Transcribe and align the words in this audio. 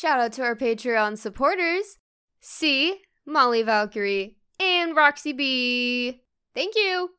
Shout 0.00 0.20
out 0.20 0.32
to 0.34 0.42
our 0.42 0.54
Patreon 0.54 1.18
supporters 1.18 1.98
C, 2.40 3.02
Molly 3.26 3.64
Valkyrie, 3.64 4.36
and 4.60 4.94
Roxy 4.94 5.32
B. 5.32 6.22
Thank 6.54 6.76
you. 6.76 7.17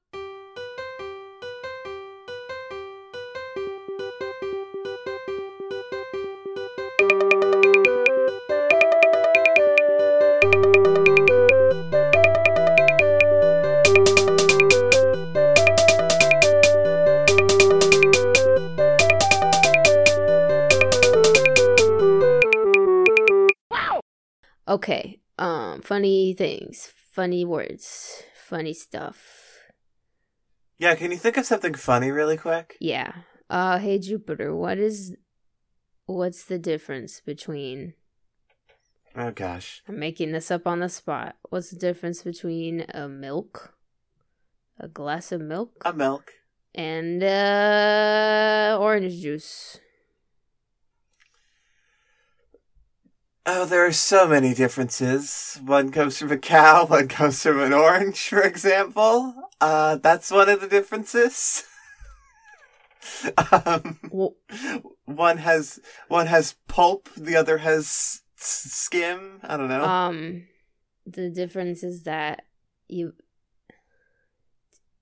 Funny 25.94 26.34
things, 26.36 26.94
funny 27.12 27.44
words, 27.44 28.22
funny 28.48 28.74
stuff. 28.74 29.18
Yeah, 30.78 30.94
can 30.94 31.10
you 31.12 31.18
think 31.18 31.36
of 31.36 31.48
something 31.48 31.74
funny 31.74 32.12
really 32.12 32.38
quick? 32.38 32.78
Yeah. 32.80 33.12
Uh, 33.50 33.80
hey 33.80 33.98
Jupiter, 33.98 34.56
what 34.56 34.78
is, 34.78 35.16
what's 36.06 36.46
the 36.46 36.60
difference 36.60 37.22
between? 37.26 37.96
Oh 39.16 39.32
gosh. 39.32 39.82
I'm 39.88 39.98
making 39.98 40.32
this 40.32 40.52
up 40.52 40.68
on 40.68 40.80
the 40.80 40.90
spot. 40.90 41.38
What's 41.50 41.72
the 41.72 41.80
difference 41.80 42.22
between 42.22 42.86
a 42.94 43.10
milk, 43.10 43.74
a 44.80 44.88
glass 44.88 45.32
of 45.32 45.42
milk, 45.42 45.82
A 45.84 45.92
milk. 45.92 46.32
and 46.76 47.24
uh, 47.24 48.78
orange 48.80 49.20
juice? 49.20 49.80
Oh, 53.52 53.66
there 53.66 53.84
are 53.86 53.92
so 53.92 54.28
many 54.28 54.54
differences. 54.54 55.60
One 55.66 55.92
comes 55.92 56.20
from 56.20 56.32
a 56.32 56.38
cow, 56.38 56.86
one 56.88 57.08
comes 57.08 57.42
from 57.42 57.60
an 57.62 57.74
orange, 57.74 58.30
for 58.30 58.42
example. 58.42 59.34
Uh, 59.60 59.96
that's 59.96 60.30
one 60.30 60.50
of 60.50 60.62
the 60.62 60.68
differences. 60.68 61.64
um, 63.66 63.98
Well, 64.12 64.36
one 65.06 65.38
has 65.38 65.80
one 66.10 66.28
has 66.28 66.56
pulp, 66.68 67.10
the 67.18 67.36
other 67.36 67.58
has 67.58 67.86
s- 67.86 68.22
skim. 68.38 69.40
I 69.44 69.58
don't 69.58 69.70
know. 69.70 69.84
Um, 69.84 70.48
the 71.08 71.30
difference 71.32 71.82
is 71.82 72.04
that 72.04 72.44
you, 72.88 73.14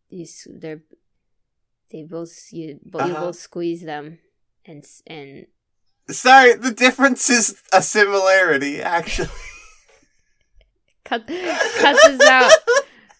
you, 0.09 0.25
they're, 0.47 0.83
they 1.91 2.03
both 2.03 2.31
you, 2.51 2.79
Uh-huh. 2.93 3.19
both 3.25 3.35
squeeze 3.35 3.83
them, 3.83 4.19
and 4.65 4.85
and 5.05 5.47
Sorry, 6.09 6.53
the 6.53 6.71
difference 6.71 7.29
is 7.29 7.61
a 7.73 7.81
similarity, 7.81 8.81
actually. 8.81 9.27
cut 11.03 11.27
cut 11.27 11.97
this 12.05 12.21
out, 12.29 12.51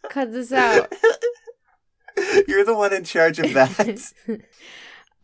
cut 0.10 0.32
this 0.32 0.54
out. 0.54 0.94
You're 2.48 2.64
the 2.66 2.76
one 2.76 2.94
in 2.94 3.04
charge 3.04 3.40
of 3.40 3.54
that. 3.54 4.14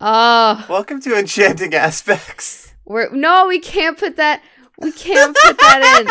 Oh, 0.00 0.66
Welcome 0.68 1.00
to 1.02 1.16
Enchanting 1.16 1.72
Aspects. 1.72 2.74
we're 2.84 3.08
no, 3.10 3.46
we 3.46 3.60
can't 3.60 3.96
put 3.96 4.16
that. 4.16 4.42
We 4.78 4.90
can't 4.92 5.34
put 5.44 5.56
that 5.56 6.00
in. 6.00 6.06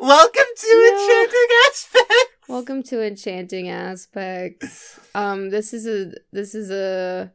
Welcome 0.00 0.46
to 0.56 0.66
No. 0.66 0.88
Enchanting 0.92 1.48
Aspects. 1.68 2.48
Welcome 2.48 2.82
to 2.84 3.06
enchanting 3.06 3.68
aspects. 3.68 4.98
Um, 5.14 5.50
this 5.50 5.72
is 5.72 5.86
a 5.86 6.12
this 6.32 6.54
is 6.54 6.70
a 6.70 7.30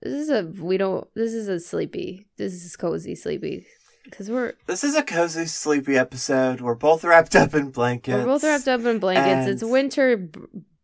this 0.00 0.12
is 0.14 0.30
a 0.30 0.42
we 0.62 0.76
don't 0.76 1.06
this 1.14 1.32
is 1.32 1.48
a 1.48 1.58
sleepy. 1.60 2.26
This 2.36 2.52
is 2.52 2.76
cozy 2.76 3.14
sleepy 3.14 3.66
because 4.04 4.30
we're 4.30 4.54
This 4.66 4.84
is 4.84 4.94
a 4.94 5.02
cozy, 5.02 5.46
sleepy 5.46 5.96
episode. 5.96 6.60
We're 6.60 6.74
both 6.74 7.04
wrapped 7.04 7.36
up 7.36 7.54
in 7.54 7.70
blankets. 7.70 8.16
we're 8.16 8.24
both 8.24 8.44
wrapped 8.44 8.68
up 8.68 8.80
in 8.84 8.98
blankets. 8.98 9.48
It's 9.48 9.62
winter 9.62 10.16
b- 10.16 10.40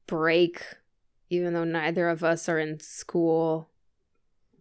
break, 0.06 0.62
even 1.30 1.54
though 1.54 1.64
neither 1.64 2.08
of 2.08 2.22
us 2.24 2.48
are 2.48 2.58
in 2.58 2.80
school. 2.80 3.70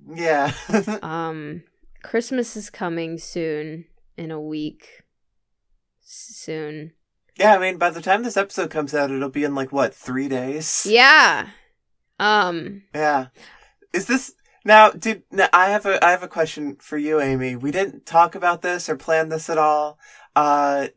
Yeah. 0.08 0.52
Um, 1.02 1.64
Christmas 2.04 2.56
is 2.58 2.70
coming 2.70 3.18
soon 3.18 3.86
in 4.18 4.30
a 4.32 4.40
week. 4.42 5.04
Soon, 6.06 6.92
yeah, 7.38 7.56
I 7.56 7.58
mean, 7.60 7.78
by 7.78 7.90
the 7.90 8.02
time 8.02 8.24
this 8.24 8.38
episode 8.38 8.70
comes 8.70 8.94
out, 8.94 9.10
it'll 9.10 9.30
be 9.30 9.44
in 9.46 9.56
like, 9.56 9.72
what, 9.72 9.96
three 9.96 10.28
days? 10.28 10.86
yeah. 10.88 11.48
Um, 12.20 12.84
Yeah. 12.94 13.28
Is 13.94 14.06
this. 14.06 14.34
Now, 14.66 14.92
did 14.92 15.24
now, 15.32 15.50
I 15.52 15.70
have 15.70 15.86
a 15.86 16.04
I 16.04 16.12
have 16.12 16.24
a 16.24 16.28
question 16.28 16.78
for 16.80 16.98
you, 16.98 17.20
Amy. 17.20 17.56
We 17.56 17.72
didn't 17.72 18.06
talk 18.06 18.36
about 18.36 18.62
this 18.62 18.88
or 18.88 18.96
plan 18.96 19.30
this 19.30 19.50
at 19.50 19.58
all. 19.58 20.00
Uh, 20.36 20.88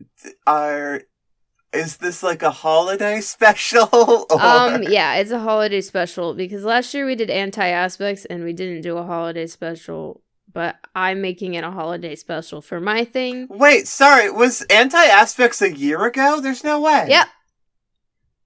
are 0.46 1.02
is 1.72 1.98
this 1.98 2.22
like 2.22 2.42
a 2.42 2.50
holiday 2.50 3.20
special? 3.20 4.26
Or... 4.30 4.40
Um, 4.40 4.82
yeah, 4.84 5.16
it's 5.16 5.30
a 5.30 5.40
holiday 5.40 5.80
special 5.80 6.34
because 6.34 6.64
last 6.64 6.94
year 6.94 7.06
we 7.06 7.14
did 7.14 7.30
anti 7.30 7.66
aspects 7.66 8.24
and 8.24 8.44
we 8.44 8.52
didn't 8.52 8.82
do 8.82 8.96
a 8.96 9.04
holiday 9.04 9.46
special, 9.46 10.22
but 10.52 10.76
I'm 10.94 11.20
making 11.20 11.54
it 11.54 11.64
a 11.64 11.70
holiday 11.70 12.14
special 12.14 12.62
for 12.62 12.80
my 12.80 13.04
thing. 13.04 13.48
Wait, 13.50 13.88
sorry. 13.88 14.30
Was 14.30 14.62
anti 14.62 15.04
aspects 15.04 15.60
a 15.60 15.76
year 15.76 16.04
ago? 16.04 16.40
There's 16.40 16.62
no 16.62 16.80
way. 16.80 17.06
Yep. 17.08 17.26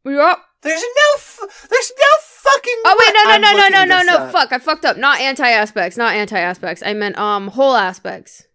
Yep. 0.07 0.39
There's 0.63 0.83
no. 0.83 1.15
F- 1.17 1.67
there's 1.71 1.93
no 1.99 2.19
fucking. 2.53 2.77
Oh 2.85 2.97
wait, 2.99 3.15
no, 3.15 3.37
no, 3.37 3.53
no, 3.53 3.69
no, 3.69 3.85
no, 3.85 3.85
no, 3.85 4.03
no. 4.03 4.25
up. 4.25 4.33
Fuck, 4.33 4.53
I 4.53 4.59
fucked 4.59 4.85
up. 4.85 4.97
Not 4.97 5.21
anti 5.21 5.49
aspects, 5.49 5.97
not 5.97 6.15
anti 6.15 6.39
aspects. 6.39 6.83
I 6.85 6.93
meant 6.95 7.19
um 7.19 7.49
whole 7.49 7.77
aspects. 7.77 8.47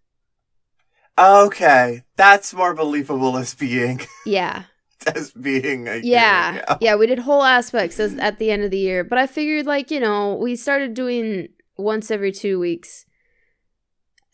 Okay, 1.17 2.03
that's 2.17 2.53
more 2.53 2.73
believable 2.73 3.37
as 3.37 3.53
being 3.55 4.01
Yeah. 4.25 4.63
as 5.07 5.31
being 5.31 5.87
a 5.87 5.97
Yeah. 5.97 6.75
Yeah, 6.81 6.95
we 6.95 7.07
did 7.07 7.19
whole 7.19 7.43
aspects 7.43 7.99
as, 7.99 8.15
at 8.15 8.37
the 8.37 8.51
end 8.51 8.63
of 8.63 8.71
the 8.71 8.77
year, 8.77 9.03
but 9.03 9.17
I 9.17 9.27
figured 9.27 9.65
like, 9.65 9.91
you 9.91 9.99
know, 9.99 10.35
we 10.35 10.55
started 10.55 10.93
doing 10.93 11.49
once 11.77 12.11
every 12.11 12.31
2 12.31 12.59
weeks 12.59 13.05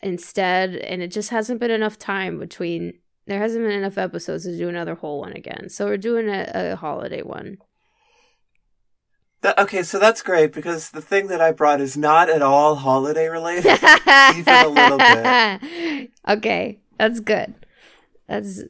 instead 0.02 0.74
and 0.74 1.02
it 1.02 1.08
just 1.08 1.30
hasn't 1.30 1.60
been 1.60 1.70
enough 1.70 1.98
time 1.98 2.38
between 2.38 2.94
there 3.26 3.38
hasn't 3.38 3.62
been 3.64 3.72
enough 3.78 3.98
episodes 3.98 4.44
to 4.44 4.56
do 4.56 4.68
another 4.68 4.96
whole 4.96 5.20
one 5.20 5.32
again. 5.34 5.68
So 5.68 5.84
we're 5.86 5.96
doing 5.96 6.28
a, 6.28 6.50
a 6.72 6.76
holiday 6.76 7.22
one. 7.22 7.58
That- 9.42 9.58
okay, 9.58 9.82
so 9.82 9.98
that's 9.98 10.22
great 10.22 10.52
because 10.52 10.90
the 10.90 11.00
thing 11.02 11.26
that 11.26 11.40
I 11.40 11.52
brought 11.52 11.80
is 11.80 11.96
not 11.96 12.30
at 12.30 12.42
all 12.42 12.76
holiday 12.76 13.28
related. 13.28 13.66
Even 14.36 14.54
a 14.54 14.68
little 14.68 14.98
bit. 14.98 16.10
Okay, 16.28 16.78
that's 16.98 17.20
good. 17.20 17.54
That's 18.28 18.62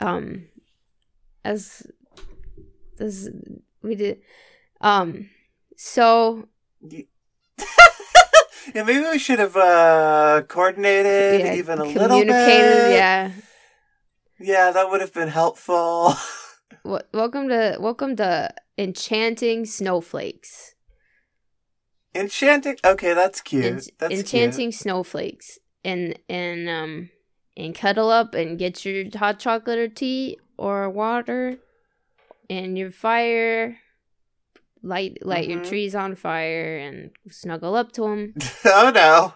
um 0.00 0.46
as 1.44 1.86
this 2.98 3.28
we 3.82 3.94
did 3.94 4.20
um 4.80 5.30
so 5.76 6.48
yeah, 6.82 7.02
maybe 8.74 9.00
we 9.00 9.18
should 9.18 9.38
have 9.38 9.56
uh 9.56 10.42
coordinated 10.48 11.40
yeah, 11.40 11.54
even 11.54 11.78
a 11.78 11.84
little 11.84 12.08
communicated, 12.20 12.88
bit. 12.88 12.90
yeah. 12.90 13.30
Yeah, 14.40 14.72
that 14.72 14.90
would 14.90 15.00
have 15.00 15.12
been 15.14 15.28
helpful. 15.28 16.14
Wel- 16.84 17.02
welcome 17.12 17.48
to 17.48 17.76
welcome 17.80 18.16
to 18.16 18.52
enchanting 18.78 19.64
snowflakes. 19.66 20.74
Enchanting. 22.14 22.76
Okay, 22.84 23.14
that's 23.14 23.40
cute. 23.40 23.64
En- 23.64 23.80
that's 23.98 24.14
enchanting 24.14 24.72
snowflakes 24.72 25.58
and 25.84 26.18
and 26.28 26.68
um 26.68 27.10
and 27.56 27.74
cuddle 27.74 28.10
up 28.10 28.34
and 28.34 28.58
get 28.58 28.84
your 28.84 29.04
hot 29.16 29.38
chocolate 29.38 29.78
or 29.78 29.88
tea 29.88 30.38
or 30.56 30.88
water 30.90 31.58
and 32.48 32.76
your 32.78 32.90
fire 32.90 33.78
light 34.82 35.18
light 35.22 35.48
your 35.48 35.60
Mhm. 35.60 35.68
trees 35.68 35.94
on 35.94 36.14
fire 36.14 36.76
and 36.78 37.10
snuggle 37.30 37.74
up 37.74 37.90
to 37.92 38.02
them 38.02 38.34
cute. 38.38 38.52
oh 38.66 38.90
no. 38.94 39.34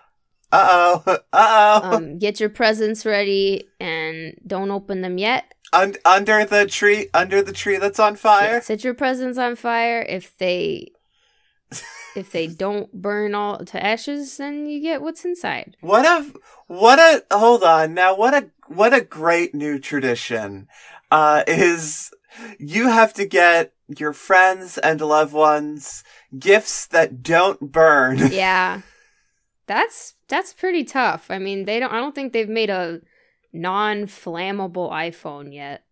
Uh 0.53 1.01
oh. 1.07 1.19
Uh 1.33 1.81
oh. 1.83 1.89
um 1.97 2.19
get 2.19 2.41
your 2.41 2.49
presents 2.49 3.05
ready 3.07 3.69
and 3.81 4.35
don't 4.47 4.71
open 4.71 5.03
them 5.03 5.19
yet 5.19 5.53
Un- 5.73 5.97
under 6.07 6.47
the 6.47 6.65
tree, 6.67 7.09
under 7.13 7.43
the 7.43 7.53
tree 7.53 7.77
that's 7.77 7.99
on 8.01 8.15
Yeah, 8.15 8.19
fire. 8.19 8.61
set 8.63 8.83
your 8.85 8.95
presents 8.95 9.37
on 9.39 9.55
fire 9.57 10.01
if 10.09 10.37
they 10.39 10.93
if 12.17 12.33
they 12.33 12.47
don't 12.47 12.91
burn 12.93 13.35
all 13.35 13.59
to 13.65 13.85
ashes 13.85 14.39
then 14.39 14.67
you 14.67 14.81
get 14.81 15.03
what's 15.03 15.25
inside 15.27 15.77
What 15.81 16.07
a 16.07 16.33
what 16.67 16.99
a 16.99 17.23
hold 17.37 17.63
on 17.63 17.93
now. 17.95 18.17
What 18.17 18.33
a 18.35 18.49
what 18.69 18.95
a 18.95 19.01
great 19.03 19.55
new 19.55 19.79
tradition. 19.79 20.69
Uh, 21.11 21.43
is 21.47 22.11
you 22.59 22.89
have 22.89 23.15
to 23.15 23.25
get 23.27 23.73
your 23.97 24.13
friends 24.13 24.77
and 24.79 25.01
loved 25.01 25.33
ones 25.33 26.05
gifts 26.39 26.87
that 26.89 27.23
don't 27.23 27.73
burn. 27.73 28.19
yeah 28.31 28.81
that's 29.69 30.15
that's 30.29 30.53
pretty 30.53 30.83
tough 30.83 31.31
i 31.31 31.39
mean 31.39 31.65
they 31.65 31.79
don't 31.79 31.93
i 31.93 31.99
don't 32.01 32.15
think 32.15 32.33
they've 32.33 32.49
made 32.49 32.71
a 32.71 33.01
non-flammable 33.53 34.91
iphone 34.91 35.53
yet 35.55 35.85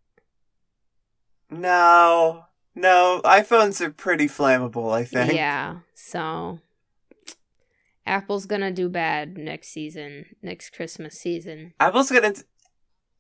No, 1.51 2.45
no, 2.75 3.21
iPhones 3.25 3.81
are 3.81 3.91
pretty 3.91 4.27
flammable. 4.27 4.93
I 4.93 5.05
think. 5.05 5.33
yeah 5.33 5.79
so 5.95 6.59
Apple's 8.07 8.47
gonna 8.47 8.71
do 8.71 8.89
bad 8.89 9.37
next 9.37 9.69
season, 9.69 10.27
next 10.43 10.71
Christmas 10.71 11.15
season. 11.15 11.73
Apple's 11.81 12.11
gonna. 12.11 12.35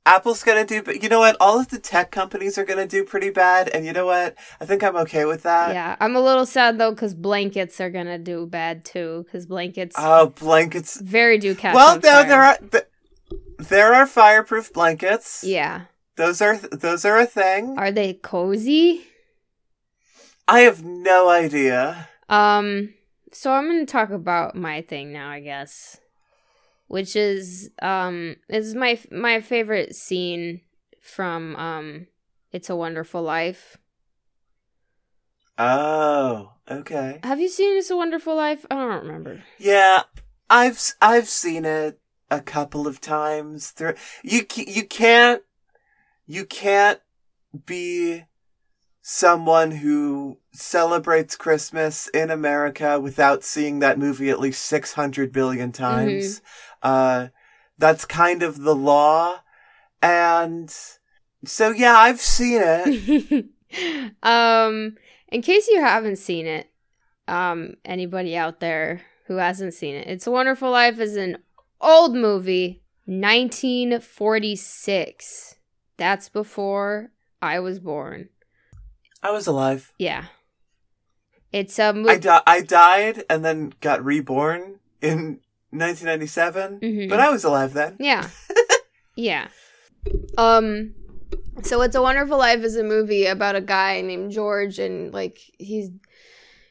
Apple's 0.06 0.42
gonna 0.44 0.64
do, 0.64 0.82
but 0.82 1.02
you 1.02 1.08
know 1.08 1.18
what? 1.18 1.36
All 1.40 1.58
of 1.60 1.68
the 1.68 1.78
tech 1.80 2.10
companies 2.12 2.56
are 2.56 2.64
gonna 2.64 2.86
do 2.86 3.04
pretty 3.04 3.28
bad, 3.30 3.68
and 3.68 3.84
you 3.84 3.92
know 3.92 4.06
what? 4.06 4.36
I 4.60 4.64
think 4.64 4.82
I'm 4.84 4.96
okay 4.98 5.24
with 5.24 5.42
that. 5.42 5.74
yeah, 5.74 5.96
I'm 6.00 6.14
a 6.16 6.20
little 6.20 6.46
sad 6.46 6.78
though 6.78 6.92
because 6.92 7.12
blankets 7.14 7.80
are 7.80 7.90
gonna 7.90 8.16
do 8.18 8.46
bad 8.46 8.84
too. 8.84 9.24
Because 9.26 9.46
blankets 9.46 9.96
Oh, 9.98 10.28
blankets. 10.38 11.00
very 11.00 11.38
do 11.38 11.54
catch. 11.54 11.74
well, 11.74 11.96
no, 11.96 12.22
there 12.24 12.42
are 12.42 12.58
there 13.58 13.92
are 13.94 14.06
fireproof 14.06 14.72
blankets. 14.72 15.42
Yeah, 15.44 15.82
those 16.16 16.40
are 16.40 16.56
those 16.56 17.04
are 17.04 17.18
a 17.18 17.26
thing. 17.26 17.76
are 17.76 17.90
they 17.90 18.14
cozy? 18.14 19.04
I 20.48 20.60
have 20.60 20.84
no 20.84 21.28
idea. 21.28 22.08
Um, 22.28 22.94
so 23.32 23.50
I'm 23.52 23.66
gonna 23.66 23.84
talk 23.86 24.10
about 24.10 24.54
my 24.54 24.82
thing 24.82 25.12
now, 25.12 25.28
I 25.30 25.40
guess, 25.40 25.98
which 26.88 27.16
is 27.16 27.70
um, 27.82 28.36
is 28.48 28.74
my 28.74 28.98
my 29.10 29.40
favorite 29.40 29.94
scene 29.94 30.60
from 31.00 31.56
um, 31.56 32.06
It's 32.52 32.70
a 32.70 32.76
Wonderful 32.76 33.22
Life. 33.22 33.76
Oh, 35.58 36.52
okay. 36.70 37.20
Have 37.22 37.40
you 37.40 37.48
seen 37.48 37.76
It's 37.78 37.90
a 37.90 37.96
Wonderful 37.96 38.36
Life? 38.36 38.66
I 38.70 38.74
don't 38.74 39.02
remember. 39.06 39.42
Yeah, 39.58 40.02
I've 40.50 40.80
I've 41.00 41.28
seen 41.28 41.64
it 41.64 41.98
a 42.30 42.40
couple 42.40 42.86
of 42.86 43.00
times. 43.00 43.70
through. 43.70 43.94
you 44.22 44.42
you 44.54 44.84
can't 44.84 45.42
you 46.26 46.44
can't 46.44 47.00
be 47.64 48.24
someone 49.08 49.70
who 49.70 50.36
celebrates 50.52 51.36
Christmas 51.36 52.08
in 52.08 52.28
America 52.28 52.98
without 52.98 53.44
seeing 53.44 53.78
that 53.78 54.00
movie 54.00 54.30
at 54.30 54.40
least 54.40 54.64
six 54.64 54.94
hundred 54.94 55.30
billion 55.30 55.70
times. 55.70 56.42
Uh, 56.82 57.28
that's 57.78 58.04
kind 58.04 58.42
of 58.42 58.62
the 58.62 58.74
law, 58.74 59.42
and 60.02 60.74
so 61.44 61.70
yeah, 61.70 61.96
I've 61.96 62.20
seen 62.20 62.60
it. 62.60 63.46
um, 64.24 64.96
in 65.28 65.40
case 65.40 65.68
you 65.68 65.80
haven't 65.80 66.16
seen 66.16 66.48
it, 66.48 66.68
um, 67.28 67.74
anybody 67.84 68.36
out 68.36 68.58
there 68.58 69.02
who 69.26 69.36
hasn't 69.36 69.74
seen 69.74 69.94
it, 69.94 70.08
It's 70.08 70.26
a 70.26 70.32
Wonderful 70.32 70.72
Life 70.72 70.98
is 70.98 71.14
an 71.14 71.38
old 71.80 72.16
movie, 72.16 72.82
1946. 73.04 75.54
That's 75.96 76.28
before 76.28 77.12
I 77.40 77.60
was 77.60 77.78
born. 77.78 78.30
I 79.26 79.30
was 79.32 79.46
alive. 79.46 79.92
Yeah. 79.98 80.24
It's 81.52 81.78
a 81.78 81.84
I, 81.84 81.92
movie. 81.92 82.18
di- 82.20 82.42
I 82.46 82.60
died 82.60 83.24
and 83.30 83.44
then 83.44 83.72
got 83.80 84.04
reborn 84.04 84.78
in 85.00 85.40
1997, 85.70 86.80
Mhm. 86.80 87.08
but 87.08 87.20
I 87.20 87.30
was 87.30 87.44
alive 87.44 87.72
then. 87.72 87.96
Yeah. 88.00 88.28
yeah. 89.16 89.48
Um 90.38 90.94
so 91.62 91.82
It's 91.82 91.96
a 91.96 92.02
Wonderful 92.02 92.38
Life 92.38 92.60
is 92.62 92.76
a 92.76 92.84
movie 92.84 93.26
about 93.26 93.56
a 93.56 93.60
guy 93.60 94.00
named 94.02 94.30
George 94.32 94.78
and 94.78 95.12
like 95.12 95.38
he's 95.58 95.90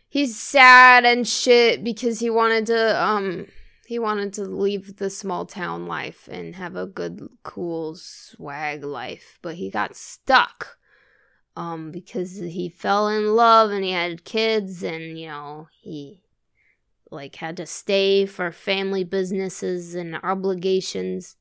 he's 0.08 0.40
sad 0.40 1.04
and 1.06 1.28
shit 1.28 1.84
because 1.84 2.20
he 2.20 2.30
wanted 2.30 2.68
to 2.68 3.04
um 3.04 3.48
he 3.88 4.00
wanted 4.00 4.34
to 4.34 4.44
leave 4.46 4.98
the 4.98 5.10
small 5.10 5.46
town 5.46 5.88
life 5.88 6.28
and 6.32 6.56
have 6.56 6.76
a 6.76 6.86
good 6.88 7.28
cool 7.44 7.96
swag 7.96 8.84
life, 8.84 9.40
but 9.42 9.56
he 9.56 9.70
got 9.70 9.96
stuck. 9.96 10.78
Um 11.56 11.92
because 11.92 12.36
he 12.38 12.70
fell 12.70 13.08
in 13.08 13.36
love 13.36 13.72
and 13.72 13.84
he 13.84 13.92
had 13.92 14.26
kids 14.26 14.84
and 14.84 15.18
you 15.20 15.28
know, 15.28 15.68
he 15.82 16.22
like 17.12 17.36
had 17.36 17.58
to 17.58 17.66
stay 17.66 18.26
for 18.26 18.52
family 18.52 19.04
businesses 19.04 19.96
and 19.96 20.16
obligations. 20.24 21.38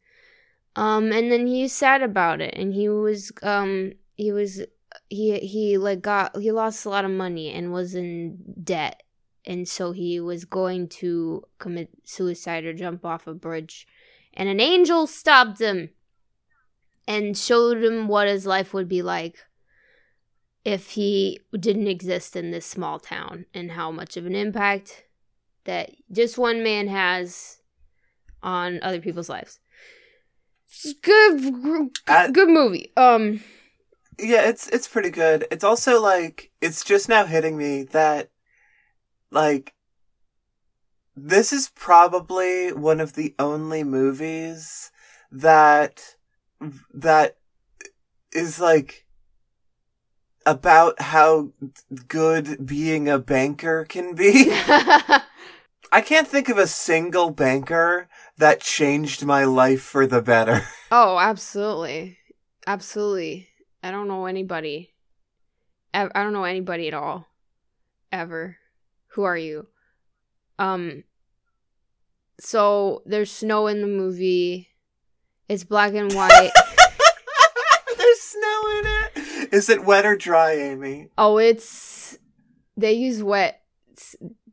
Um, 0.76 1.12
and 1.12 1.30
then 1.30 1.46
he's 1.46 1.72
sad 1.72 2.02
about 2.02 2.40
it, 2.40 2.54
and 2.56 2.72
he 2.74 2.88
was 2.88 3.32
um 3.42 3.92
he 4.16 4.32
was 4.32 4.62
he 5.08 5.38
he 5.38 5.78
like 5.78 6.02
got 6.02 6.36
he 6.36 6.50
lost 6.50 6.84
a 6.84 6.90
lot 6.90 7.04
of 7.04 7.10
money 7.10 7.50
and 7.50 7.72
was 7.72 7.94
in 7.94 8.38
debt, 8.62 9.02
and 9.44 9.68
so 9.68 9.92
he 9.92 10.18
was 10.18 10.44
going 10.44 10.88
to 10.88 11.44
commit 11.58 11.90
suicide 12.04 12.64
or 12.64 12.72
jump 12.72 13.04
off 13.04 13.26
a 13.26 13.34
bridge, 13.34 13.86
and 14.32 14.48
an 14.48 14.60
angel 14.60 15.06
stopped 15.06 15.60
him, 15.60 15.90
and 17.06 17.38
showed 17.38 17.82
him 17.82 18.08
what 18.08 18.26
his 18.26 18.44
life 18.44 18.74
would 18.74 18.88
be 18.88 19.02
like 19.02 19.36
if 20.64 20.90
he 20.90 21.40
didn't 21.58 21.88
exist 21.88 22.36
in 22.36 22.50
this 22.50 22.66
small 22.66 22.98
town, 22.98 23.46
and 23.54 23.72
how 23.72 23.90
much 23.90 24.16
of 24.16 24.26
an 24.26 24.34
impact 24.34 25.04
that 25.64 25.90
just 26.12 26.38
one 26.38 26.62
man 26.62 26.88
has 26.88 27.58
on 28.42 28.78
other 28.82 29.00
people's 29.00 29.28
lives. 29.28 29.58
It's 30.68 30.92
Good, 30.94 31.62
good, 31.62 31.90
Uh, 32.06 32.28
good 32.30 32.48
movie. 32.48 32.92
Um, 32.96 33.40
Yeah, 34.18 34.48
it's 34.48 34.68
it's 34.68 34.88
pretty 34.88 35.10
good. 35.10 35.46
It's 35.50 35.64
also 35.64 36.00
like 36.00 36.50
it's 36.60 36.84
just 36.84 37.08
now 37.08 37.26
hitting 37.26 37.56
me 37.56 37.82
that 37.84 38.30
like 39.30 39.74
this 41.16 41.52
is 41.52 41.70
probably 41.74 42.72
one 42.72 43.00
of 43.00 43.14
the 43.14 43.34
only 43.38 43.84
movies 43.84 44.90
that 45.30 46.16
that 46.92 47.38
is 48.32 48.60
like 48.60 49.03
about 50.46 51.00
how 51.00 51.50
good 52.08 52.66
being 52.66 53.08
a 53.08 53.18
banker 53.18 53.84
can 53.84 54.14
be. 54.14 54.48
I 55.92 56.00
can't 56.00 56.26
think 56.26 56.48
of 56.48 56.58
a 56.58 56.66
single 56.66 57.30
banker 57.30 58.08
that 58.38 58.60
changed 58.60 59.24
my 59.24 59.44
life 59.44 59.82
for 59.82 60.06
the 60.06 60.20
better. 60.20 60.62
oh, 60.90 61.18
absolutely, 61.18 62.18
absolutely. 62.66 63.48
I 63.82 63.90
don't 63.90 64.08
know 64.08 64.26
anybody. 64.26 64.92
I 65.92 66.08
don't 66.12 66.32
know 66.32 66.42
anybody 66.42 66.88
at 66.88 66.94
all, 66.94 67.28
ever. 68.10 68.56
Who 69.12 69.22
are 69.22 69.36
you? 69.36 69.68
Um. 70.58 71.04
So 72.40 73.02
there's 73.06 73.30
snow 73.30 73.68
in 73.68 73.80
the 73.80 73.86
movie. 73.86 74.70
It's 75.48 75.62
black 75.62 75.94
and 75.94 76.12
white. 76.16 76.50
Is 79.54 79.68
it 79.68 79.84
wet 79.84 80.04
or 80.04 80.16
dry, 80.16 80.52
Amy? 80.52 81.08
Oh, 81.16 81.38
it's 81.38 82.18
they 82.76 82.92
use 82.92 83.22
wet, 83.22 83.62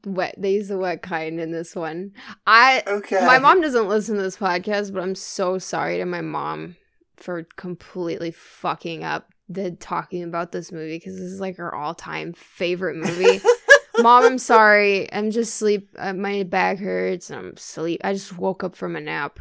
wet. 0.06 0.36
They 0.38 0.54
use 0.54 0.68
the 0.68 0.78
wet 0.78 1.02
kind 1.02 1.40
in 1.40 1.52
this 1.52 1.76
one. 1.76 2.12
I 2.46 2.84
Okay. 2.86 3.26
my 3.26 3.40
mom 3.40 3.62
doesn't 3.62 3.90
listen 3.90 4.16
to 4.16 4.22
this 4.22 4.38
podcast, 4.38 4.94
but 4.94 5.02
I'm 5.02 5.16
so 5.16 5.58
sorry 5.58 5.98
to 5.98 6.06
my 6.06 6.22
mom 6.22 6.76
for 7.18 7.48
completely 7.56 8.32
fucking 8.32 9.04
up 9.04 9.30
the 9.50 9.72
talking 9.72 10.24
about 10.24 10.52
this 10.52 10.72
movie 10.72 10.98
because 10.98 11.16
this 11.16 11.32
is 11.32 11.40
like 11.40 11.58
her 11.58 11.74
all 11.74 11.94
time 11.96 12.34
favorite 12.34 12.96
movie. 12.96 13.42
mom, 14.00 14.24
I'm 14.24 14.38
sorry. 14.38 15.12
I'm 15.12 15.32
just 15.32 15.56
sleep. 15.56 15.90
Uh, 15.98 16.14
my 16.14 16.44
back 16.44 16.78
hurts. 16.78 17.30
And 17.30 17.40
I'm 17.40 17.58
sleep. 17.58 18.02
I 18.04 18.14
just 18.14 18.38
woke 18.38 18.64
up 18.64 18.76
from 18.76 18.96
a 18.96 19.02
nap. 19.02 19.40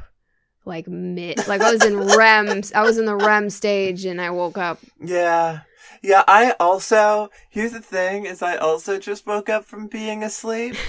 Like 0.71 0.87
mid, 0.87 1.49
like 1.49 1.61
I 1.61 1.73
was 1.73 1.85
in 1.85 1.99
REM. 1.99 2.63
I 2.77 2.83
was 2.83 2.97
in 2.97 3.05
the 3.05 3.17
REM 3.17 3.51
stage, 3.51 4.05
and 4.05 4.21
I 4.21 4.31
woke 4.31 4.57
up. 4.57 4.79
Yeah. 5.05 5.63
Yeah, 6.01 6.23
I 6.29 6.55
also 6.61 7.31
here's 7.51 7.73
the 7.73 7.81
thing 7.81 8.25
is 8.25 8.41
I 8.41 8.57
also 8.57 8.99
just 8.99 9.27
woke 9.27 9.49
up 9.49 9.65
from 9.65 9.89
being 9.89 10.23
asleep. 10.23 10.77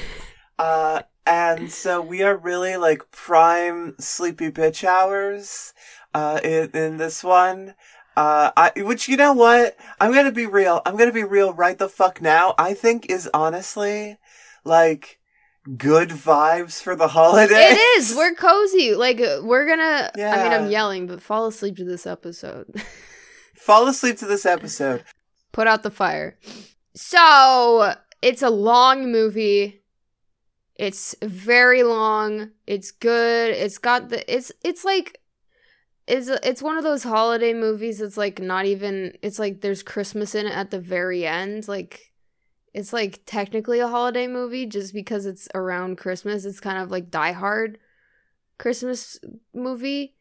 Uh 0.60 1.02
and 1.26 1.72
so 1.72 2.00
we 2.00 2.22
are 2.22 2.38
really 2.38 2.78
like 2.78 3.10
prime 3.10 3.96
sleepy 3.98 4.52
bitch 4.52 4.84
hours 4.84 5.74
uh 6.14 6.40
in, 6.44 6.70
in 6.76 6.98
this 6.98 7.24
one. 7.24 7.74
Uh 8.16 8.52
I 8.56 8.72
which 8.78 9.10
you 9.10 9.18
know 9.18 9.34
what? 9.34 9.76
I'm 10.00 10.14
to 10.14 10.32
be 10.32 10.46
real. 10.46 10.84
I'm 10.86 10.98
to 11.00 11.12
be 11.12 11.24
real 11.24 11.52
right 11.52 11.80
the 11.80 11.90
fuck 11.90 12.22
now. 12.22 12.54
I 12.60 12.76
think 12.76 13.10
is 13.10 13.28
honestly 13.34 14.18
like 14.64 15.18
good 15.78 16.10
vibes 16.10 16.82
for 16.82 16.96
the 16.96 17.10
holiday. 17.10 17.72
It 17.72 18.00
is. 18.00 18.16
We're 18.16 18.34
cozy. 18.36 18.96
Like 18.96 19.22
uh, 19.22 19.42
we're 19.44 19.68
gonna. 19.68 20.12
I 20.16 20.44
mean, 20.44 20.54
I'm 20.54 20.70
yelling, 20.70 21.08
but 21.08 21.22
fall 21.22 21.48
asleep 21.48 21.78
to 21.78 21.86
this 21.86 22.06
episode. 22.06 22.74
Fall 23.62 23.88
asleep 23.88 24.18
to 24.18 24.26
this 24.26 24.48
episode. 24.48 25.04
Put 25.52 25.68
out 25.68 25.84
the 25.84 25.92
fire. 25.92 26.36
So 26.96 27.94
it's 28.24 28.42
a 28.42 28.50
long 28.50 29.12
movie. 29.12 29.84
It's 30.78 31.16
very 31.22 31.84
long. 31.84 32.50
It's 32.66 32.90
good. 32.90 33.52
It's 33.52 33.78
got 33.78 34.10
the. 34.10 34.34
It's 34.34 34.52
it's 34.64 34.84
like. 34.84 35.20
It's 36.08 36.28
it's 36.28 36.64
one 36.64 36.78
of 36.78 36.84
those 36.84 37.04
holiday 37.04 37.54
movies. 37.54 38.02
It's 38.02 38.18
like 38.18 38.40
not 38.42 38.66
even. 38.66 39.16
It's 39.22 39.38
like 39.38 39.62
there's 39.62 39.84
Christmas 39.84 40.34
in 40.34 40.48
it 40.48 40.56
at 40.56 40.72
the 40.72 40.80
very 40.80 41.28
end. 41.28 41.68
Like. 41.68 42.11
It's 42.74 42.94
like 42.94 43.22
technically 43.26 43.80
a 43.80 43.88
holiday 43.88 44.28
movie 44.28 44.66
just 44.66 44.94
because 44.94 45.26
it's 45.26 45.48
around 45.54 45.98
Christmas. 45.98 46.46
It's 46.46 46.60
kind 46.60 46.78
of 46.78 46.90
like 46.90 47.12
Die 47.12 47.32
Hard 47.34 47.80
Christmas 48.58 49.20
movie. 49.54 50.16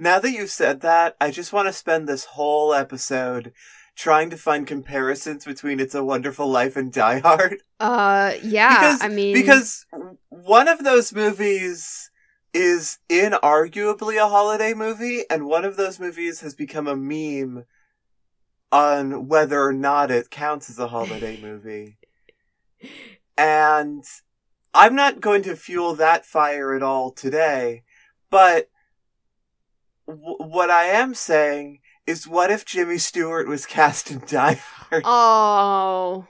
Now 0.00 0.18
that 0.18 0.30
you've 0.30 0.50
said 0.50 0.80
that, 0.80 1.16
I 1.20 1.30
just 1.30 1.52
want 1.52 1.68
to 1.68 1.72
spend 1.72 2.08
this 2.08 2.24
whole 2.24 2.72
episode 2.72 3.52
trying 3.96 4.30
to 4.30 4.36
find 4.36 4.66
comparisons 4.66 5.44
between 5.44 5.80
It's 5.80 5.94
a 5.94 6.04
Wonderful 6.04 6.48
Life 6.48 6.76
and 6.76 6.92
Die 6.92 7.18
Hard. 7.18 7.62
Uh, 7.80 8.34
yeah. 8.42 8.74
because, 8.78 9.02
I 9.02 9.08
mean, 9.08 9.34
because 9.34 9.86
one 10.28 10.68
of 10.68 10.84
those 10.84 11.12
movies 11.12 12.10
is 12.54 12.98
inarguably 13.10 14.16
a 14.16 14.28
holiday 14.28 14.72
movie, 14.72 15.24
and 15.28 15.46
one 15.46 15.64
of 15.64 15.76
those 15.76 16.00
movies 16.00 16.40
has 16.40 16.54
become 16.54 16.86
a 16.86 16.96
meme 16.96 17.64
on 18.70 19.28
whether 19.28 19.62
or 19.62 19.72
not 19.72 20.10
it 20.10 20.30
counts 20.30 20.68
as 20.70 20.78
a 20.78 20.88
holiday 20.88 21.38
movie. 21.42 21.96
And 23.36 24.04
I'm 24.74 24.94
not 24.94 25.20
going 25.20 25.42
to 25.42 25.56
fuel 25.56 25.94
that 25.94 26.26
fire 26.26 26.74
at 26.74 26.82
all 26.82 27.10
today, 27.10 27.82
but 28.30 28.68
w- 30.06 30.36
what 30.38 30.70
I 30.70 30.84
am 30.84 31.14
saying 31.14 31.80
is 32.06 32.26
what 32.28 32.50
if 32.50 32.64
Jimmy 32.64 32.98
Stewart 32.98 33.48
was 33.48 33.66
cast 33.76 34.10
in 34.10 34.22
Die 34.26 34.54
Hard? 34.54 35.02
oh, 35.04 36.26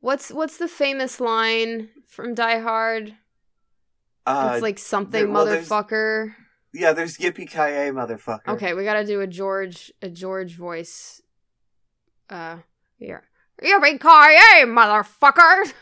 what's 0.00 0.30
what's 0.30 0.56
the 0.58 0.68
famous 0.68 1.20
line 1.20 1.88
from 2.06 2.34
Die 2.34 2.58
Hard? 2.60 3.14
Uh, 4.26 4.50
it's 4.54 4.62
like 4.62 4.78
something 4.78 5.12
there- 5.26 5.30
well, 5.32 5.46
there's- 5.46 5.68
motherfucker. 5.68 6.34
Yeah, 6.78 6.92
there's 6.92 7.18
Yippee 7.18 7.52
Yay, 7.52 7.90
motherfucker. 7.90 8.48
Okay, 8.48 8.74
we 8.74 8.84
gotta 8.84 9.04
do 9.04 9.20
a 9.20 9.26
George 9.26 9.92
a 10.00 10.08
George 10.08 10.54
voice. 10.54 11.20
Uh, 12.30 12.58
here. 12.98 13.24
Car, 13.60 14.30
yay, 14.30 14.64
motherfucker! 14.64 15.72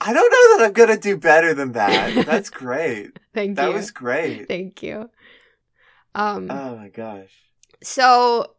I 0.00 0.12
don't 0.12 0.30
know 0.30 0.58
that 0.58 0.66
I'm 0.66 0.72
gonna 0.72 0.98
do 0.98 1.16
better 1.16 1.54
than 1.54 1.72
that. 1.72 2.26
That's 2.26 2.50
great. 2.50 3.18
Thank 3.32 3.56
That 3.56 3.66
you. 3.66 3.72
That 3.72 3.78
was 3.78 3.90
great. 3.90 4.48
Thank 4.48 4.82
you. 4.82 5.08
Um. 6.14 6.50
Oh 6.50 6.76
my 6.76 6.88
gosh. 6.88 7.30
so 7.82 8.52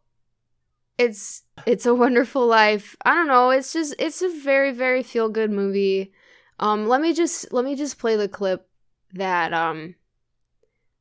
it's 0.98 1.42
it's 1.64 1.86
a 1.86 1.94
wonderful 1.94 2.44
life 2.46 2.96
i 3.04 3.14
don't 3.14 3.28
know 3.28 3.50
it's 3.50 3.72
just 3.72 3.94
it's 4.00 4.20
a 4.20 4.28
very 4.42 4.72
very 4.72 5.02
feel 5.02 5.28
good 5.28 5.50
movie 5.50 6.12
um 6.58 6.88
let 6.88 7.00
me 7.00 7.14
just 7.14 7.52
let 7.52 7.64
me 7.64 7.76
just 7.76 7.98
play 7.98 8.16
the 8.16 8.28
clip 8.28 8.68
that 9.12 9.52
um 9.54 9.94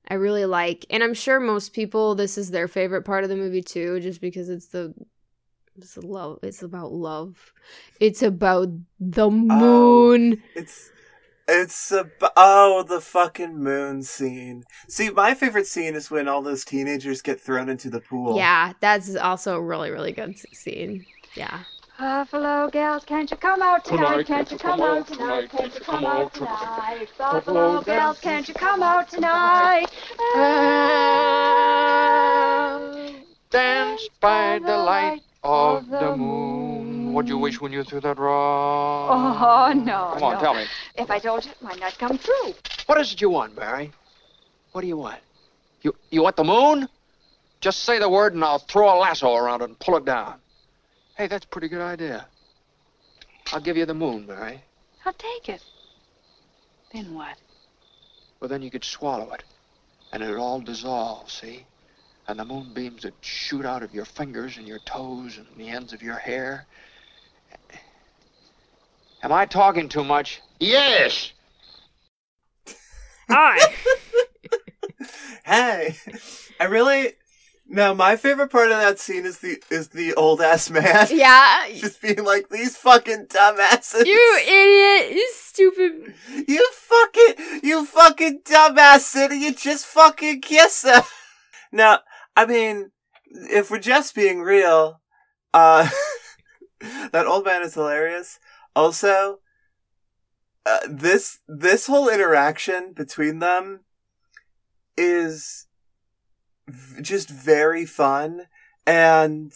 i 0.10 0.14
really 0.14 0.46
like 0.46 0.86
and 0.90 1.04
i'm 1.04 1.14
sure 1.14 1.40
most 1.40 1.74
people 1.74 2.16
this 2.16 2.38
is 2.38 2.52
their 2.52 2.68
favorite 2.68 3.04
part 3.04 3.24
of 3.24 3.30
the 3.30 3.36
movie 3.36 3.62
too 3.62 4.00
just 4.00 4.22
because 4.22 4.50
it's 4.50 4.68
the 4.68 4.94
it's 5.78 5.98
love 5.98 6.40
it's 6.42 6.64
about 6.64 6.92
love 6.92 7.54
it's 8.00 8.24
about 8.24 8.70
the 9.00 9.26
oh, 9.28 9.32
moon 9.32 10.42
It's 10.56 10.90
it's 11.48 11.92
a 11.92 12.10
oh 12.36 12.84
the 12.84 13.00
fucking 13.00 13.58
moon 13.58 14.04
scene. 14.04 14.66
See, 14.90 15.10
my 15.12 15.34
favorite 15.34 15.66
scene 15.66 15.96
is 15.96 16.12
when 16.12 16.28
all 16.28 16.42
those 16.42 16.66
teenagers 16.66 17.22
get 17.22 17.40
thrown 17.40 17.70
into 17.70 17.90
the 17.90 18.02
pool. 18.02 18.36
yeah 18.38 18.74
that's 18.82 19.16
also 19.16 19.56
a 19.56 19.62
really 19.62 19.90
really 19.90 20.12
good 20.12 20.36
scene 20.54 21.06
yeah 21.36 21.60
Buffalo 22.00 22.70
gals, 22.70 23.04
can't 23.06 23.32
you 23.32 23.38
come 23.38 23.64
out 23.64 23.84
tonight? 23.84 24.28
Can't 24.28 24.52
you 24.52 24.58
come 24.60 24.82
out 24.82 25.08
tonight? 25.08 25.50
Can't 25.50 25.74
you 25.74 25.82
come 25.82 26.06
out 26.06 26.32
tonight? 26.32 27.08
Buffalo 27.18 27.82
gals, 27.82 28.20
can't 28.20 28.48
you 28.48 28.54
come 28.54 28.84
out 28.84 29.10
tonight? 29.10 29.88
Dance 33.50 34.10
by 34.22 34.60
the 34.60 34.78
light 34.78 35.22
of 35.44 35.90
the 35.90 36.16
moon. 36.16 37.14
What'd 37.14 37.30
you 37.30 37.40
wish 37.40 37.60
when 37.60 37.72
you 37.72 37.84
threw 37.84 38.00
that 38.02 38.20
rock? 38.20 39.10
Oh, 39.12 39.74
no. 39.74 40.12
Come 40.14 40.24
on, 40.24 40.34
no. 40.36 40.40
tell 40.40 40.54
me. 40.54 40.66
If 40.96 41.10
I 41.10 41.18
told 41.18 41.46
you, 41.46 41.52
it 41.52 41.62
might 41.64 41.80
not 41.80 41.98
come 41.98 42.20
true. 42.20 42.54
What 42.86 43.02
is 43.02 43.12
it 43.12 43.22
you 43.22 43.32
want, 43.32 43.56
Mary? 43.58 43.92
What 44.72 44.82
do 44.82 44.88
you 44.88 44.98
want? 44.98 45.20
You 45.82 45.96
you 46.12 46.22
want 46.22 46.36
the 46.36 46.44
moon? 46.44 46.88
Just 47.60 47.86
say 47.86 47.98
the 47.98 48.10
word 48.10 48.36
and 48.36 48.44
I'll 48.44 48.60
throw 48.60 48.96
a 48.96 48.98
lasso 49.00 49.34
around 49.34 49.62
it 49.62 49.70
and 49.70 49.80
pull 49.80 49.98
it 49.98 50.06
down. 50.06 50.36
Hey, 51.18 51.26
that's 51.26 51.46
a 51.46 51.48
pretty 51.48 51.68
good 51.68 51.82
idea. 51.82 52.28
I'll 53.52 53.60
give 53.60 53.76
you 53.76 53.88
the 53.88 53.94
moon, 53.96 54.28
Mary. 54.28 54.62
I'll 55.04 55.14
take 55.14 55.50
it. 55.50 55.64
Then 56.94 57.16
what? 57.16 57.38
Well, 58.40 58.50
then 58.50 58.62
you 58.62 58.70
could 58.70 58.84
swallow 58.84 59.34
it. 59.34 59.44
And 60.14 60.22
it'd 60.22 60.38
all 60.38 60.62
dissolve, 60.62 61.32
see? 61.32 61.66
And 62.28 62.40
the 62.40 62.46
moonbeams 62.46 63.04
would 63.04 63.16
shoot 63.22 63.66
out 63.66 63.82
of 63.82 63.96
your 63.96 64.06
fingers 64.06 64.58
and 64.58 64.68
your 64.68 64.78
toes 64.80 65.40
and 65.40 65.48
the 65.58 65.70
ends 65.70 65.92
of 65.92 66.04
your 66.04 66.18
hair. 66.18 66.68
Am 69.24 69.32
I 69.32 69.48
talking 69.48 69.90
too 69.90 70.04
much? 70.04 70.42
Yes! 70.60 71.32
hi 73.28 73.58
Hey, 75.46 75.96
I 76.60 76.66
really 76.66 77.14
no. 77.70 77.94
My 77.94 78.16
favorite 78.16 78.50
part 78.52 78.72
of 78.72 78.78
that 78.78 79.00
scene 79.00 79.26
is 79.26 79.40
the 79.40 79.62
is 79.70 79.90
the 79.90 80.14
old 80.16 80.42
ass 80.42 80.70
man. 80.70 81.08
yeah 81.12 81.68
Just 81.76 82.02
being 82.02 82.24
like 82.24 82.50
these 82.50 82.76
fucking 82.78 83.28
dumbasses. 83.28 84.06
you 84.06 84.40
idiot 84.42 85.16
you 85.16 85.30
stupid 85.34 86.14
You 86.48 86.70
fucking, 86.72 87.62
you 87.64 87.86
fucking 87.86 88.42
dumbass 88.44 89.00
city, 89.02 89.36
you 89.38 89.54
just 89.54 89.86
fucking 89.86 90.42
kiss 90.42 90.84
her. 90.84 91.04
Now, 91.72 92.00
I 92.36 92.46
mean, 92.46 92.92
if 93.26 93.70
we're 93.72 93.80
just 93.80 94.16
being 94.16 94.42
real, 94.42 95.02
uh, 95.54 95.90
that 97.12 97.26
old 97.28 97.46
man 97.46 97.64
is 97.64 97.74
hilarious. 97.74 98.40
Also, 98.76 99.40
uh, 100.66 100.80
this, 100.90 101.40
this 101.48 101.88
whole 101.88 102.08
interaction 102.10 102.94
between 102.94 103.40
them 103.40 103.82
is 104.98 105.67
just 107.02 107.30
very 107.30 107.86
fun 107.86 108.48
and 108.86 109.54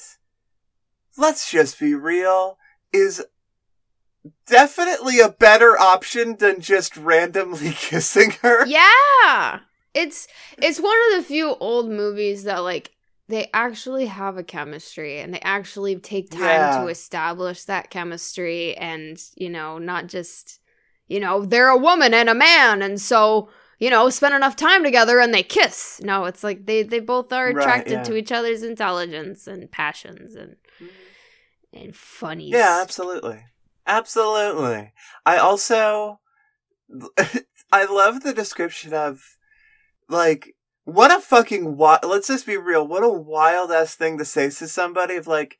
let's 1.17 1.49
just 1.51 1.79
be 1.79 1.93
real, 1.95 2.57
is 2.93 3.23
definitely 4.45 5.19
a 5.19 5.29
better 5.29 5.79
option 5.79 6.37
than 6.37 6.61
just 6.61 6.95
randomly 6.97 7.71
kissing 7.75 8.31
her. 8.41 8.65
Yeah. 8.65 9.59
It's 9.93 10.27
it's 10.57 10.79
one 10.79 10.97
of 11.11 11.17
the 11.17 11.27
few 11.27 11.55
old 11.55 11.89
movies 11.89 12.43
that 12.43 12.59
like 12.59 12.91
they 13.27 13.49
actually 13.53 14.05
have 14.07 14.37
a 14.37 14.43
chemistry 14.43 15.19
and 15.19 15.33
they 15.33 15.39
actually 15.39 15.95
take 15.97 16.29
time 16.31 16.41
Yeah. 16.41 16.81
to 16.81 16.87
establish 16.87 17.63
that 17.65 17.89
chemistry 17.89 18.75
and, 18.77 19.21
you 19.35 19.49
know, 19.49 19.77
not 19.77 20.07
just 20.07 20.59
you 21.07 21.19
know, 21.19 21.43
they're 21.45 21.67
a 21.67 21.77
woman 21.77 22.13
and 22.13 22.29
a 22.29 22.33
man 22.33 22.81
and 22.81 23.01
so, 23.01 23.49
you 23.81 23.89
know, 23.89 24.09
spend 24.11 24.35
enough 24.35 24.55
time 24.55 24.83
together 24.83 25.19
and 25.19 25.33
they 25.33 25.41
kiss. 25.41 25.99
No, 26.03 26.25
it's 26.25 26.43
like 26.43 26.67
they 26.67 26.83
they 26.83 26.99
both 26.99 27.33
are 27.33 27.47
Right, 27.47 27.57
attracted 27.57 27.91
yeah. 27.93 28.03
to 28.03 28.15
each 28.15 28.31
other's 28.31 28.61
intelligence 28.61 29.47
and 29.47 29.69
passions 29.69 30.35
and 30.35 30.55
mm-hmm. 30.79 30.85
and 31.73 31.95
funnies. 31.95 32.51
Yeah, 32.51 32.79
absolutely. 32.79 33.43
Absolutely. 33.87 34.93
I 35.25 35.37
also, 35.37 36.19
I 37.71 37.85
love 37.85 38.21
the 38.21 38.33
description 38.33 38.93
of, 38.93 39.37
like, 40.07 40.55
what 40.83 41.11
a 41.11 41.19
fucking 41.19 41.77
wild, 41.77 42.01
let's 42.05 42.27
just 42.27 42.45
be 42.45 42.57
real, 42.57 42.87
what 42.87 43.03
a 43.03 43.09
wild 43.09 43.71
ass 43.71 43.95
thing 43.95 44.17
to 44.19 44.25
say 44.25 44.49
to 44.49 44.67
somebody 44.67 45.15
of 45.15 45.25
like, 45.25 45.57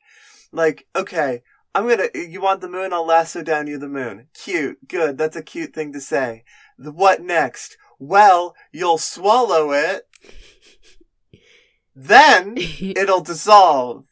like, 0.52 0.86
okay, 0.94 1.42
I'm 1.74 1.88
gonna, 1.88 2.08
you 2.14 2.40
want 2.40 2.60
the 2.60 2.68
moon, 2.68 2.92
I'll 2.92 3.06
lasso 3.06 3.42
down 3.42 3.66
you 3.66 3.78
the 3.78 3.88
moon. 3.88 4.28
Cute, 4.34 4.86
good, 4.86 5.18
that's 5.18 5.36
a 5.36 5.42
cute 5.42 5.74
thing 5.74 5.92
to 5.92 6.00
say. 6.00 6.44
The 6.78 6.92
what 6.92 7.22
next? 7.22 7.76
Well, 8.02 8.56
you'll 8.72 8.98
swallow 8.98 9.70
it, 9.70 10.08
then 11.94 12.54
it'll 12.56 13.20
dissolve. 13.20 14.06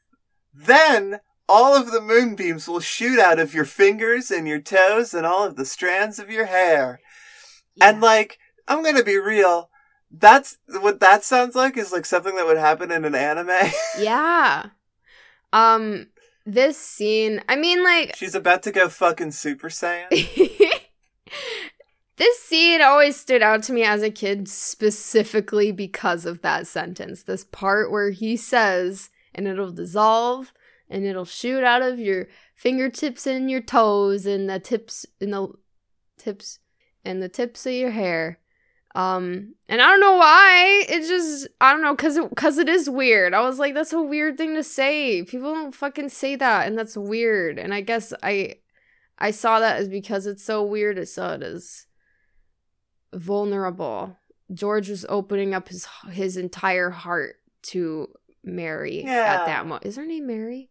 Then 0.55 1.19
all 1.49 1.75
of 1.75 1.91
the 1.91 2.01
moonbeams 2.01 2.69
will 2.69 2.79
shoot 2.79 3.19
out 3.19 3.41
of 3.41 3.53
your 3.53 3.65
fingers 3.65 4.31
and 4.31 4.47
your 4.47 4.61
toes 4.61 5.13
and 5.13 5.27
all 5.27 5.45
of 5.45 5.57
the 5.57 5.65
strands 5.65 6.21
of 6.21 6.31
your 6.31 6.47
hair. 6.47 7.01
And 7.81 8.01
like, 8.01 8.39
I'm 8.69 8.85
gonna 8.85 9.03
be 9.03 9.19
real. 9.19 9.71
That's 10.09 10.59
what 10.69 11.01
that 11.01 11.25
sounds 11.25 11.57
like 11.57 11.77
is 11.77 11.91
like 11.91 12.07
something 12.07 12.37
that 12.37 12.47
would 12.47 12.59
happen 12.59 12.93
in 12.93 13.05
an 13.05 13.17
anime. 13.17 13.73
yeah. 13.99 14.67
Um 15.53 16.11
this 16.47 16.79
scene, 16.79 17.43
I 17.49 17.57
mean 17.57 17.83
like 17.83 18.15
She's 18.15 18.37
about 18.37 18.63
to 18.63 18.71
go 18.71 18.89
fucking 18.89 19.33
Super 19.33 19.69
Saiyan. 19.69 20.11
this 22.21 22.39
scene 22.39 22.83
always 22.83 23.19
stood 23.19 23.41
out 23.41 23.63
to 23.63 23.73
me 23.73 23.83
as 23.83 24.03
a 24.03 24.11
kid 24.11 24.47
specifically 24.47 25.73
because 25.73 26.27
of 26.27 26.43
that 26.43 26.67
sentence. 26.67 27.23
This 27.23 27.45
part 27.45 27.91
where 27.91 28.11
he 28.11 28.37
says, 28.37 29.09
and 29.35 29.49
it'll 29.49 29.73
dissolve 29.73 30.53
and 30.91 31.07
it'll 31.07 31.25
shoot 31.25 31.65
out 31.65 31.81
of 31.81 31.99
your 31.99 32.29
fingertips 32.55 33.27
and 33.27 33.51
your 33.51 33.63
toes 33.63 34.27
and 34.27 34.51
the 34.51 34.61
tips 34.61 35.07
and 35.19 35.33
the 35.33 35.49
tips 36.19 36.59
and 37.07 37.23
the 37.23 37.29
tips 37.31 37.65
of 37.65 37.73
your 37.73 37.93
hair. 37.93 38.39
Um, 38.95 39.55
and 39.67 39.81
I 39.81 39.87
don't 39.87 40.01
know 40.01 40.17
why. 40.17 40.85
It's 40.91 41.09
just 41.09 41.49
I 41.59 41.73
don't 41.73 41.81
know 41.81 41.97
cuz 41.97 42.19
it, 42.19 42.37
cuz 42.37 42.59
it 42.59 42.69
is 42.69 42.91
weird. 42.91 43.33
I 43.33 43.41
was 43.41 43.59
like 43.59 43.73
that's 43.73 43.95
a 43.95 44.03
weird 44.03 44.37
thing 44.37 44.55
to 44.57 44.63
say. 44.63 45.23
People 45.23 45.55
don't 45.55 45.75
fucking 45.75 46.11
say 46.11 46.37
that 46.37 46.67
and 46.67 46.77
that's 46.77 46.99
weird. 46.99 47.59
And 47.59 47.73
I 47.73 47.81
guess 47.81 48.13
I 48.23 48.57
I 49.19 49.31
saw 49.31 49.59
that 49.61 49.81
as 49.81 49.89
because 49.89 50.27
it's 50.27 50.45
so 50.45 50.63
weird. 50.63 50.99
I 50.99 51.05
saw 51.05 51.33
it 51.33 51.43
as 51.43 51.87
vulnerable. 53.15 54.17
George 54.53 54.89
was 54.89 55.07
opening 55.09 55.55
up 55.55 55.69
his 55.69 55.87
his 56.11 56.37
entire 56.37 56.91
heart 56.91 57.37
to 57.63 58.09
Mary 58.43 59.05
Yeah. 59.05 59.39
at 59.41 59.47
that 59.47 59.67
moment. 59.67 59.87
Is 59.87 59.97
her 59.97 60.07
name 60.07 60.27
Mary? 60.27 60.71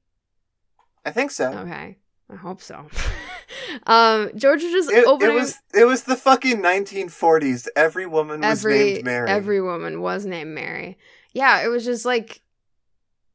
I 1.05 1.11
think 1.11 1.31
so. 1.31 1.51
Okay. 1.53 1.97
I 2.31 2.35
hope 2.35 2.61
so. 2.61 2.87
um 3.87 4.31
George 4.35 4.63
was 4.63 4.71
just 4.71 4.91
It, 4.91 5.05
it 5.21 5.33
was 5.33 5.55
it 5.73 5.85
was 5.85 6.03
the 6.03 6.15
fucking 6.15 6.57
1940s. 6.57 7.67
Every 7.75 8.05
woman 8.05 8.41
was 8.41 8.59
every 8.65 8.93
named 8.93 9.05
Mary. 9.05 9.29
every 9.29 9.61
woman 9.61 10.01
was 10.01 10.25
named 10.25 10.53
Mary. 10.53 10.97
Yeah, 11.33 11.63
it 11.63 11.67
was 11.67 11.85
just 11.85 12.05
like 12.05 12.41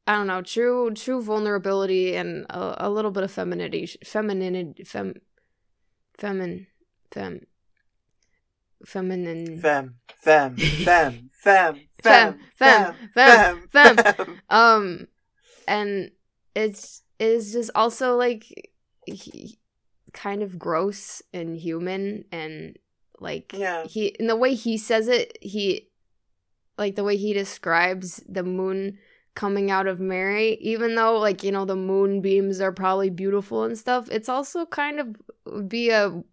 I 0.07 0.13
don't 0.13 0.27
know, 0.27 0.41
true 0.43 0.91
true 0.93 1.21
vulnerability 1.21 2.15
and 2.15 2.45
a, 2.49 2.87
a 2.87 2.89
little 2.89 3.11
bit 3.11 3.23
of 3.23 3.31
femininity, 3.31 3.97
femininity, 4.05 4.83
fem, 4.83 5.15
femin, 6.19 6.67
fem, 7.11 7.47
feminine, 8.85 9.59
femme, 9.59 9.95
femme, 10.15 10.55
femme, 10.57 11.29
Femme, 11.33 11.79
femme, 12.03 12.39
femme, 12.55 12.95
femme, 13.13 13.67
femme. 13.71 13.97
femme. 13.97 14.41
um, 14.49 15.07
and 15.67 16.11
it's 16.55 17.01
is 17.19 17.51
just 17.53 17.71
also 17.75 18.15
like 18.15 18.71
he, 19.05 19.57
kind 20.13 20.41
of 20.43 20.57
gross 20.59 21.21
and 21.33 21.57
human 21.57 22.25
and 22.31 22.77
like 23.19 23.53
Yeah. 23.57 23.85
he 23.85 24.07
in 24.07 24.27
the 24.27 24.35
way 24.35 24.53
he 24.53 24.77
says 24.77 25.07
it 25.07 25.37
he 25.41 25.89
like 26.77 26.95
the 26.95 27.03
way 27.03 27.15
he 27.17 27.33
describes 27.33 28.21
the 28.27 28.43
moon 28.43 28.97
coming 29.33 29.71
out 29.71 29.87
of 29.87 29.99
Mary 29.99 30.53
even 30.61 30.95
though 30.95 31.17
like 31.19 31.43
you 31.43 31.51
know 31.51 31.65
the 31.65 31.75
moonbeams 31.75 32.61
are 32.61 32.71
probably 32.71 33.09
beautiful 33.09 33.63
and 33.63 33.77
stuff 33.77 34.09
it's 34.11 34.29
also 34.29 34.65
kind 34.65 34.99
of 34.99 35.15
would 35.45 35.67
be 35.69 35.89
a 35.89 36.23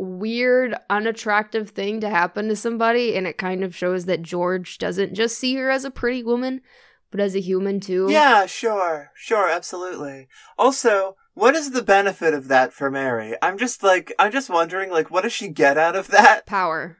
weird 0.00 0.74
unattractive 0.88 1.70
thing 1.70 2.00
to 2.00 2.08
happen 2.08 2.48
to 2.48 2.56
somebody 2.56 3.16
and 3.16 3.26
it 3.26 3.38
kind 3.38 3.62
of 3.62 3.76
shows 3.76 4.06
that 4.06 4.22
George 4.22 4.78
doesn't 4.78 5.14
just 5.14 5.38
see 5.38 5.54
her 5.56 5.70
as 5.70 5.84
a 5.84 5.90
pretty 5.90 6.22
woman 6.22 6.60
but 7.10 7.20
as 7.20 7.34
a 7.34 7.40
human 7.40 7.80
too 7.80 8.06
Yeah, 8.08 8.46
sure, 8.46 9.10
sure, 9.14 9.48
absolutely. 9.48 10.28
Also, 10.58 11.16
what 11.34 11.54
is 11.54 11.72
the 11.72 11.82
benefit 11.82 12.34
of 12.34 12.48
that 12.48 12.72
for 12.72 12.90
Mary? 12.90 13.34
I'm 13.42 13.58
just 13.58 13.82
like, 13.82 14.12
I'm 14.18 14.30
just 14.32 14.48
wondering, 14.48 14.90
like, 14.90 15.10
what 15.10 15.22
does 15.22 15.32
she 15.32 15.48
get 15.48 15.76
out 15.76 15.96
of 15.96 16.08
that? 16.08 16.46
power 16.46 16.98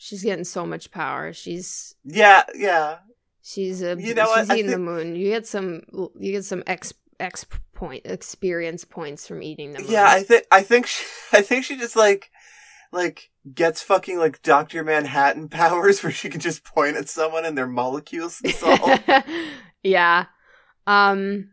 she's 0.00 0.22
getting 0.24 0.44
so 0.44 0.66
much 0.66 0.90
power 0.90 1.32
she's 1.32 1.94
Yeah, 2.04 2.44
yeah. 2.54 2.98
She's 3.42 3.82
a 3.82 3.96
You 4.00 4.14
know 4.14 4.24
what? 4.24 4.40
she's 4.40 4.50
I 4.50 4.56
eating 4.56 4.70
the 4.70 4.78
moon. 4.78 5.14
You 5.14 5.28
get 5.28 5.46
some 5.46 5.82
you 6.18 6.32
get 6.32 6.44
some 6.44 6.62
x 6.66 6.92
x 7.18 7.44
point 7.74 8.02
experience 8.06 8.84
points 8.84 9.26
from 9.26 9.42
eating 9.42 9.72
the 9.72 9.80
moon. 9.80 9.90
Yeah, 9.90 10.06
I 10.08 10.22
think 10.22 10.44
I 10.50 10.62
think 10.62 10.86
she, 10.86 11.04
I 11.32 11.42
think 11.42 11.64
she 11.64 11.76
just 11.76 11.96
like 11.96 12.30
like 12.92 13.30
gets 13.54 13.82
fucking 13.82 14.18
like 14.18 14.42
Doctor 14.42 14.84
Manhattan 14.84 15.48
powers 15.50 16.02
where 16.02 16.12
she 16.12 16.28
can 16.28 16.40
just 16.40 16.64
point 16.64 16.96
at 16.96 17.08
someone 17.08 17.44
and 17.44 17.56
their 17.56 17.66
molecules 17.66 18.38
dissolve. 18.38 19.00
yeah. 19.82 20.26
Um 20.86 21.50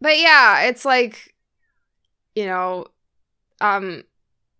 but 0.00 0.18
yeah, 0.18 0.62
it's 0.62 0.84
like 0.84 1.34
you 2.34 2.46
know, 2.46 2.86
um 3.60 4.04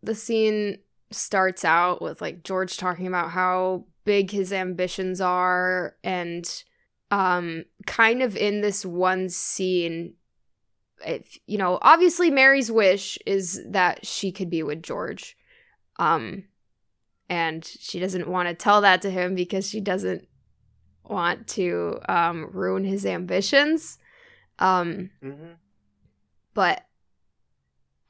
the 0.02 0.14
scene 0.14 0.78
starts 1.11 1.64
out 1.64 2.02
with 2.02 2.20
like 2.20 2.44
George 2.44 2.76
talking 2.76 3.06
about 3.06 3.30
how 3.30 3.87
big 4.04 4.30
his 4.30 4.52
ambitions 4.52 5.20
are 5.20 5.94
and 6.02 6.64
um 7.11 7.64
kind 7.87 8.23
of 8.23 8.37
in 8.37 8.61
this 8.61 8.85
one 8.85 9.28
scene 9.28 10.14
if 11.06 11.38
you 11.47 11.58
know 11.58 11.78
obviously 11.82 12.30
mary's 12.30 12.70
wish 12.70 13.18
is 13.26 13.62
that 13.66 14.04
she 14.06 14.32
could 14.32 14.50
be 14.50 14.62
with 14.62 14.82
george 14.82 15.37
um 15.98 16.44
and 17.28 17.64
she 17.64 17.98
doesn't 18.00 18.28
want 18.28 18.48
to 18.48 18.54
tell 18.54 18.80
that 18.80 19.02
to 19.02 19.10
him 19.10 19.34
because 19.34 19.68
she 19.68 19.80
doesn't 19.80 20.26
want 21.04 21.46
to 21.46 21.98
um 22.08 22.50
ruin 22.52 22.84
his 22.84 23.04
ambitions 23.06 23.98
um 24.58 25.10
hmm 25.22 25.52
but 26.54 26.84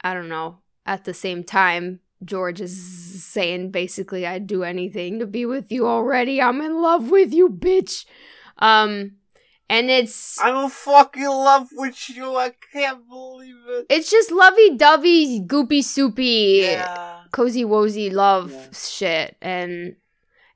I 0.03 0.13
don't 0.13 0.29
know. 0.29 0.59
At 0.85 1.03
the 1.05 1.13
same 1.13 1.43
time, 1.43 1.99
George 2.23 2.61
is 2.61 3.23
saying 3.23 3.71
basically, 3.71 4.25
I'd 4.25 4.47
do 4.47 4.63
anything 4.63 5.19
to 5.19 5.27
be 5.27 5.45
with 5.45 5.71
you 5.71 5.87
already. 5.87 6.41
I'm 6.41 6.61
in 6.61 6.81
love 6.81 7.11
with 7.11 7.33
you, 7.33 7.49
bitch. 7.49 8.05
Um, 8.57 9.17
and 9.69 9.89
it's 9.91 10.39
I'm 10.41 10.63
in 10.63 10.69
fucking 10.69 11.25
love 11.27 11.67
with 11.73 12.09
you. 12.09 12.35
I 12.37 12.53
can't 12.73 13.07
believe 13.07 13.55
it. 13.67 13.85
it's 13.89 14.09
just 14.09 14.31
lovey 14.31 14.75
dovey, 14.75 15.41
goopy 15.41 15.83
soupy, 15.83 16.61
Yeah, 16.63 17.18
cozy 17.31 17.63
wozy 17.63 18.11
love 18.11 18.51
Yeah. 18.51 18.67
shit, 18.73 19.37
and 19.41 19.95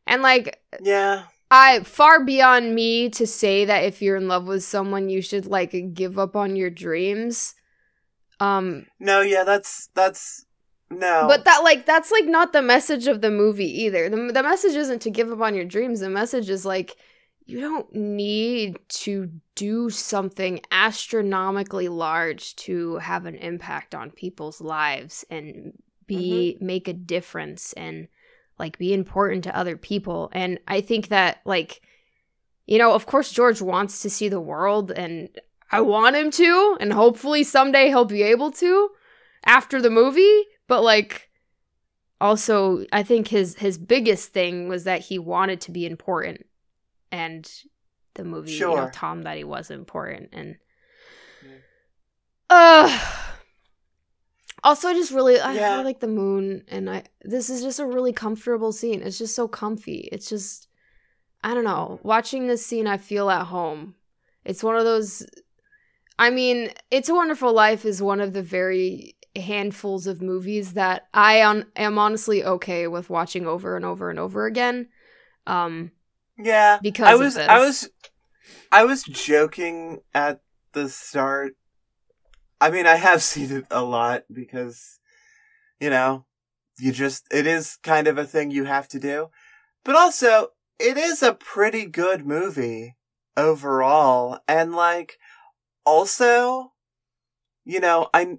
and 0.08 0.22
like 0.22 0.62
yeah. 0.82 1.24
I 1.52 1.82
far 1.82 2.24
beyond 2.26 2.74
me 2.74 3.10
to 3.12 3.28
say 3.28 3.66
that 3.66 3.84
if 3.84 4.02
you're 4.02 4.16
in 4.18 4.28
love 4.28 4.48
with 4.48 4.64
someone, 4.64 5.10
you 5.10 5.22
should 5.22 5.46
like 5.46 5.76
give 5.94 6.18
up 6.18 6.36
on 6.36 6.56
your 6.56 6.70
dreams. 6.72 7.54
Um, 8.40 8.88
No, 9.00 9.22
yeah. 9.22 9.44
That's 9.44 9.90
that's 9.94 10.46
no. 10.90 11.26
But 11.28 11.46
that 11.46 11.64
like 11.64 11.86
that's 11.86 12.12
like 12.12 12.26
not 12.26 12.54
the 12.54 12.62
message 12.62 13.08
of 13.08 13.22
the 13.22 13.30
movie 13.32 13.84
either. 13.84 14.10
The 14.10 14.32
the 14.34 14.44
message 14.44 14.76
isn't 14.76 15.02
to 15.04 15.12
give 15.12 15.32
up 15.32 15.42
on 15.42 15.54
your 15.56 15.66
dreams. 15.66 16.00
The 16.00 16.10
message 16.10 16.50
is 16.50 16.66
like 16.66 16.96
you 17.46 17.60
don't 17.60 17.94
need 17.94 18.80
to 18.88 19.30
do 19.56 19.90
something 19.90 20.62
astronomically 20.72 21.90
large 21.90 22.56
to 22.56 22.96
have 22.98 23.26
an 23.26 23.36
impact 23.36 23.94
on 23.94 24.12
people's 24.12 24.62
lives 24.62 25.26
and 25.30 25.74
be 26.08 26.58
make 26.62 26.88
a 26.88 26.94
difference 26.94 27.74
and 27.74 28.08
like 28.60 28.78
be 28.78 28.94
important 28.94 29.44
to 29.46 29.58
other 29.58 29.78
people. 29.78 30.30
And 30.34 30.60
I 30.68 30.82
think 30.82 31.08
that 31.10 31.40
like 31.46 31.82
you 32.66 32.78
know, 32.78 32.94
of 32.94 33.06
course 33.06 33.32
George 33.32 33.62
wants 33.62 34.02
to 34.02 34.10
see 34.10 34.30
the 34.30 34.40
world 34.40 34.92
and 34.92 35.30
I 35.72 35.82
want 35.82 36.16
him 36.16 36.32
to 36.32 36.78
and 36.80 36.94
hopefully 36.94 37.44
someday 37.44 37.88
he'll 37.88 38.06
be 38.06 38.24
able 38.24 38.52
to 38.52 38.90
after 39.46 39.82
the 39.82 39.90
movie, 39.90 40.44
but 40.68 40.82
like 40.82 41.30
also 42.22 42.86
I 42.94 43.04
think 43.04 43.28
his 43.28 43.56
his 43.56 43.78
biggest 43.78 44.32
thing 44.32 44.70
was 44.70 44.86
that 44.86 45.02
he 45.02 45.20
wanted 45.20 45.60
to 45.62 45.72
be 45.72 45.86
important 45.86 46.46
and 47.12 47.52
the 48.14 48.24
movie 48.24 48.52
you 48.54 48.60
know 48.60 48.76
Sure. 48.76 48.92
Tom 48.94 49.24
that 49.24 49.38
he 49.38 49.44
was 49.44 49.70
important 49.72 50.30
and 50.32 50.56
Yeah. 51.46 51.58
uh 52.50 53.33
also 54.64 54.90
I 54.90 54.94
just 54.94 55.12
really 55.12 55.40
I, 55.40 55.54
Yeah. 55.54 55.82
Like 55.82 56.00
the 56.00 56.08
moon 56.08 56.64
and 56.68 56.90
I 56.90 57.04
this 57.22 57.50
is 57.50 57.62
just 57.62 57.80
a 57.80 57.86
really 57.86 58.14
comfortable 58.14 58.72
scene. 58.72 59.02
It's 59.02 59.18
just 59.18 59.36
so 59.36 59.48
comfy. 59.48 60.10
It's 60.12 60.30
just 60.30 60.68
I 61.44 61.54
don't 61.54 61.66
know. 61.66 62.00
Watching 62.04 62.48
this 62.48 62.66
scene 62.66 62.88
I 62.88 62.98
feel 62.98 63.30
at 63.30 63.48
home. 63.48 63.96
It's 64.46 64.64
one 64.64 64.76
of 64.76 64.84
those 64.84 65.26
I 66.20 66.30
mean, 66.30 66.70
It's 66.92 67.10
a 67.10 67.16
Wonderful 67.16 67.54
Life 67.54 67.86
is 67.86 68.02
one 68.02 68.22
of 68.22 68.34
the 68.34 68.44
very 68.44 69.16
handfuls 69.36 70.06
of 70.06 70.22
movies 70.22 70.74
that 70.74 71.08
I 71.14 71.42
on, 71.42 71.66
am 71.76 71.98
honestly 71.98 72.44
okay 72.44 72.88
with 72.88 73.10
watching 73.10 73.48
over 73.48 73.76
and 73.76 73.84
over 73.84 74.10
and 74.10 74.20
over 74.20 74.46
again. 74.46 74.90
Um, 75.48 75.92
yeah. 76.38 76.78
because 76.82 77.08
I 77.08 77.16
was. 77.16 77.38
I 77.38 77.60
was 77.60 77.90
I 78.72 78.86
was 78.86 79.04
joking 79.04 80.02
at 80.14 80.42
the 80.74 80.90
start. 80.90 81.56
I 82.60 82.70
mean, 82.70 82.86
I 82.86 82.96
have 82.96 83.22
seen 83.32 83.52
it 83.52 83.66
a 83.72 83.84
lot 83.84 84.24
because 84.32 85.00
you 85.80 85.90
know, 85.90 86.26
you 86.80 86.92
just 86.92 87.28
it 87.32 87.46
is 87.48 87.78
kind 87.84 88.08
of 88.08 88.18
a 88.18 88.26
thing 88.26 88.52
you 88.52 88.66
have 88.66 88.88
to 88.90 89.00
do. 89.00 89.30
But 89.84 89.96
also, 89.96 90.50
it 90.80 90.98
is 90.98 91.22
a 91.22 91.34
pretty 91.34 91.86
good 91.86 92.26
movie 92.26 92.96
overall 93.36 94.40
and 94.48 94.76
like 94.76 95.18
also 95.86 96.72
you 97.66 97.80
know, 97.80 98.10
I 98.14 98.38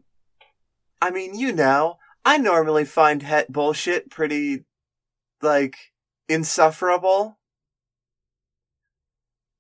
I 1.00 1.11
mean, 1.11 1.35
you 1.35 1.53
know, 1.53 1.98
I 2.24 2.38
normally 2.38 2.85
find 2.85 3.22
het 3.22 3.53
bullshit 3.53 4.11
pretty 4.11 4.64
like 5.42 5.77
insufferable. 6.29 7.38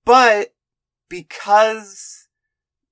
But 0.04 0.54
because 1.08 2.23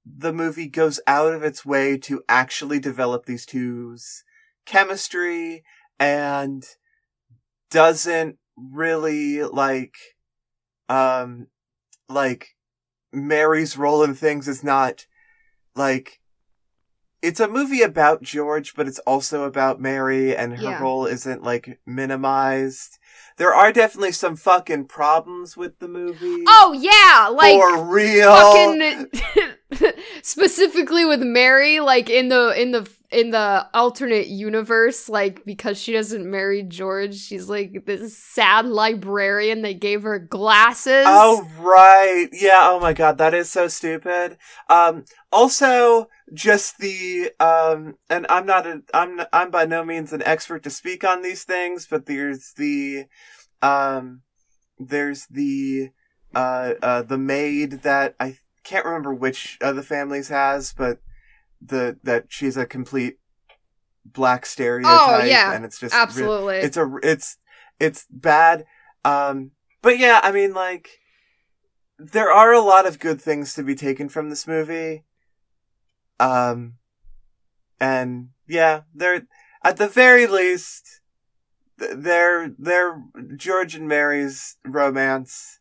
the 0.05 0.33
movie 0.33 0.69
goes 0.69 1.01
out 1.07 1.33
of 1.33 1.43
its 1.43 1.65
way 1.65 1.97
to 1.97 2.23
actually 2.29 2.79
develop 2.81 3.27
these 3.27 3.47
two's 3.47 4.25
chemistry 4.67 5.63
and 5.99 6.65
doesn't 7.71 8.37
really 8.57 9.43
like 9.45 9.95
um 10.89 11.47
like 12.09 12.49
Mary's 13.13 13.77
role 13.77 14.03
in 14.03 14.15
things 14.15 14.49
is 14.49 14.63
not 14.65 15.07
like 15.77 16.19
it's 17.23 17.39
a 17.39 17.47
movie 17.47 17.83
about 17.83 18.23
George, 18.23 18.75
but 18.75 18.89
it's 18.89 18.99
also 19.01 19.45
about 19.45 19.81
Mary, 19.81 20.35
and 20.37 20.57
her 20.57 20.65
Yeah. 20.71 20.81
role 20.81 21.07
isn't 21.07 21.41
like 21.41 21.79
minimized. 21.87 22.99
There 23.37 23.55
are 23.55 23.73
definitely 23.73 24.11
some 24.11 24.35
fucking 24.35 24.87
problems 24.87 25.57
with 25.57 25.79
the 25.79 25.87
movie. 25.87 26.45
Oh 26.49 26.73
yeah, 26.77 27.29
like 27.29 27.53
for 27.61 27.85
real. 27.85 28.33
fucking 28.33 29.11
specifically 30.23 31.05
with 31.05 31.21
Mary, 31.21 31.81
like 31.81 32.11
in 32.11 32.29
the 32.29 32.61
in 32.61 32.73
the 32.73 32.89
in 33.11 33.31
the 33.31 33.67
alternate 33.75 34.29
universe, 34.29 35.09
like 35.09 35.45
because 35.45 35.79
she 35.79 35.93
doesn't 35.93 36.29
marry 36.29 36.63
George, 36.63 37.15
she's 37.15 37.49
like 37.49 37.85
this 37.85 38.17
sad 38.17 38.67
librarian 38.67 39.63
that 39.63 39.81
gave 39.81 40.03
her 40.03 40.19
glasses. 40.19 41.05
Oh 41.07 41.47
right. 41.59 42.29
Yeah, 42.33 42.61
oh 42.63 42.81
my 42.81 42.93
god, 42.93 43.19
that 43.19 43.35
is 43.35 43.51
so 43.51 43.69
stupid. 43.69 44.39
Um 44.69 45.05
also 45.31 46.09
just 46.33 46.79
the 46.79 47.31
um 47.39 47.95
and 48.09 48.27
I'm 48.29 48.47
not 48.47 48.67
a 48.67 48.83
I'm 48.95 49.21
I'm 49.33 49.51
by 49.51 49.67
no 49.67 49.85
means 49.85 50.13
an 50.13 50.23
expert 50.25 50.63
to 50.65 50.71
speak 50.71 51.05
on 51.05 51.23
these 51.23 51.45
things, 51.45 51.87
but 51.89 52.07
there's 52.07 52.53
the 52.57 53.05
um 53.61 54.23
there's 54.79 55.27
the 55.27 55.91
uh 56.35 56.73
uh 56.83 57.03
the 57.03 57.19
maid 57.19 57.83
that 57.83 58.15
I 58.19 58.39
can't 58.65 58.85
remember 58.85 59.13
which 59.15 59.59
of 59.61 59.77
the 59.77 59.83
families 59.83 60.29
has, 60.29 60.73
but 60.73 61.01
the 61.61 61.99
that 62.03 62.27
she's 62.29 62.57
a 62.57 62.67
complete 62.67 63.19
black 64.05 64.45
stereotype 64.47 65.23
Oh, 65.23 65.25
yeah. 65.25 65.53
and 65.55 65.65
it's 65.65 65.79
just 65.79 65.95
Absolutely. 65.95 66.57
it's 66.57 66.77
a 66.77 66.91
it's 67.05 67.37
it's 67.79 68.05
bad 68.11 68.65
um 69.05 69.53
but 69.81 69.97
yeah 69.97 70.19
i 70.25 70.33
mean 70.33 70.53
like 70.55 70.99
there 72.01 72.33
are 72.33 72.53
a 72.53 72.61
lot 72.61 72.85
of 72.85 72.99
good 72.99 73.21
things 73.21 73.55
to 73.55 73.63
be 73.63 73.77
taken 73.77 74.09
from 74.09 74.29
this 74.29 74.49
movie 74.49 75.05
um 76.19 76.75
and 77.79 78.31
yeah 78.49 78.81
they're 78.93 79.23
at 79.63 79.77
the 79.77 79.87
very 79.89 80.27
least 80.27 81.01
th- 81.79 81.93
their 81.95 82.53
their 82.59 83.03
george 83.37 83.77
and 83.77 83.87
mary's 83.87 84.57
romance 84.65 85.61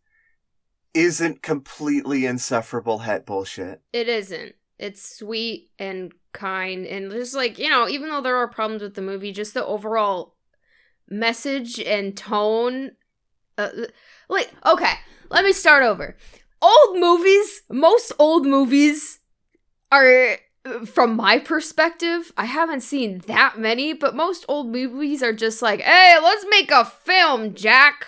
isn't 0.94 1.42
completely 1.42 2.26
insufferable 2.26 3.00
het 3.00 3.26
bullshit 3.26 3.82
It 3.94 4.08
isn't. 4.08 4.56
It's 4.78 5.18
sweet 5.18 5.70
and 5.78 6.12
kind 6.34 6.88
and 6.88 7.12
just 7.12 7.36
like, 7.36 7.60
you 7.60 7.70
know, 7.70 7.88
even 7.88 8.10
though 8.10 8.22
there 8.22 8.38
are 8.38 8.48
problems 8.48 8.82
with 8.82 8.96
the 8.96 9.02
movie, 9.02 9.32
just 9.32 9.54
the 9.54 9.66
overall 9.66 10.36
message 11.10 11.80
and 11.80 12.16
tone 12.18 12.92
uh, 13.58 13.70
like 14.30 14.52
okay, 14.66 14.94
let 15.30 15.44
me 15.46 15.52
start 15.52 15.84
over. 15.84 16.16
Old 16.62 17.00
movies, 17.00 17.64
most 17.70 18.12
old 18.18 18.46
movies 18.46 19.20
are 19.92 20.38
from 20.86 21.16
my 21.16 21.40
perspective, 21.40 22.32
I 22.38 22.46
haven't 22.46 22.82
seen 22.82 23.20
that 23.28 23.58
many, 23.58 23.94
but 23.94 24.16
most 24.16 24.46
old 24.48 24.70
movies 24.70 25.24
are 25.24 25.34
just 25.34 25.62
like, 25.62 25.82
"Hey, 25.82 26.18
let's 26.22 26.46
make 26.50 26.72
a 26.72 26.86
film, 26.86 27.56
Jack." 27.56 28.06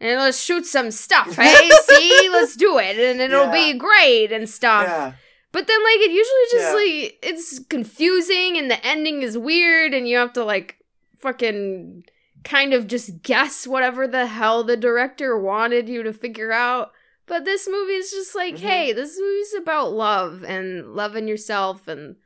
And 0.00 0.20
let's 0.20 0.40
shoot 0.42 0.66
some 0.66 0.90
stuff, 0.90 1.34
hey? 1.36 1.70
See? 1.84 2.28
Let's 2.30 2.54
do 2.56 2.78
it. 2.78 2.98
And 2.98 3.20
it'll 3.20 3.46
Yeah. 3.46 3.72
be 3.72 3.78
great 3.78 4.30
and 4.32 4.48
stuff. 4.48 4.84
yeah 4.86 5.12
But 5.52 5.66
then 5.66 5.82
like 5.82 6.00
it 6.00 6.10
usually 6.10 6.46
just 6.52 6.72
Yeah. 6.72 6.72
like 6.74 7.18
it's 7.22 7.58
confusing 7.70 8.58
and 8.58 8.70
the 8.70 8.84
ending 8.86 9.22
is 9.22 9.38
weird 9.38 9.94
and 9.94 10.06
you 10.08 10.18
have 10.18 10.32
to 10.34 10.44
like 10.44 10.76
fucking 11.18 12.04
kind 12.44 12.74
of 12.74 12.86
just 12.86 13.22
guess 13.22 13.66
whatever 13.66 14.06
the 14.06 14.26
hell 14.26 14.62
the 14.62 14.76
director 14.76 15.38
wanted 15.38 15.88
you 15.88 16.02
to 16.02 16.12
figure 16.12 16.52
out. 16.52 16.92
But 17.26 17.44
this 17.44 17.66
movie 17.66 17.94
is 17.94 18.10
just 18.10 18.34
like, 18.36 18.54
Mhm. 18.56 18.60
hey, 18.60 18.92
this 18.92 19.18
movie's 19.18 19.54
about 19.54 19.92
love 19.92 20.44
and 20.44 20.94
loving 20.94 21.26
yourself 21.26 21.88
and 21.88 22.16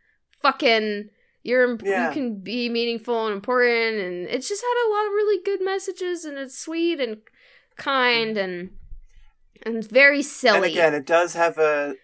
fucking 0.42 1.10
you're 1.42 1.64
imp- 1.70 1.82
Yeah. 1.84 2.08
you 2.08 2.12
can 2.14 2.40
be 2.40 2.68
meaningful 2.68 3.26
and 3.26 3.34
important 3.34 3.98
and 3.98 4.28
it's 4.28 4.46
just 4.48 4.62
had 4.62 4.86
a 4.86 4.90
lot 4.90 5.06
of 5.06 5.12
really 5.12 5.42
good 5.42 5.62
messages 5.64 6.24
and 6.26 6.36
it's 6.36 6.58
sweet 6.58 7.00
and 7.00 7.18
kind 7.80 8.36
and 8.38 8.70
and 9.62 9.88
very 9.88 10.22
silly. 10.22 10.56
And 10.56 10.64
again, 10.66 10.94
it 10.94 11.06
does 11.06 11.34
have 11.34 11.58
a, 11.58 11.94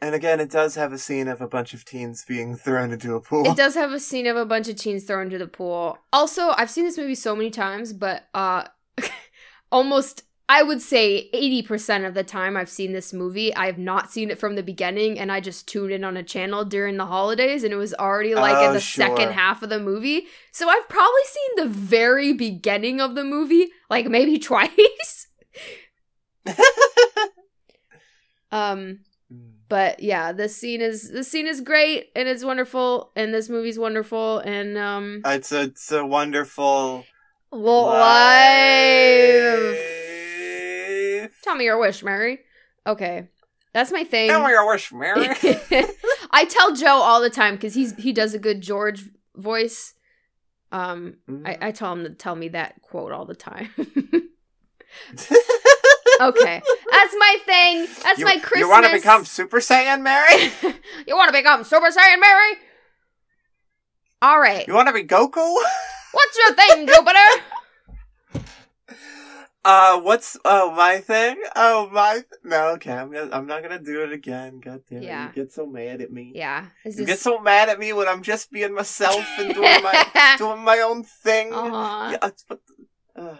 and 0.00 0.14
again, 0.14 0.40
it 0.40 0.50
does 0.50 0.74
have 0.76 0.92
a 0.92 0.98
scene 0.98 1.28
of 1.28 1.40
a 1.40 1.48
bunch 1.48 1.74
of 1.74 1.84
teens 1.84 2.24
being 2.26 2.56
thrown 2.56 2.92
into 2.92 3.14
a 3.14 3.20
pool. 3.20 3.46
It 3.46 3.56
does 3.56 3.74
have 3.74 3.92
a 3.92 4.00
scene 4.00 4.26
of 4.26 4.36
a 4.36 4.46
bunch 4.46 4.68
of 4.68 4.76
teens 4.76 5.04
thrown 5.04 5.26
into 5.26 5.38
the 5.38 5.48
pool. 5.48 5.98
Also, 6.12 6.54
I've 6.56 6.70
seen 6.70 6.84
this 6.84 6.96
movie 6.96 7.14
so 7.14 7.34
many 7.34 7.50
times, 7.50 7.92
but 7.92 8.28
uh 8.34 8.64
almost 9.72 10.22
I 10.50 10.62
would 10.62 10.80
say 10.80 11.28
80% 11.34 12.06
of 12.06 12.14
the 12.14 12.24
time 12.24 12.56
I've 12.56 12.70
seen 12.70 12.92
this 12.94 13.12
movie, 13.12 13.54
I 13.54 13.66
have 13.66 13.76
not 13.76 14.10
seen 14.10 14.30
it 14.30 14.38
from 14.38 14.54
the 14.54 14.62
beginning 14.62 15.18
and 15.18 15.30
I 15.30 15.40
just 15.40 15.68
tuned 15.68 15.92
in 15.92 16.04
on 16.04 16.16
a 16.16 16.22
channel 16.22 16.64
during 16.64 16.96
the 16.96 17.04
holidays 17.04 17.64
and 17.64 17.72
it 17.72 17.76
was 17.76 17.92
already 17.94 18.34
like 18.34 18.56
in 18.64 18.70
Oh, 18.70 18.72
the 18.72 18.80
sure. 18.80 19.04
second 19.06 19.32
half 19.32 19.62
of 19.62 19.68
the 19.68 19.78
movie. 19.78 20.26
So 20.52 20.68
I've 20.70 20.88
probably 20.88 21.22
seen 21.26 21.64
the 21.64 21.70
very 21.74 22.32
beginning 22.32 22.98
of 22.98 23.14
the 23.14 23.24
movie 23.24 23.68
like 23.90 24.06
maybe 24.06 24.38
twice. 24.50 25.26
um 28.50 29.00
but 29.68 30.00
yeah, 30.00 30.32
this 30.32 30.56
scene 30.56 30.80
is 30.80 31.10
this 31.12 31.28
scene 31.28 31.46
is 31.46 31.60
great 31.60 32.06
and 32.16 32.26
it's 32.26 32.42
wonderful 32.42 33.12
and 33.14 33.34
this 33.34 33.50
movie's 33.50 33.78
wonderful 33.78 34.38
and 34.38 34.78
um 34.78 35.20
it's 35.26 35.52
a, 35.52 35.62
it's 35.64 35.92
a 35.92 36.06
wonderful 36.06 37.04
live. 37.52 37.60
life. 39.74 39.97
Tell 41.48 41.56
me 41.56 41.64
your 41.64 41.78
wish, 41.78 42.02
Mary. 42.02 42.40
Okay. 42.86 43.28
That's 43.72 43.90
my 43.90 44.04
thing. 44.04 44.28
Tell 44.28 44.44
me 44.44 44.50
your 44.50 44.68
wish, 44.68 44.92
Mary. 44.92 45.28
I 46.30 46.44
tell 46.44 46.74
Joe 46.74 47.00
all 47.00 47.22
the 47.22 47.30
time 47.30 47.54
because 47.54 47.72
he's 47.72 47.94
he 47.96 48.12
does 48.12 48.34
a 48.34 48.38
good 48.38 48.60
George 48.60 49.04
voice. 49.34 49.94
Um, 50.72 51.14
Mm. 51.26 51.48
I, 51.48 51.68
I 51.68 51.70
tell 51.72 51.90
him 51.94 52.04
to 52.04 52.10
tell 52.10 52.34
me 52.36 52.48
that 52.48 52.82
quote 52.82 53.12
all 53.12 53.24
the 53.24 53.34
time. 53.34 53.70
okay, 56.20 56.62
that's 56.90 57.14
my 57.18 57.36
thing. 57.46 57.86
That's 58.02 58.18
you, 58.18 58.26
my 58.26 58.38
Christmas. 58.40 58.60
You 58.60 58.68
want 58.68 58.84
to 58.84 58.92
become 58.92 59.24
Super 59.24 59.60
Saiyan, 59.60 60.02
Mary? 60.02 60.52
you 61.06 61.16
want 61.16 61.32
to 61.32 61.38
become 61.38 61.64
Super 61.64 61.86
Saiyan, 61.86 62.20
Mary? 62.20 62.56
All 64.20 64.38
right. 64.38 64.68
You 64.68 64.74
want 64.74 64.88
to 64.88 64.92
be 64.92 65.04
Goku? 65.04 65.54
What's 66.12 66.36
your 66.36 66.54
thing, 66.54 66.86
Jupiter? 66.86 67.42
Uh, 69.64 70.00
what's 70.00 70.36
oh 70.44 70.70
my 70.72 70.98
thing? 70.98 71.36
Oh 71.56 71.88
my 71.92 72.14
th- 72.14 72.24
no, 72.44 72.68
okay, 72.74 72.92
I'm 72.92 73.12
gonna, 73.12 73.30
I'm 73.34 73.46
not 73.46 73.62
gonna 73.62 73.80
do 73.82 74.02
it 74.04 74.12
again. 74.12 74.60
God 74.60 74.80
damn 74.88 74.98
it! 75.02 75.04
Yeah. 75.04 75.26
You 75.28 75.34
get 75.34 75.52
so 75.52 75.66
mad 75.66 76.00
at 76.00 76.12
me. 76.12 76.32
Yeah. 76.34 76.66
Is 76.84 76.98
You 76.98 77.04
this... 77.04 77.16
get 77.16 77.18
so 77.18 77.40
mad 77.40 77.68
at 77.68 77.78
me 77.78 77.92
when 77.92 78.08
I'm 78.08 78.22
just 78.22 78.50
being 78.50 78.72
myself 78.74 79.26
and 79.38 79.52
doing 79.52 79.82
my 79.82 80.34
doing 80.38 80.62
my 80.62 80.78
own 80.78 81.02
thing. 81.02 81.52
Uh-huh. 81.52 82.08
Yeah, 82.12 82.28
it's- 82.28 82.44
but, 82.48 82.60
uh. 83.16 83.36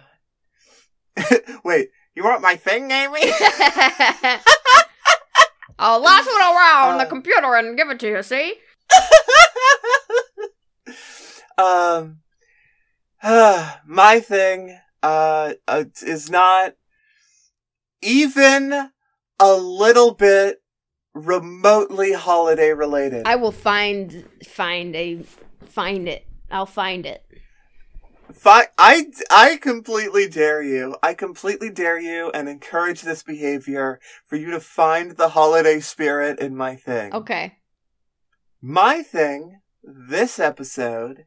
Wait, 1.65 1.89
you 2.15 2.25
want 2.25 2.43
my 2.43 2.57
thing, 2.57 2.91
Amy? 2.91 3.21
I'll 5.79 6.01
lasso 6.01 6.31
it 6.31 6.57
around 6.57 6.99
the 6.99 7.05
Uh. 7.05 7.09
computer 7.09 7.55
and 7.55 7.77
give 7.77 7.89
it 7.91 8.01
to 8.01 8.09
you, 8.09 8.23
see? 8.23 8.55
um, 11.59 12.19
my 13.87 14.21
thing, 14.21 14.79
uh, 15.03 15.55
uh, 15.67 15.85
is 16.03 16.31
not 16.31 16.75
even 18.03 18.91
a 19.41 19.55
little 19.55 20.13
bit 20.13 20.63
remotely 21.15 22.13
holiday 22.13 22.73
related. 22.73 23.27
I 23.27 23.37
will 23.37 23.53
find 23.53 24.27
find 24.47 24.95
a 24.95 25.23
find 25.67 26.09
it. 26.09 26.27
I'll 26.51 26.67
find 26.67 27.07
it. 27.07 27.25
Fi- 28.33 28.69
I, 28.77 29.07
I 29.31 29.57
completely 29.57 30.29
dare 30.29 30.63
you. 30.63 30.97
I 31.03 31.15
completely 31.15 31.71
dare 31.71 31.99
you 31.99 32.31
and 32.33 32.49
encourage 32.49 33.01
this 33.03 33.23
behavior 33.23 34.01
for 34.25 34.37
you 34.37 34.51
to 34.51 34.61
find 34.61 35.13
the 35.13 35.31
holiday 35.31 35.81
spirit 35.81 36.39
in 36.39 36.55
my 36.55 36.77
thing. 36.77 37.15
Okay. 37.15 37.59
My 38.61 39.03
thing 39.03 39.61
this 39.83 40.39
episode 40.39 41.25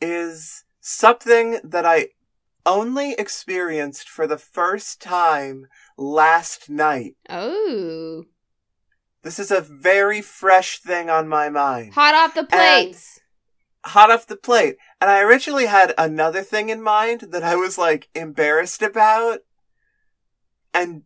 is 0.00 0.64
something 0.80 1.58
that 1.64 1.84
I 1.84 2.08
only 2.68 3.12
experienced 3.12 4.08
for 4.08 4.26
the 4.26 4.36
first 4.36 5.00
time 5.00 5.66
last 5.96 6.68
night. 6.68 7.16
Oh. 7.28 8.26
This 9.22 9.38
is 9.38 9.50
a 9.50 9.60
very 9.60 10.20
fresh 10.20 10.78
thing 10.78 11.10
on 11.10 11.28
my 11.28 11.48
mind. 11.48 11.94
Hot 11.94 12.14
off 12.14 12.34
the 12.34 12.44
plates. 12.44 13.20
Hot 13.84 14.10
off 14.10 14.26
the 14.26 14.36
plate. 14.36 14.76
And 15.00 15.10
I 15.10 15.22
originally 15.22 15.66
had 15.66 15.94
another 15.96 16.42
thing 16.42 16.68
in 16.68 16.82
mind 16.82 17.22
that 17.30 17.42
I 17.42 17.56
was 17.56 17.78
like 17.78 18.08
embarrassed 18.14 18.82
about 18.82 19.40
and 20.74 21.02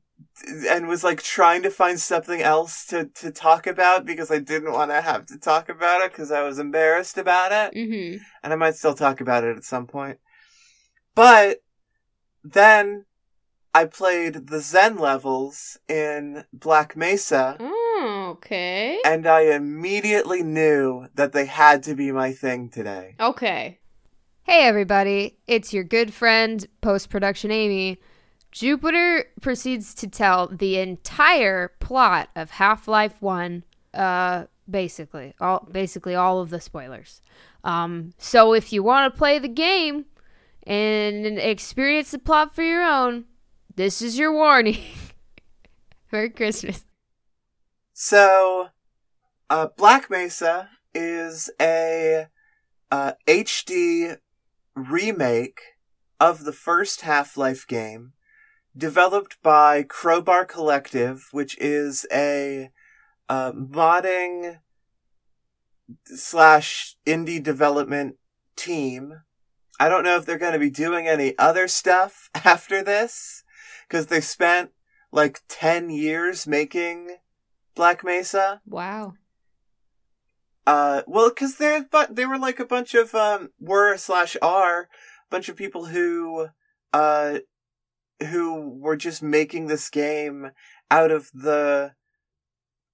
and 0.68 0.88
was 0.88 1.04
like 1.04 1.22
trying 1.22 1.62
to 1.62 1.70
find 1.70 2.00
something 2.00 2.42
else 2.42 2.84
to 2.86 3.06
to 3.06 3.30
talk 3.30 3.66
about 3.66 4.04
because 4.04 4.30
I 4.30 4.38
didn't 4.38 4.72
want 4.72 4.90
to 4.90 5.00
have 5.00 5.26
to 5.26 5.38
talk 5.38 5.68
about 5.68 6.00
it 6.00 6.10
because 6.10 6.32
I 6.32 6.42
was 6.42 6.58
embarrassed 6.58 7.18
about 7.18 7.52
it. 7.52 7.78
mm-hmm. 7.78 8.22
and 8.42 8.52
I 8.52 8.56
might 8.56 8.74
still 8.74 8.94
talk 8.94 9.20
about 9.20 9.44
it 9.44 9.56
at 9.56 9.64
some 9.64 9.86
point. 9.86 10.18
But 11.14 11.62
then 12.42 13.04
I 13.74 13.84
played 13.86 14.46
the 14.48 14.58
Xen 14.58 14.98
levels 14.98 15.78
in 15.88 16.44
Black 16.52 16.96
Mesa, 16.96 17.56
Oh, 17.60 18.28
okay. 18.36 18.98
and 19.04 19.26
I 19.26 19.42
immediately 19.42 20.42
knew 20.42 21.06
that 21.14 21.32
they 21.32 21.46
had 21.46 21.82
to 21.84 21.94
be 21.94 22.12
my 22.12 22.32
thing 22.32 22.68
today. 22.68 23.16
Okay. 23.20 23.78
Hey 24.44 24.64
everybody, 24.66 25.38
it's 25.46 25.72
your 25.72 25.84
good 25.84 26.12
friend, 26.12 26.66
post 26.80 27.10
production 27.10 27.50
Amy. 27.50 28.00
Jupiter 28.50 29.26
proceeds 29.40 29.94
to 29.94 30.06
tell 30.08 30.48
the 30.48 30.78
entire 30.78 31.68
plot 31.80 32.28
of 32.36 32.50
Half 32.50 32.88
Life 32.88 33.22
1. 33.22 33.64
Uh, 33.94 34.44
basically 34.70 35.34
all 35.40 35.68
basically 35.70 36.14
all 36.14 36.40
of 36.40 36.50
the 36.50 36.60
spoilers. 36.60 37.20
Um, 37.64 38.12
so 38.18 38.52
if 38.54 38.72
you 38.72 38.82
want 38.82 39.12
to 39.12 39.18
play 39.18 39.38
the 39.38 39.48
game 39.48 40.06
and 40.64 41.26
experience 41.38 42.10
the 42.10 42.18
plot 42.18 42.54
for 42.54 42.62
your 42.62 42.82
own, 42.82 43.24
this 43.74 44.02
is 44.02 44.18
your 44.18 44.32
warning. 44.32 44.78
Merry 46.12 46.30
Christmas. 46.30 46.84
So, 47.92 48.68
uh, 49.48 49.68
Black 49.76 50.10
Mesa 50.10 50.70
is 50.94 51.50
a 51.60 52.26
uh, 52.90 53.12
HD 53.26 54.18
remake 54.74 55.60
of 56.20 56.44
the 56.44 56.52
first 56.52 57.00
Half 57.02 57.36
Life 57.36 57.66
game, 57.66 58.12
developed 58.76 59.42
by 59.42 59.82
Crowbar 59.82 60.44
Collective, 60.44 61.28
which 61.32 61.56
is 61.58 62.06
a 62.12 62.70
uh, 63.28 63.52
modding 63.52 64.58
slash 66.04 66.96
indie 67.06 67.42
development 67.42 68.16
team. 68.56 69.22
I 69.80 69.88
don't 69.88 70.04
know 70.04 70.16
if 70.16 70.26
they're 70.26 70.38
going 70.38 70.52
to 70.52 70.58
be 70.58 70.70
doing 70.70 71.08
any 71.08 71.36
other 71.38 71.68
stuff 71.68 72.30
after 72.44 72.82
this, 72.82 73.44
because 73.88 74.06
they 74.06 74.20
spent 74.20 74.70
like 75.10 75.40
10 75.48 75.90
years 75.90 76.46
making 76.46 77.16
Black 77.74 78.04
Mesa. 78.04 78.60
Wow. 78.66 79.14
Uh, 80.66 81.02
well, 81.06 81.28
because 81.28 81.56
they're 81.56 81.84
but 81.90 82.14
they 82.14 82.24
were 82.24 82.38
like 82.38 82.60
a 82.60 82.64
bunch 82.64 82.94
of 82.94 83.14
um 83.16 83.50
were 83.58 83.96
slash 83.96 84.36
are 84.40 84.88
bunch 85.28 85.48
of 85.48 85.56
people 85.56 85.86
who 85.86 86.48
uh 86.92 87.38
who 88.28 88.78
were 88.78 88.96
just 88.96 89.22
making 89.24 89.66
this 89.66 89.90
game 89.90 90.52
out 90.88 91.10
of 91.10 91.30
the 91.34 91.94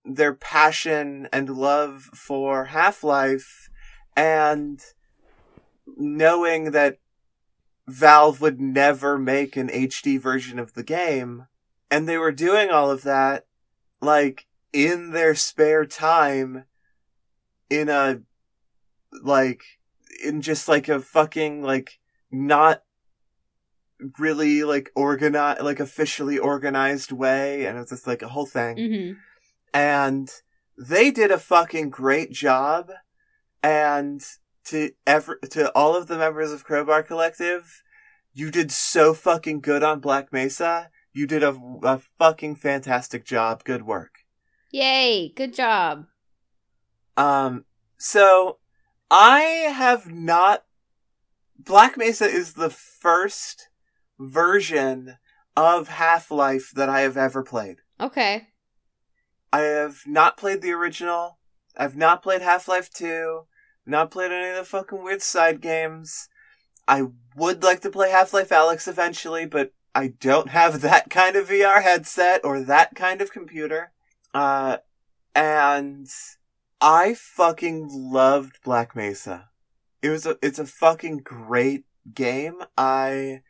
their 0.05 0.33
passion 0.33 1.29
and 1.33 1.51
love 1.51 2.05
for 2.15 2.67
Half 2.67 3.05
Life, 3.05 3.69
and 4.17 4.81
knowing 5.97 6.73
that 6.73 6.99
Valve 7.87 8.41
would 8.41 8.61
never 8.61 9.19
make 9.19 9.57
an 9.57 9.69
HD 9.69 10.21
version 10.21 10.59
of 10.59 10.75
the 10.75 10.83
game, 10.83 11.47
and 11.91 12.09
they 12.09 12.19
were 12.19 12.33
doing 12.33 12.71
all 12.71 12.91
of 12.91 13.03
that 13.03 13.47
like 14.01 14.47
in 14.73 15.11
their 15.11 15.35
spare 15.35 15.87
time 15.87 16.65
in 17.71 17.89
a 17.89 18.21
like 19.23 19.63
in 20.23 20.43
just 20.43 20.69
like 20.69 20.89
a 20.89 21.01
fucking 21.01 21.63
like 21.63 21.99
not 22.31 22.83
really 24.19 24.63
like 24.63 24.91
organized 24.95 25.63
like 25.63 25.81
officially 25.81 26.39
organized 26.39 27.11
way 27.11 27.67
and 27.67 27.79
it's 27.79 27.91
just 27.91 28.07
like 28.07 28.23
a 28.23 28.29
whole 28.29 28.47
thing. 28.47 28.77
Hmm 28.77 29.13
and 29.73 30.31
they 30.77 31.11
did 31.11 31.31
a 31.31 31.39
fucking 31.39 31.91
great 31.91 32.31
job 32.31 32.91
and 33.63 34.25
to 34.69 34.91
ever 35.07 35.39
to 35.51 35.71
all 35.73 35.97
of 35.97 36.07
the 36.07 36.19
members 36.19 36.53
of 36.53 36.65
crowbar 36.65 37.03
collective 37.03 37.83
you 38.33 38.51
did 38.51 38.71
so 38.71 39.15
fucking 39.15 39.61
good 39.61 39.83
on 39.83 40.01
black 40.01 40.33
mesa 40.33 40.91
you 41.13 41.27
did 41.27 41.43
a, 41.43 41.59
a 41.83 42.01
fucking 42.19 42.55
fantastic 42.55 43.25
job 43.25 43.65
good 43.65 43.85
work 43.85 44.25
Yay! 44.71 45.33
Good 45.35 45.55
job. 45.55 46.07
Um, 47.17 47.65
so 47.97 48.59
I 49.11 49.41
have 49.41 50.11
not. 50.11 50.65
Black 51.59 51.97
Mesa 51.97 52.27
is 52.27 52.53
the 52.53 52.71
first 52.71 53.69
version 54.19 55.17
of 55.57 55.89
Half 55.89 56.31
Life 56.31 56.71
that 56.75 56.89
I 56.89 57.01
have 57.01 57.17
ever 57.17 57.43
played. 57.43 57.79
Okay. 58.01 58.49
I 59.53 59.61
have 59.61 60.03
not 60.07 60.37
played 60.37 60.63
the 60.63 60.73
original. 60.73 61.39
I've 61.77 61.97
not 61.97 62.23
played 62.23 62.43
Half 62.43 62.69
Life 62.69 62.91
2. 62.91 63.47
Not 63.89 64.11
played 64.11 64.31
any 64.33 64.51
of 64.51 64.57
the 64.57 64.65
fucking 64.65 65.03
weird 65.03 65.23
side 65.23 65.63
games. 65.63 66.29
I 66.87 67.07
would 67.35 67.63
like 67.63 67.81
to 67.81 67.91
play 67.91 68.11
Half 68.11 68.35
Life 68.35 68.51
Alyx 68.51 68.87
eventually, 68.87 69.47
but 69.47 69.73
I 69.95 70.09
don't 70.09 70.51
have 70.51 70.81
that 70.83 71.09
kind 71.09 71.37
of 71.37 71.49
VR 71.49 71.83
headset 71.83 72.45
or 72.45 72.61
that 72.61 72.95
kind 72.95 73.23
of 73.23 73.33
computer. 73.33 73.93
Uh, 74.35 74.77
and 75.35 76.07
I 76.83 77.15
fucking 77.15 77.89
loved 77.91 78.59
Black 78.63 78.95
Mesa. 78.95 79.49
It 80.03 80.11
was 80.11 80.27
a, 80.27 80.37
it's 80.43 80.59
a 80.59 80.67
fucking 80.67 81.19
great 81.25 81.85
game. 82.15 82.63
I, 82.77 83.41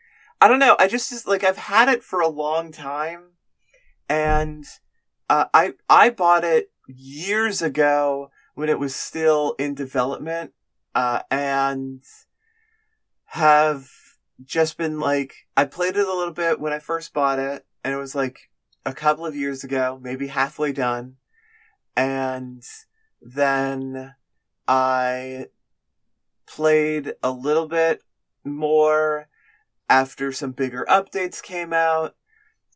I 0.40 0.46
don't 0.46 0.60
know. 0.60 0.76
I 0.78 0.86
just, 0.86 1.10
just 1.10 1.26
like, 1.26 1.42
I've 1.42 1.58
had 1.58 1.88
it 1.88 2.04
for 2.04 2.20
a 2.20 2.28
long 2.28 2.70
time 2.70 3.32
and, 4.08 4.64
uh, 5.28 5.46
I, 5.52 5.72
I 5.90 6.10
bought 6.10 6.44
it 6.44 6.70
years 6.86 7.60
ago 7.60 8.30
when 8.58 8.68
it 8.68 8.80
was 8.80 8.92
still 8.92 9.54
in 9.56 9.72
development, 9.72 10.52
uh, 10.92 11.20
and 11.30 12.02
have 13.26 13.88
just 14.44 14.76
been 14.76 14.98
like, 14.98 15.46
I 15.56 15.64
played 15.64 15.96
it 15.96 16.08
a 16.08 16.12
little 16.12 16.34
bit 16.34 16.58
when 16.58 16.72
I 16.72 16.80
first 16.80 17.14
bought 17.14 17.38
it 17.38 17.64
and 17.84 17.94
it 17.94 17.98
was 17.98 18.16
like 18.16 18.50
a 18.84 18.92
couple 18.92 19.24
of 19.24 19.36
years 19.36 19.62
ago, 19.62 20.00
maybe 20.02 20.26
halfway 20.26 20.72
done. 20.72 21.18
And 21.96 22.64
then 23.22 24.16
I 24.66 25.46
played 26.44 27.12
a 27.22 27.30
little 27.30 27.68
bit 27.68 28.02
more 28.44 29.28
after 29.88 30.32
some 30.32 30.50
bigger 30.50 30.84
updates 30.88 31.40
came 31.40 31.72
out. 31.72 32.16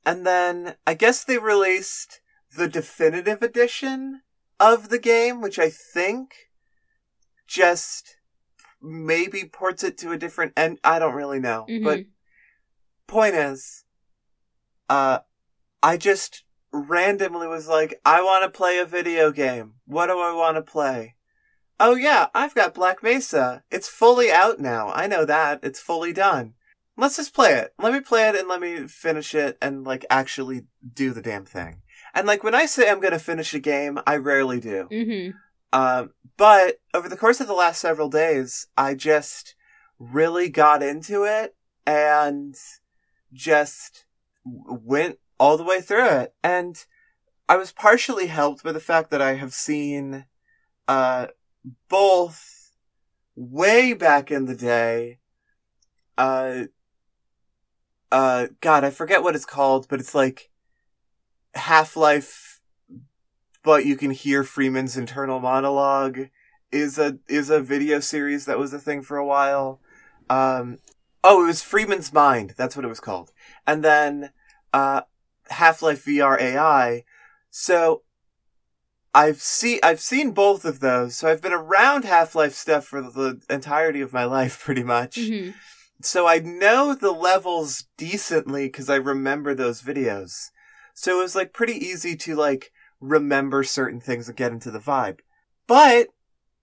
And 0.07 0.25
then 0.25 0.77
I 0.87 0.95
guess 0.95 1.25
they 1.25 1.39
released 1.39 2.21
the 2.57 2.69
definitive 2.69 3.43
edition 3.43 4.21
of 4.61 4.89
the 4.89 4.99
game, 4.99 5.41
which 5.41 5.59
I 5.59 5.71
think 5.71 6.35
just 7.47 8.17
maybe 8.81 9.45
ports 9.45 9.85
it 9.85 9.99
to 9.99 10.13
a 10.13 10.19
different 10.19 10.53
end. 10.57 10.79
I 10.83 10.99
don't 10.99 11.15
really 11.15 11.39
know. 11.39 11.67
Mhm. 11.69 11.85
But 11.85 12.01
point 13.07 13.35
is, 13.35 13.85
uh, 14.89 15.21
I 15.83 15.97
just 15.97 16.45
randomly 16.73 17.47
was 17.47 17.69
like, 17.69 18.01
I 18.05 18.23
want 18.23 18.45
to 18.45 18.57
play 18.57 18.79
a 18.79 18.85
video 18.87 19.31
game. 19.31 19.75
What 19.85 20.07
do 20.07 20.19
I 20.19 20.33
want 20.33 20.57
to 20.57 20.63
play? 20.63 21.17
Oh 21.79 21.95
yeah, 21.95 22.29
I've 22.35 22.55
got 22.55 22.75
Black 22.75 23.03
Mesa. 23.03 23.65
It's 23.71 23.89
fully 23.89 24.31
out 24.31 24.61
now. 24.61 24.91
I 24.93 25.07
know 25.07 25.25
that. 25.25 25.61
It's 25.63 25.81
fully 25.81 26.13
done. 26.13 26.55
Let's 26.97 27.17
just 27.17 27.35
play 27.35 27.55
it. 27.55 27.73
Let 27.79 27.93
me 27.93 28.01
play 28.01 28.29
it 28.29 28.37
and 28.37 28.49
let 28.49 28.61
me 28.61 28.87
finish 28.87 29.35
it 29.35 29.57
and 29.63 29.85
like 29.85 30.05
actually 30.11 30.67
do 30.95 31.13
the 31.13 31.23
damn 31.23 31.45
thing. 31.45 31.83
And 32.15 32.27
like 32.27 32.45
when 32.45 32.55
I 32.55 32.67
say 32.67 32.89
I'm 32.91 33.01
gonna 33.01 33.19
finish 33.19 33.55
a 33.55 33.59
game, 33.59 33.99
I 34.07 34.17
rarely 34.17 34.61
do. 34.61 34.89
hmm 34.91 35.31
Um, 35.73 36.11
but 36.37 36.81
over 36.93 37.09
the 37.09 37.17
course 37.17 37.41
of 37.41 37.47
the 37.47 37.55
last 37.55 37.81
several 37.81 38.09
days, 38.11 38.67
I 38.77 38.95
just 38.95 39.55
really 39.99 40.49
got 40.51 40.83
into 40.83 41.25
it 41.25 41.57
and 41.87 42.55
just 43.33 44.05
went 44.45 45.19
all 45.39 45.57
the 45.57 45.65
way 45.65 45.81
through 45.81 46.09
it. 46.09 46.35
And 46.45 46.85
I 47.49 47.57
was 47.57 47.73
partially 47.73 48.27
helped 48.27 48.63
by 48.63 48.73
the 48.73 48.81
fact 48.81 49.11
that 49.11 49.23
I 49.23 49.35
have 49.35 49.55
seen, 49.55 50.27
uh, 50.87 51.29
both 51.89 52.73
way 53.35 53.93
back 53.95 54.31
in 54.31 54.45
the 54.47 54.55
day, 54.57 55.19
uh, 56.19 56.65
uh, 58.13 58.47
God, 58.61 58.85
I 58.85 58.91
forget 58.91 59.25
what 59.25 59.35
it's 59.35 59.45
called, 59.45 59.89
but 59.89 59.99
it's 59.99 60.15
like 60.15 60.51
Half-Life 61.55 62.53
but 63.63 63.87
you 63.87 63.97
can 63.97 64.11
hear 64.11 64.45
Freeman's 64.45 64.97
internal 64.97 65.41
monologue 65.41 66.29
is 66.71 66.99
a 66.99 67.19
is 67.29 67.51
a 67.51 67.61
video 67.61 68.01
series 68.01 68.47
that 68.47 68.59
was 68.59 68.73
a 68.73 68.79
thing 68.79 69.03
for 69.03 69.17
a 69.17 69.27
while. 69.27 69.81
Um, 70.29 70.79
oh, 71.23 71.45
it 71.45 71.47
was 71.47 71.63
Freeman's 71.63 72.13
Mind. 72.13 72.55
That's 72.57 72.77
what 72.77 72.85
it 72.85 72.89
was 72.89 73.01
called. 73.01 73.33
And 73.67 73.85
then 73.85 74.31
uh, 74.73 75.03
Half 75.51 75.83
Life 75.83 76.05
VR 76.05 76.41
AI. 76.41 77.05
So 77.51 78.03
I've 79.15 79.41
seen 79.41 79.79
I've 79.83 80.01
seen 80.01 80.33
both 80.33 80.65
of 80.65 80.81
those. 80.81 81.15
So 81.17 81.29
I've 81.29 81.43
been 81.43 81.53
around 81.53 82.05
Half 82.05 82.35
Life 82.35 82.55
stuff 82.55 82.87
for 82.87 83.03
the 83.03 83.41
entirety 83.49 84.01
of 84.01 84.13
my 84.13 84.25
life, 84.25 84.61
pretty 84.65 84.83
much. 84.83 85.17
hmm 85.17 85.51
So 86.05 86.27
I 86.27 86.39
know 86.39 86.95
the 86.95 87.13
levels 87.13 87.87
decently 87.97 88.67
because 88.67 88.91
I 88.91 88.97
remember 88.97 89.55
those 89.55 89.83
videos. 89.83 90.51
So 90.95 91.19
it 91.19 91.23
was 91.23 91.35
like 91.35 91.53
pretty 91.53 91.75
easy 91.75 92.17
to 92.17 92.35
like 92.35 92.73
remember 93.01 93.63
certain 93.65 94.01
things 94.01 94.29
and 94.29 94.37
get 94.37 94.53
into 94.53 94.71
the 94.71 94.79
vibe. 94.79 95.21
But 95.67 96.09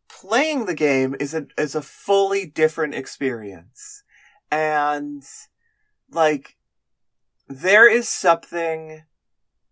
playing 0.10 0.66
the 0.66 0.76
game 0.76 1.16
is 1.20 1.34
a 1.34 1.48
is 1.58 1.76
a 1.76 1.82
fully 1.82 2.46
different 2.46 2.96
experience. 2.96 4.04
And 4.52 5.24
like 6.12 6.58
there 7.48 7.90
is 7.90 8.10
something 8.10 9.04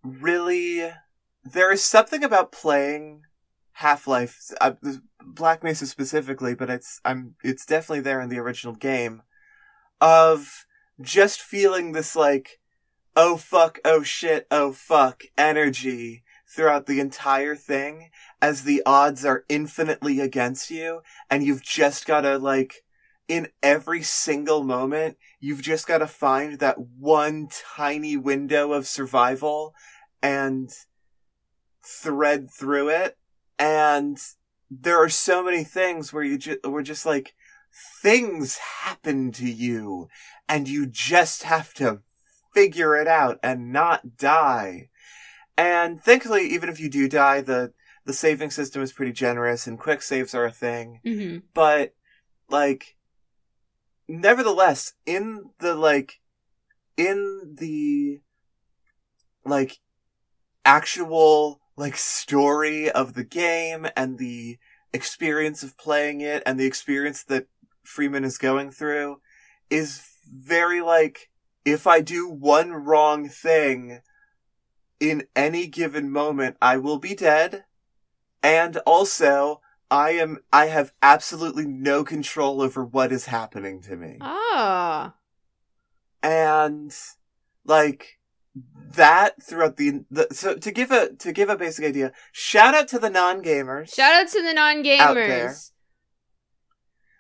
really 0.04 0.92
there 1.44 1.72
is 1.72 1.84
something 1.84 2.24
about 2.24 2.52
playing 2.52 3.24
Half-Life 3.74 4.52
uh, 4.60 4.74
Black 5.24 5.64
Mesa 5.64 5.86
specifically, 5.86 6.56
but 6.56 6.70
it's 6.70 7.00
I'm 7.06 7.36
it's 7.44 7.66
definitely 7.66 8.02
there 8.02 8.22
in 8.22 8.30
the 8.30 8.40
original 8.40 8.74
game 8.74 9.22
of 10.02 10.66
just 11.02 11.42
feeling 11.42 11.92
this 11.92 12.16
like 12.16 12.60
oh 13.16 13.38
fuck 13.38 13.80
oh 13.86 14.04
shit 14.04 14.48
oh 14.52 14.72
fuck 14.72 15.24
energy 15.38 16.24
throughout 16.48 16.86
the 16.86 17.00
entire 17.00 17.56
thing 17.56 18.10
as 18.42 18.64
the 18.64 18.82
odds 18.86 19.26
are 19.26 19.44
infinitely 19.50 20.20
against 20.20 20.72
you 20.72 21.02
and 21.30 21.44
you've 21.44 21.64
just 21.64 22.06
gotta 22.06 22.38
like 22.38 22.84
in 23.28 23.48
every 23.62 24.02
single 24.02 24.64
moment 24.64 25.18
you've 25.40 25.62
just 25.62 25.88
gotta 25.88 26.08
find 26.08 26.60
that 26.60 26.80
one 26.80 27.48
tiny 27.76 28.16
window 28.16 28.72
of 28.72 28.88
survival 28.88 29.74
and 30.22 30.72
thread 31.88 32.52
through 32.52 32.90
it. 32.90 33.18
And 33.58 34.18
there 34.70 35.02
are 35.02 35.10
so 35.10 35.44
many 35.44 35.64
things 35.64 36.12
where 36.12 36.24
you 36.24 36.38
just 36.38 36.66
were 36.66 36.84
just 36.84 37.06
like 37.06 37.34
things 38.02 38.58
happen 38.58 39.32
to 39.34 39.50
you 39.50 40.08
and 40.48 40.68
you 40.68 40.86
just 40.86 41.44
have 41.44 41.74
to 41.76 42.02
figure 42.54 42.96
it 42.96 43.08
out 43.08 43.40
and 43.44 43.72
not 43.72 44.18
die. 44.18 44.90
And 45.58 46.02
thankfully, 46.02 46.48
even 46.48 46.70
if 46.70 46.80
you 46.80 46.90
do 46.90 47.08
die, 47.08 47.42
the, 47.42 47.74
the 48.06 48.14
saving 48.14 48.52
system 48.52 48.82
is 48.82 48.94
pretty 48.94 49.12
generous 49.12 49.68
and 49.68 49.80
quick 49.80 50.02
saves 50.02 50.34
are 50.34 50.46
a 50.46 50.52
thing. 50.52 51.02
hmm 51.04 51.38
But, 51.54 51.94
like, 52.50 52.96
nevertheless, 54.08 54.94
in 55.06 55.50
the, 55.60 55.76
like, 55.76 56.20
in 56.96 57.56
the, 57.60 58.22
like, 59.44 59.80
actual, 60.64 61.60
like, 61.76 61.98
story 61.98 62.90
of 62.90 63.14
the 63.14 63.24
game 63.24 63.88
and 63.96 64.18
the 64.18 64.58
experience 64.94 65.64
of 65.64 65.78
playing 65.78 66.22
it 66.22 66.42
and 66.46 66.60
the 66.60 66.66
experience 66.66 67.24
that 67.26 67.48
Freeman 67.88 68.26
is 68.26 68.38
going 68.38 68.70
through 68.70 69.22
is 69.70 70.06
very, 70.30 70.82
like, 70.82 71.30
if 71.64 71.88
I 71.88 72.02
do 72.02 72.30
one 72.30 72.72
wrong 72.72 73.30
thing 73.30 74.02
in 75.00 75.24
any 75.36 75.68
given 75.68 76.12
moment, 76.12 76.58
I 76.62 76.78
will 76.78 77.00
be 77.00 77.16
dead. 77.16 77.64
And 78.44 78.78
also, 78.86 79.62
I 79.90 80.12
am, 80.12 80.40
I 80.52 80.66
have 80.66 80.92
absolutely 81.02 81.66
no 81.66 82.04
control 82.04 82.62
over 82.62 82.84
what 82.84 83.12
is 83.14 83.26
happening 83.28 83.82
to 83.84 83.96
me. 83.96 84.18
Ah. 84.20 85.16
And, 86.22 86.94
like, 87.66 88.20
that 88.96 89.42
throughout 89.42 89.78
the, 89.78 90.04
the, 90.12 90.28
so 90.32 90.56
to 90.56 90.72
give 90.72 90.92
a, 90.92 91.14
to 91.16 91.32
give 91.32 91.48
a 91.50 91.56
basic 91.56 91.86
idea, 91.86 92.12
shout 92.34 92.76
out 92.76 92.90
to 92.90 93.00
the 93.00 93.10
non-gamers. 93.10 93.96
Shout 93.96 94.14
out 94.14 94.30
to 94.32 94.44
the 94.44 94.54
non 94.54 94.80
Out 94.80 95.14
there. 95.16 95.48
gamers. 95.48 95.72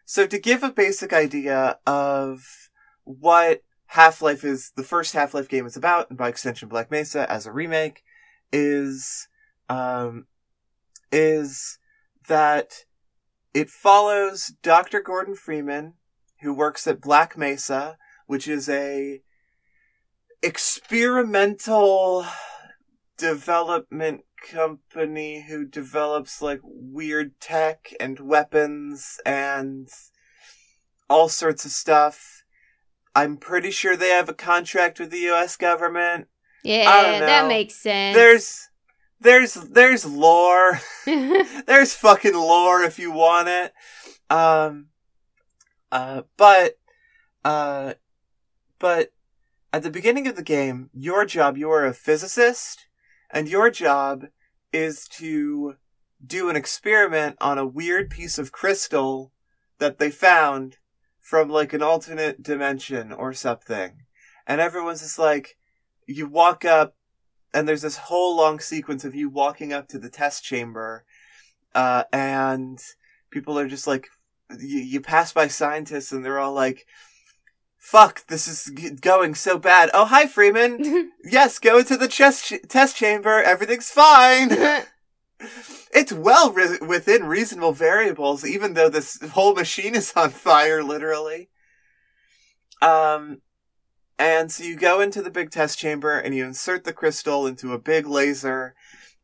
So 0.09 0.25
to 0.25 0.39
give 0.39 0.63
a 0.63 0.71
basic 0.71 1.11
idea 1.11 1.79
of 1.85 2.69
what 3.03 3.61
Half-Life 3.87 4.45
is, 4.45 4.71
the 4.77 4.83
first 4.83 5.13
Half-Life 5.13 5.49
game 5.49 5.65
is 5.65 5.75
about, 5.75 6.09
and 6.09 6.17
by 6.17 6.29
extension 6.29 6.69
Black 6.69 6.89
Mesa 6.89 7.29
as 7.29 7.45
a 7.45 7.51
remake, 7.51 8.03
is, 8.53 9.27
um, 9.67 10.27
is 11.11 11.77
that 12.29 12.85
it 13.53 13.69
follows 13.69 14.53
Dr. 14.63 15.01
Gordon 15.01 15.35
Freeman, 15.35 15.95
who 16.39 16.53
works 16.53 16.87
at 16.87 17.01
Black 17.01 17.37
Mesa, 17.37 17.97
which 18.27 18.47
is 18.47 18.69
a 18.69 19.21
experimental 20.41 22.25
development 23.17 24.21
company 24.41 25.45
who 25.47 25.65
develops 25.65 26.41
like 26.41 26.61
weird 26.63 27.39
tech 27.39 27.93
and 27.99 28.19
weapons 28.19 29.19
and 29.25 29.89
all 31.09 31.29
sorts 31.29 31.65
of 31.65 31.71
stuff. 31.71 32.43
I'm 33.15 33.37
pretty 33.37 33.71
sure 33.71 33.95
they 33.95 34.09
have 34.09 34.29
a 34.29 34.33
contract 34.33 34.99
with 34.99 35.09
the 35.09 35.29
US 35.31 35.57
government. 35.57 36.27
Yeah, 36.63 37.19
that 37.19 37.47
makes 37.47 37.75
sense. 37.75 38.15
There's 38.15 38.69
there's 39.19 39.53
there's 39.53 40.05
lore. 40.05 40.79
there's 41.05 41.93
fucking 41.93 42.35
lore 42.35 42.83
if 42.83 42.99
you 42.99 43.11
want 43.11 43.47
it. 43.47 43.73
Um 44.29 44.87
uh 45.91 46.23
but 46.35 46.77
uh 47.43 47.93
but 48.79 49.11
at 49.73 49.83
the 49.83 49.89
beginning 49.89 50.27
of 50.27 50.35
the 50.35 50.43
game, 50.43 50.89
your 50.93 51.25
job, 51.25 51.57
you 51.57 51.69
are 51.69 51.85
a 51.85 51.93
physicist, 51.93 52.86
and 53.29 53.47
your 53.47 53.69
job 53.69 54.27
is 54.71 55.07
to 55.07 55.75
do 56.25 56.49
an 56.49 56.55
experiment 56.55 57.37
on 57.39 57.57
a 57.57 57.65
weird 57.65 58.09
piece 58.09 58.37
of 58.37 58.51
crystal 58.51 59.31
that 59.79 59.99
they 59.99 60.09
found 60.09 60.77
from 61.19 61.49
like 61.49 61.73
an 61.73 61.83
alternate 61.83 62.41
dimension 62.41 63.11
or 63.11 63.33
something. 63.33 63.91
And 64.45 64.61
everyone's 64.61 65.01
just 65.01 65.19
like, 65.19 65.57
you 66.07 66.27
walk 66.27 66.63
up, 66.63 66.95
and 67.53 67.67
there's 67.67 67.81
this 67.81 67.97
whole 67.97 68.37
long 68.37 68.59
sequence 68.59 69.03
of 69.03 69.13
you 69.13 69.29
walking 69.29 69.73
up 69.73 69.87
to 69.89 69.99
the 69.99 70.09
test 70.09 70.43
chamber, 70.43 71.03
uh, 71.75 72.03
and 72.13 72.79
people 73.29 73.59
are 73.59 73.67
just 73.67 73.87
like, 73.87 74.07
you, 74.57 74.79
you 74.79 75.01
pass 75.01 75.33
by 75.33 75.47
scientists 75.47 76.11
and 76.11 76.23
they're 76.23 76.39
all 76.39 76.53
like, 76.53 76.85
fuck, 77.77 78.25
this 78.27 78.47
is 78.47 78.69
going 78.99 79.35
so 79.35 79.57
bad. 79.57 79.89
Oh, 79.93 80.05
hi, 80.05 80.27
Freeman. 80.27 81.11
yes, 81.23 81.59
go 81.59 81.79
into 81.79 81.97
the 81.97 82.07
chest 82.07 82.45
ch- 82.45 82.67
test 82.67 82.95
chamber. 82.95 83.41
Everything's 83.41 83.89
fine. 83.89 84.49
it's 85.93 86.11
well 86.11 86.51
re- 86.51 86.79
within 86.85 87.25
reasonable 87.25 87.73
variables, 87.73 88.45
even 88.45 88.73
though 88.73 88.89
this 88.89 89.21
whole 89.31 89.53
machine 89.53 89.95
is 89.95 90.13
on 90.15 90.29
fire, 90.31 90.83
literally. 90.83 91.49
Um, 92.81 93.41
and 94.19 94.51
so 94.51 94.63
you 94.63 94.75
go 94.75 94.99
into 94.99 95.21
the 95.21 95.31
big 95.31 95.51
test 95.51 95.77
chamber 95.77 96.17
and 96.17 96.35
you 96.35 96.45
insert 96.45 96.83
the 96.83 96.93
crystal 96.93 97.45
into 97.45 97.73
a 97.73 97.79
big 97.79 98.07
laser 98.07 98.75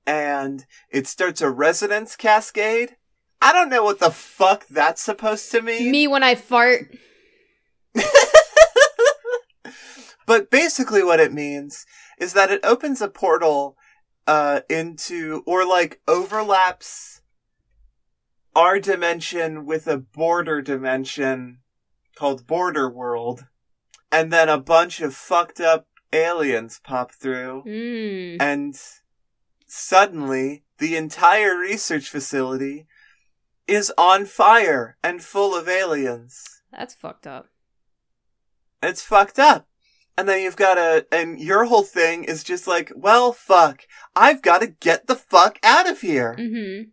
and 0.05 0.65
it 0.89 1.07
starts 1.07 1.41
a 1.41 1.49
resonance 1.49 2.15
cascade. 2.15 2.97
I 3.41 3.51
don't 3.51 3.69
know 3.69 3.83
what 3.83 3.99
the 3.99 4.11
fuck 4.11 4.67
that's 4.67 5.01
supposed 5.01 5.51
to 5.51 5.61
mean. 5.61 5.91
Me 5.91 6.07
when 6.07 6.23
I 6.23 6.35
fart. 6.35 6.95
but 10.25 10.49
basically 10.49 11.03
what 11.03 11.19
it 11.19 11.33
means 11.33 11.85
is 12.19 12.33
that 12.33 12.51
it 12.51 12.63
opens 12.63 13.01
a 13.01 13.07
portal 13.07 13.77
uh 14.27 14.61
into 14.69 15.43
or 15.45 15.65
like 15.65 16.01
overlaps 16.07 17.21
our 18.55 18.79
dimension 18.79 19.65
with 19.65 19.87
a 19.87 19.97
border 19.97 20.61
dimension 20.61 21.59
called 22.15 22.45
Border 22.45 22.89
World 22.89 23.45
and 24.11 24.31
then 24.31 24.47
a 24.47 24.59
bunch 24.59 25.01
of 25.01 25.15
fucked 25.15 25.59
up 25.59 25.87
aliens 26.13 26.79
pop 26.83 27.11
through 27.13 27.63
Mm. 27.65 28.37
and 28.39 28.79
suddenly 29.67 30.63
the 30.77 30.95
entire 30.95 31.57
research 31.57 32.09
facility 32.09 32.85
is 33.67 33.91
on 33.97 34.25
fire 34.25 34.97
and 35.03 35.23
full 35.23 35.55
of 35.55 35.67
aliens. 35.67 36.61
That's 36.71 36.93
fucked 36.93 37.25
up. 37.25 37.47
It's 38.81 39.01
fucked 39.01 39.39
up. 39.39 39.67
And 40.17 40.29
then 40.29 40.41
you've 40.41 40.55
got 40.55 40.77
a, 40.77 41.05
and 41.11 41.39
your 41.39 41.65
whole 41.65 41.83
thing 41.83 42.23
is 42.23 42.43
just 42.43 42.67
like, 42.67 42.91
well, 42.95 43.31
fuck, 43.33 43.87
I've 44.15 44.41
got 44.43 44.59
to 44.61 44.67
get 44.67 45.07
the 45.07 45.15
fuck 45.15 45.57
out 45.63 45.89
of 45.89 46.01
here. 46.01 46.35
Mm-hmm. 46.37 46.89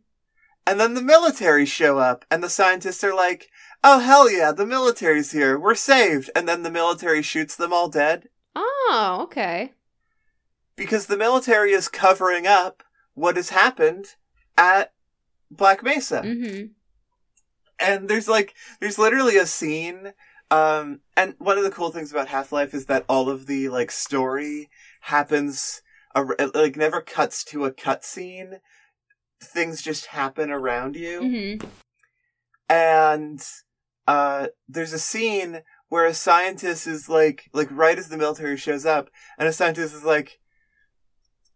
And 0.67 0.81
then 0.81 0.95
the 0.95 1.03
military 1.03 1.67
show 1.67 1.99
up, 1.99 2.25
and 2.31 2.43
the 2.43 2.49
scientists 2.49 3.03
are 3.05 3.15
like, 3.15 3.49
oh 3.83 3.99
hell 3.99 4.31
yeah, 4.31 4.53
the 4.53 4.67
military's 4.67 5.33
here, 5.33 5.59
we're 5.59 5.75
saved. 5.75 6.31
And 6.35 6.49
then 6.49 6.63
the 6.63 6.71
military 6.71 7.23
shoots 7.23 7.57
them 7.57 7.73
all 7.73 7.89
dead 7.89 8.29
Oh, 8.55 9.19
okay. 9.23 9.73
because 10.77 11.07
the 11.07 11.17
military 11.17 11.73
is 11.73 11.89
covering 11.89 12.47
up 12.47 12.83
what 13.15 13.37
has 13.37 13.51
happened 13.51 14.15
at 14.57 14.93
Black 15.51 15.83
Mesa. 15.83 16.23
Mm-hmm. 16.23 16.67
and 17.79 18.09
there's 18.09 18.29
like 18.29 18.55
there's 18.81 18.99
literally 18.99 19.37
a 19.37 19.47
scene 19.47 20.13
um 20.51 21.01
and 21.17 21.35
one 21.39 21.59
of 21.59 21.65
the 21.65 21.71
cool 21.71 21.91
things 21.91 22.11
about 22.11 22.29
half-life 22.29 22.75
is 22.75 22.87
that 22.87 23.05
all 23.09 23.29
of 23.31 23.47
the 23.47 23.69
like 23.69 23.91
story 23.91 24.69
happens 25.03 25.83
ar- 26.15 26.37
it, 26.39 26.55
like 26.55 26.77
never 26.77 27.01
cuts 27.01 27.45
to 27.45 27.65
a 27.65 27.73
cutscene. 27.73 28.59
Things 29.43 29.81
just 29.83 30.07
happen 30.07 30.51
around 30.51 30.97
you. 30.97 31.21
Mm-hmm. 31.21 31.67
and 32.69 33.43
uh 34.07 34.49
there's 34.69 34.93
a 34.93 34.99
scene 34.99 35.63
where 35.89 36.05
a 36.07 36.15
scientist 36.15 36.87
is 36.87 37.09
like 37.09 37.49
like 37.53 37.69
right 37.71 37.99
as 37.99 38.09
the 38.09 38.17
military 38.17 38.57
shows 38.57 38.85
up 38.87 39.11
and 39.39 39.49
a 39.49 39.53
scientist 39.53 39.95
is 39.95 40.05
like 40.05 40.39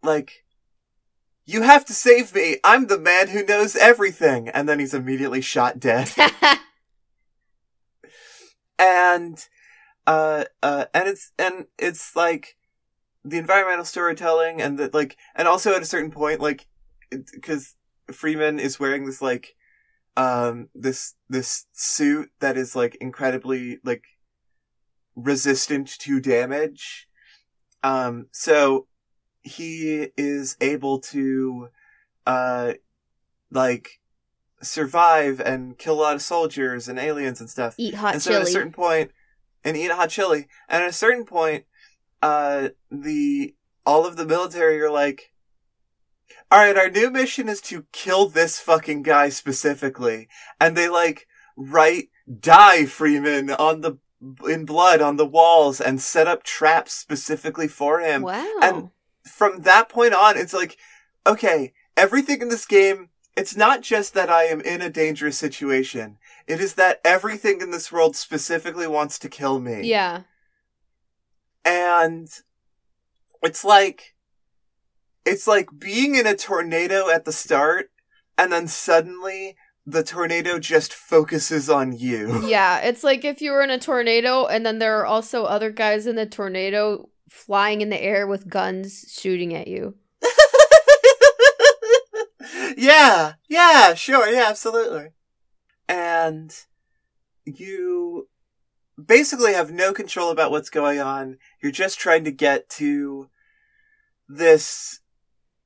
like 0.03 0.45
you 1.47 1.61
have 1.61 1.85
to 1.85 1.93
save 1.93 2.35
me. 2.35 2.57
I'm 2.65 2.87
the 2.87 2.99
man 2.99 3.29
who 3.29 3.45
knows 3.45 3.77
everything. 3.77 4.49
And 4.49 4.67
then 4.67 4.79
he's 4.79 4.95
immediately 4.95 5.43
shot 5.43 5.79
dead 5.79 6.11
and 8.79 9.48
uh 10.06 10.44
uh 10.62 10.87
and 10.92 11.08
it's 11.08 11.33
and 11.38 11.66
it's 11.79 12.14
like 12.14 12.56
the 13.25 13.38
environmental 13.38 13.85
storytelling 13.85 14.60
and 14.60 14.79
the 14.79 14.90
like 14.92 15.16
and 15.35 15.48
also 15.48 15.75
at 15.75 15.83
a 15.83 15.87
certain 15.87 16.10
point 16.10 16.40
like 16.40 16.66
because 17.33 17.75
freeman 18.12 18.58
is 18.58 18.79
wearing 18.79 19.06
this 19.06 19.22
like 19.22 19.54
um 20.16 20.68
this 20.75 21.14
this 21.29 21.66
suit 21.72 22.31
that 22.40 22.56
is 22.56 22.77
like 22.77 22.96
incredibly 22.96 23.79
like 23.85 24.04
resistant 25.16 25.88
to 25.98 26.20
damage. 26.20 27.08
Um 27.83 28.27
so 28.31 28.87
he 29.44 30.08
is 30.16 30.56
able 30.60 30.98
to, 30.98 31.68
uh, 32.27 32.72
like, 33.50 34.00
survive 34.67 35.40
and 35.40 35.79
kill 35.79 35.94
a 35.94 36.02
lot 36.02 36.15
of 36.15 36.23
soldiers 36.23 36.88
and 36.88 36.98
aliens 36.98 37.40
and 37.40 37.48
stuff. 37.50 37.75
Eat 37.79 37.94
hot 37.94 38.15
and 38.15 38.23
so 38.23 38.31
at 38.33 38.42
a 38.42 38.44
certain 38.52 38.73
point, 38.73 39.10
and 39.65 39.77
eat 39.77 39.88
a 39.90 39.96
hot 39.96 40.10
chili. 40.10 40.48
And 40.69 40.83
at 40.83 40.88
a 40.90 40.92
certain 40.92 41.25
point, 41.25 41.65
uh, 42.23 42.71
the 42.90 43.54
all 43.87 44.06
of 44.06 44.17
the 44.17 44.27
military 44.27 44.81
are 44.81 44.90
like, 44.90 45.33
"All 46.50 46.58
right, 46.58 46.77
our 46.77 46.90
new 46.90 47.10
mission 47.10 47.48
is 47.48 47.60
to 47.62 47.87
kill 47.92 48.29
this 48.29 48.58
fucking 48.60 49.02
guy 49.02 49.29
specifically," 49.29 50.29
and 50.60 50.77
they 50.77 50.88
like 50.88 51.27
write 51.56 52.08
"Die 52.40 52.87
Freeman" 52.87 53.50
on 53.50 53.81
the 53.83 53.98
in 54.48 54.65
blood 54.65 55.02
on 55.02 55.17
the 55.17 55.27
walls 55.27 55.81
and 55.83 56.00
set 56.00 56.27
up 56.27 56.42
traps 56.44 56.92
specifically 56.94 57.69
for 57.69 58.00
him. 58.00 58.23
wow. 58.23 58.58
and- 58.62 58.90
From 59.27 59.62
that 59.62 59.88
point 59.90 60.12
on, 60.15 60.37
it's 60.38 60.52
like, 60.54 60.77
okay, 61.27 61.73
everything 61.96 62.40
in 62.42 62.48
this 62.50 62.67
game. 62.67 63.08
It's 63.37 63.57
not 63.57 63.83
just 63.83 64.15
that 64.15 64.31
I 64.31 64.45
am 64.45 64.61
in 64.61 64.81
a 64.81 64.91
dangerous 64.91 65.37
situation. 65.37 66.19
It 66.47 66.61
is 66.61 66.75
that 66.75 67.01
everything 67.05 67.61
in 67.61 67.71
this 67.71 67.91
world 67.91 68.15
specifically 68.15 68.87
wants 68.87 69.19
to 69.21 69.29
kill 69.29 69.61
me. 69.61 69.89
yeah. 69.89 70.23
And 71.65 72.29
it's 73.43 73.65
like 73.65 74.15
it's 75.25 75.47
like 75.47 75.69
being 75.79 76.15
in 76.15 76.27
a 76.27 76.37
tornado 76.37 77.09
at 77.09 77.25
the 77.25 77.33
start 77.33 77.91
and 78.37 78.53
then 78.53 78.69
suddenly 78.69 79.57
the 79.87 80.03
tornado 80.03 80.59
just 80.59 80.93
focuses 80.93 81.69
on 81.71 81.93
you. 81.93 82.47
Yeah, 82.49 82.81
it's 82.81 83.05
like 83.05 83.25
if 83.25 83.41
you 83.41 83.53
were 83.53 83.63
in 83.63 83.71
a 83.71 83.79
tornado 83.79 84.47
and 84.47 84.65
then 84.65 84.79
there 84.79 84.99
are 84.99 85.07
also 85.07 85.45
other 85.45 85.71
guys 85.71 86.07
in 86.07 86.17
the 86.17 86.27
tornado 86.27 87.09
flying 87.29 87.81
in 87.81 87.91
the 87.91 88.01
air 88.01 88.27
with 88.27 88.49
guns 88.49 89.07
shooting 89.19 89.55
at 89.55 89.69
you. 89.69 89.95
Yeah, 92.77 93.35
yeah, 93.48 93.94
sure, 93.94 94.29
yeah, 94.29 94.46
absolutely. 94.48 95.10
And 95.88 96.54
you 97.44 98.29
basically 99.02 99.52
have 99.54 99.70
no 99.70 99.92
control 99.92 100.31
about 100.31 100.50
what's 100.50 100.70
going 100.70 101.00
on. 101.00 101.38
You're 101.62 101.72
just 101.72 101.98
trying 101.98 102.25
to 102.25 102.31
get 102.31 102.68
to 102.70 103.29
this, 104.29 105.00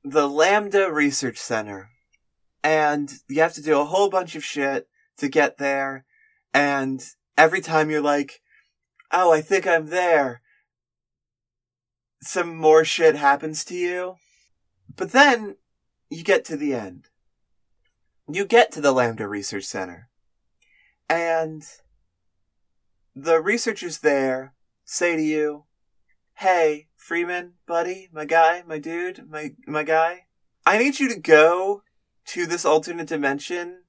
the 0.03 0.27
Lambda 0.27 0.91
Research 0.91 1.37
Center. 1.37 1.89
And 2.63 3.11
you 3.27 3.41
have 3.41 3.53
to 3.53 3.61
do 3.61 3.79
a 3.79 3.85
whole 3.85 4.09
bunch 4.09 4.35
of 4.35 4.43
shit 4.43 4.87
to 5.17 5.29
get 5.29 5.57
there. 5.57 6.05
And 6.53 7.03
every 7.37 7.61
time 7.61 7.89
you're 7.89 8.01
like, 8.01 8.41
oh, 9.11 9.31
I 9.31 9.41
think 9.41 9.65
I'm 9.65 9.87
there, 9.87 10.41
some 12.21 12.55
more 12.55 12.83
shit 12.83 13.15
happens 13.15 13.63
to 13.65 13.75
you. 13.75 14.15
But 14.95 15.11
then 15.11 15.55
you 16.09 16.23
get 16.23 16.43
to 16.45 16.57
the 16.57 16.73
end. 16.73 17.09
You 18.27 18.45
get 18.45 18.71
to 18.73 18.81
the 18.81 18.91
Lambda 18.91 19.27
Research 19.27 19.63
Center. 19.63 20.09
And 21.09 21.63
the 23.15 23.41
researchers 23.41 23.99
there 23.99 24.53
say 24.85 25.15
to 25.15 25.21
you, 25.21 25.65
Hey, 26.35 26.87
Freeman, 26.95 27.53
buddy, 27.65 28.09
my 28.13 28.25
guy, 28.25 28.63
my 28.65 28.79
dude, 28.79 29.29
my, 29.29 29.51
my 29.67 29.83
guy, 29.83 30.25
I 30.65 30.77
need 30.77 30.99
you 30.99 31.09
to 31.09 31.19
go 31.19 31.83
to 32.27 32.45
this 32.45 32.63
alternate 32.63 33.07
dimension 33.07 33.81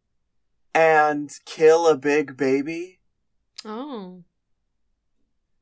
and 0.74 1.30
kill 1.44 1.86
a 1.86 1.96
big 1.96 2.36
baby. 2.36 3.00
Oh. 3.64 4.24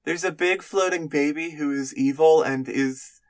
There's 0.04 0.24
a 0.24 0.32
big 0.32 0.62
floating 0.62 1.08
baby 1.08 1.50
who 1.50 1.72
is 1.72 1.94
evil 1.94 2.42
and 2.42 2.68
is 2.68 3.20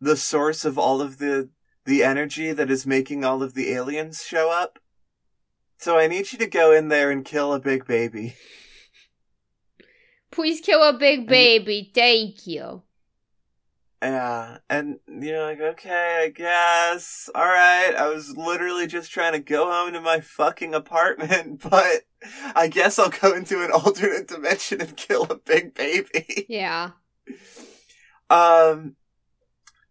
the 0.00 0.16
source 0.16 0.64
of 0.64 0.76
all 0.76 1.00
of 1.00 1.18
the 1.18 1.48
the 1.84 2.02
energy 2.02 2.52
that 2.52 2.70
is 2.70 2.86
making 2.86 3.24
all 3.24 3.42
of 3.42 3.54
the 3.54 3.70
aliens 3.72 4.24
show 4.24 4.50
up. 4.50 4.78
So 5.78 5.98
I 5.98 6.06
need 6.06 6.32
you 6.32 6.38
to 6.38 6.46
go 6.46 6.72
in 6.72 6.88
there 6.88 7.10
and 7.10 7.24
kill 7.24 7.52
a 7.52 7.60
big 7.60 7.86
baby. 7.86 8.36
Please 10.30 10.60
kill 10.60 10.82
a 10.82 10.92
big 10.92 11.28
baby. 11.28 11.90
Thank 11.94 12.46
you. 12.46 12.82
Yeah, 14.02 14.58
and 14.68 14.98
you're 15.06 15.42
like, 15.42 15.60
okay, 15.60 16.24
I 16.24 16.28
guess. 16.30 17.30
Alright, 17.36 17.94
I 17.94 18.08
was 18.08 18.36
literally 18.36 18.88
just 18.88 19.12
trying 19.12 19.32
to 19.32 19.38
go 19.38 19.70
home 19.70 19.92
to 19.92 20.00
my 20.00 20.18
fucking 20.18 20.74
apartment, 20.74 21.62
but 21.70 22.02
I 22.56 22.66
guess 22.66 22.98
I'll 22.98 23.10
go 23.10 23.32
into 23.32 23.62
an 23.62 23.70
alternate 23.74 24.26
dimension 24.26 24.80
and 24.80 24.96
kill 24.96 25.24
a 25.24 25.36
big 25.36 25.74
baby. 25.74 26.46
Yeah. 26.48 26.90
Um, 28.28 28.96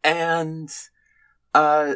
and, 0.04 0.70
uh, 1.54 1.95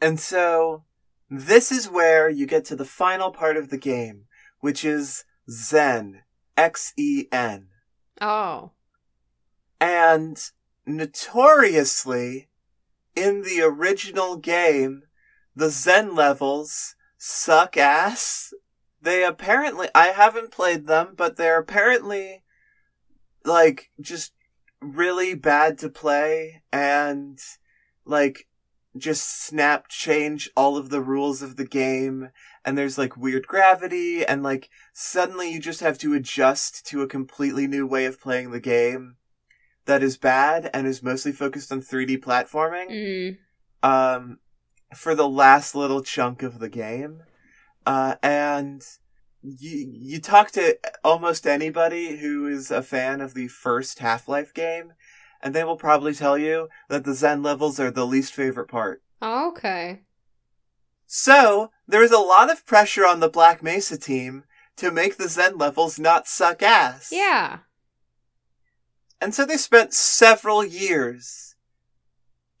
and 0.00 0.18
so 0.20 0.84
this 1.30 1.72
is 1.72 1.88
where 1.88 2.28
you 2.28 2.46
get 2.46 2.64
to 2.66 2.76
the 2.76 2.84
final 2.84 3.30
part 3.30 3.56
of 3.56 3.70
the 3.70 3.78
game, 3.78 4.24
which 4.60 4.84
is 4.84 5.24
Xen. 5.48 6.20
X-E-N. 6.56 7.68
Oh. 8.20 8.72
And 9.80 10.42
notoriously, 10.86 12.48
in 13.14 13.42
the 13.42 13.60
original 13.60 14.36
game, 14.36 15.02
the 15.54 15.66
Xen 15.66 16.16
levels 16.16 16.94
suck 17.18 17.76
ass. 17.76 18.54
They 19.02 19.22
apparently, 19.24 19.88
I 19.94 20.08
haven't 20.08 20.50
played 20.50 20.86
them, 20.86 21.14
but 21.16 21.36
they're 21.36 21.60
apparently, 21.60 22.42
like, 23.44 23.90
just 24.00 24.32
really 24.80 25.34
bad 25.34 25.78
to 25.78 25.88
play 25.88 26.62
and, 26.72 27.38
like, 28.04 28.45
just 28.98 29.44
snap 29.44 29.88
change 29.88 30.48
all 30.56 30.76
of 30.76 30.90
the 30.90 31.00
rules 31.00 31.42
of 31.42 31.56
the 31.56 31.66
game 31.66 32.30
and 32.64 32.76
there's 32.76 32.98
like 32.98 33.16
weird 33.16 33.46
gravity 33.46 34.24
and 34.24 34.42
like 34.42 34.68
suddenly 34.92 35.50
you 35.52 35.60
just 35.60 35.80
have 35.80 35.98
to 35.98 36.14
adjust 36.14 36.86
to 36.86 37.02
a 37.02 37.08
completely 37.08 37.66
new 37.66 37.86
way 37.86 38.04
of 38.06 38.20
playing 38.20 38.50
the 38.50 38.60
game 38.60 39.16
that 39.84 40.02
is 40.02 40.16
bad 40.16 40.68
and 40.74 40.86
is 40.86 41.02
mostly 41.02 41.32
focused 41.32 41.70
on 41.70 41.80
3D 41.80 42.18
platforming 42.18 42.90
Mm. 42.90 43.36
um, 43.82 44.38
for 44.94 45.14
the 45.14 45.28
last 45.28 45.74
little 45.74 46.02
chunk 46.02 46.42
of 46.42 46.58
the 46.58 46.68
game. 46.68 47.22
Uh, 47.84 48.16
and 48.22 48.84
you, 49.42 49.88
you 49.92 50.20
talk 50.20 50.50
to 50.52 50.76
almost 51.04 51.46
anybody 51.46 52.16
who 52.16 52.46
is 52.48 52.70
a 52.70 52.82
fan 52.82 53.20
of 53.20 53.34
the 53.34 53.46
first 53.48 54.00
Half-Life 54.00 54.52
game, 54.54 54.92
and 55.46 55.54
they 55.54 55.62
will 55.62 55.76
probably 55.76 56.12
tell 56.12 56.36
you 56.36 56.68
that 56.88 57.04
the 57.04 57.12
Xen 57.12 57.44
levels 57.44 57.78
are 57.78 57.92
the 57.92 58.04
least 58.04 58.32
favorite 58.32 58.66
part. 58.66 59.00
Oh, 59.22 59.50
okay. 59.50 60.00
So, 61.06 61.70
there 61.86 62.02
is 62.02 62.10
a 62.10 62.18
lot 62.18 62.50
of 62.50 62.66
pressure 62.66 63.06
on 63.06 63.20
the 63.20 63.28
Black 63.28 63.62
Mesa 63.62 63.96
team 63.96 64.42
to 64.74 64.90
make 64.90 65.18
the 65.18 65.26
Xen 65.26 65.56
levels 65.56 66.00
not 66.00 66.26
suck 66.26 66.64
ass. 66.64 67.10
Yeah. 67.12 67.58
And 69.20 69.32
so 69.36 69.46
they 69.46 69.56
spent 69.56 69.94
several 69.94 70.64
years 70.64 71.54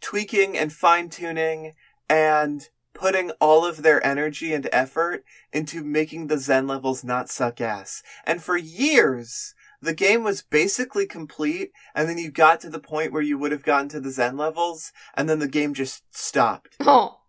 tweaking 0.00 0.56
and 0.56 0.72
fine 0.72 1.08
tuning 1.08 1.72
and 2.08 2.68
putting 2.94 3.32
all 3.40 3.66
of 3.66 3.82
their 3.82 4.04
energy 4.06 4.54
and 4.54 4.68
effort 4.70 5.24
into 5.52 5.82
making 5.82 6.28
the 6.28 6.36
Xen 6.36 6.68
levels 6.68 7.02
not 7.02 7.30
suck 7.30 7.60
ass. 7.60 8.04
And 8.24 8.40
for 8.40 8.56
years, 8.56 9.55
the 9.80 9.94
game 9.94 10.24
was 10.24 10.42
basically 10.42 11.06
complete, 11.06 11.70
and 11.94 12.08
then 12.08 12.18
you 12.18 12.30
got 12.30 12.60
to 12.60 12.70
the 12.70 12.80
point 12.80 13.12
where 13.12 13.22
you 13.22 13.38
would 13.38 13.52
have 13.52 13.62
gotten 13.62 13.88
to 13.90 14.00
the 14.00 14.08
Xen 14.08 14.38
levels, 14.38 14.92
and 15.14 15.28
then 15.28 15.38
the 15.38 15.48
game 15.48 15.74
just 15.74 16.02
stopped. 16.10 16.76
Oh. 16.88 17.20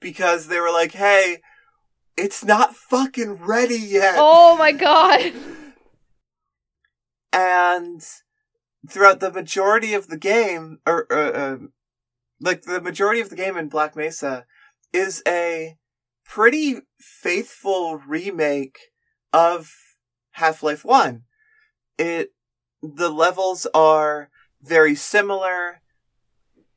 Because 0.00 0.46
they 0.46 0.58
were 0.58 0.72
like, 0.72 0.92
hey, 0.92 1.42
it's 2.16 2.42
not 2.42 2.74
fucking 2.74 3.34
ready 3.34 3.76
yet. 3.78 4.14
Oh 4.16 4.56
my 4.56 4.72
god. 4.72 5.32
and 7.34 8.02
throughout 8.88 9.20
the 9.20 9.30
majority 9.30 9.92
of 9.92 10.08
the 10.08 10.16
game, 10.16 10.78
or 10.86 11.06
uh, 11.12 11.30
uh, 11.30 11.56
like 12.40 12.62
the 12.62 12.80
majority 12.80 13.20
of 13.20 13.28
the 13.28 13.36
game 13.36 13.56
in 13.56 13.68
Black 13.68 13.94
Mesa, 13.94 14.46
is 14.92 15.22
a 15.26 15.76
pretty 16.24 16.80
faithful 16.98 17.96
remake 17.98 18.78
of 19.32 19.70
Half 20.40 20.62
Life 20.62 20.84
One. 20.84 21.22
It 21.98 22.32
the 22.82 23.10
levels 23.10 23.66
are 23.74 24.30
very 24.62 24.94
similar. 24.94 25.82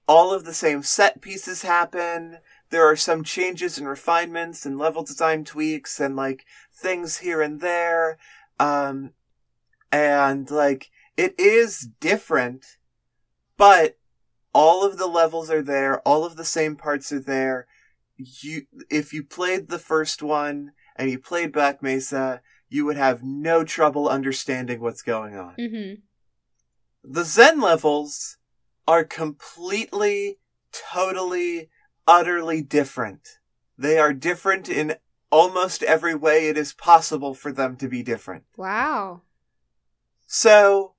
All 0.05 0.33
of 0.33 0.43
the 0.43 0.53
same 0.53 0.83
set 0.83 1.21
pieces 1.21 1.61
happen. 1.61 2.39
There 2.69 2.85
are 2.85 2.97
some 2.97 3.23
changes 3.23 3.77
and 3.77 3.87
refinements 3.87 4.65
and 4.65 4.77
level 4.77 5.03
design 5.03 5.45
tweaks 5.45 5.99
and 5.99 6.15
like 6.15 6.45
things 6.73 7.19
here 7.19 7.41
and 7.41 7.61
there. 7.61 8.17
Um, 8.59 9.13
and 9.91 10.51
like 10.51 10.91
it 11.15 11.33
is 11.39 11.87
different, 11.99 12.77
but 13.57 13.97
all 14.53 14.85
of 14.85 14.97
the 14.97 15.07
levels 15.07 15.49
are 15.49 15.61
there, 15.61 15.99
all 16.01 16.25
of 16.25 16.35
the 16.35 16.45
same 16.45 16.75
parts 16.75 17.11
are 17.11 17.19
there. 17.19 17.67
You 18.17 18.63
if 18.89 19.13
you 19.13 19.23
played 19.23 19.69
the 19.69 19.79
first 19.79 20.21
one 20.21 20.73
and 20.95 21.09
you 21.09 21.17
played 21.17 21.53
Black 21.53 21.81
Mesa, 21.81 22.41
you 22.73 22.85
would 22.85 22.97
have 22.97 23.21
no 23.21 23.63
trouble 23.63 24.09
understanding 24.09 24.81
what's 24.81 25.03
going 25.03 25.37
on. 25.37 25.53
Mm-hmm. 25.59 26.01
The 27.03 27.21
Xen 27.21 27.61
levels 27.61 28.37
are 28.87 29.03
completely, 29.03 30.39
totally, 30.71 31.69
utterly 32.07 32.63
different. 32.63 33.37
They 33.77 33.99
are 33.99 34.11
different 34.11 34.69
in 34.69 34.95
almost 35.29 35.83
every 35.83 36.15
way 36.15 36.47
it 36.47 36.57
is 36.57 36.73
possible 36.73 37.35
for 37.35 37.51
them 37.51 37.75
to 37.75 37.87
be 37.87 38.01
different. 38.01 38.45
Wow. 38.57 39.21
So, 40.25 40.95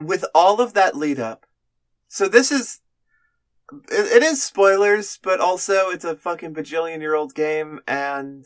with 0.00 0.24
all 0.36 0.60
of 0.60 0.72
that 0.74 0.96
lead 0.96 1.18
up, 1.18 1.46
so 2.06 2.28
this 2.28 2.52
is, 2.52 2.78
it, 3.90 4.18
it 4.18 4.22
is 4.22 4.40
spoilers, 4.40 5.18
but 5.20 5.40
also 5.40 5.88
it's 5.88 6.04
a 6.04 6.14
fucking 6.14 6.54
bajillion 6.54 7.00
year 7.00 7.16
old 7.16 7.34
game, 7.34 7.80
and, 7.88 8.44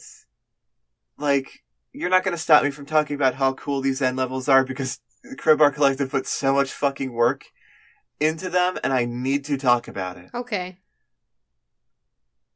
like, 1.18 1.62
you're 1.92 2.10
not 2.10 2.24
gonna 2.24 2.36
stop 2.36 2.62
me 2.62 2.70
from 2.70 2.86
talking 2.86 3.14
about 3.14 3.34
how 3.34 3.52
cool 3.54 3.80
these 3.80 4.02
end 4.02 4.16
levels 4.16 4.48
are 4.48 4.64
because 4.64 5.00
Crowbar 5.38 5.70
Collective 5.70 6.10
put 6.10 6.26
so 6.26 6.54
much 6.54 6.72
fucking 6.72 7.12
work 7.12 7.46
into 8.18 8.48
them, 8.48 8.78
and 8.82 8.92
I 8.92 9.04
need 9.04 9.44
to 9.46 9.56
talk 9.56 9.88
about 9.88 10.16
it. 10.16 10.30
Okay. 10.34 10.78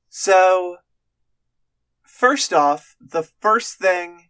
So, 0.08 0.78
first 2.02 2.52
off, 2.52 2.96
the 3.00 3.22
first 3.22 3.78
thing 3.78 4.28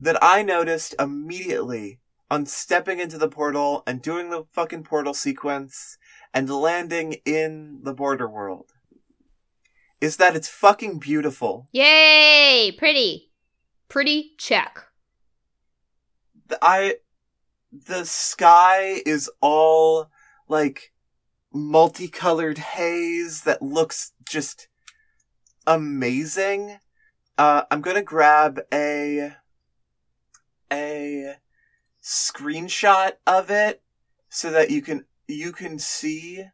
that 0.00 0.18
I 0.22 0.42
noticed 0.42 0.94
immediately 0.98 2.00
on 2.30 2.46
stepping 2.46 2.98
into 2.98 3.16
the 3.18 3.28
portal 3.28 3.82
and 3.86 4.02
doing 4.02 4.30
the 4.30 4.44
fucking 4.52 4.82
portal 4.82 5.14
sequence 5.14 5.96
and 6.32 6.50
landing 6.50 7.14
in 7.24 7.80
the 7.82 7.94
border 7.94 8.28
world 8.28 8.72
is 10.00 10.16
that 10.16 10.34
it's 10.36 10.48
fucking 10.48 10.98
beautiful. 10.98 11.68
Yay! 11.72 12.74
Pretty. 12.76 13.30
Pretty 13.94 14.32
check. 14.38 14.88
The- 16.48 16.58
I, 16.60 16.96
the 17.70 18.04
sky 18.04 19.02
is 19.06 19.30
all 19.40 20.10
like 20.48 20.92
multicolored 21.52 22.58
haze 22.58 23.42
that 23.42 23.62
looks 23.62 24.10
just 24.28 24.66
amazing. 25.64 26.78
Uh, 27.38 27.66
I'm 27.70 27.82
gonna 27.82 28.02
grab 28.02 28.62
a, 28.72 29.36
a 30.72 31.36
screenshot 32.02 33.12
of 33.28 33.48
it 33.48 33.80
so 34.28 34.50
that 34.50 34.72
you 34.72 34.82
can, 34.82 35.04
you 35.28 35.52
can 35.52 35.78
see 35.78 36.44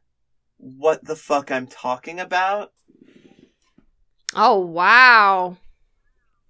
what 0.59 1.07
the 1.07 1.17
fuck 1.17 1.51
I'm 1.51 1.69
talking 1.69 2.21
about. 2.21 2.75
Oh 4.35 4.59
wow. 4.59 5.57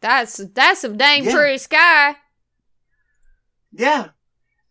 That's 0.00 0.40
that's 0.54 0.80
some 0.80 0.96
dang 0.96 1.24
Yeah. 1.24 1.34
pretty 1.34 1.58
sky. 1.58 2.16
Yeah. 3.72 4.08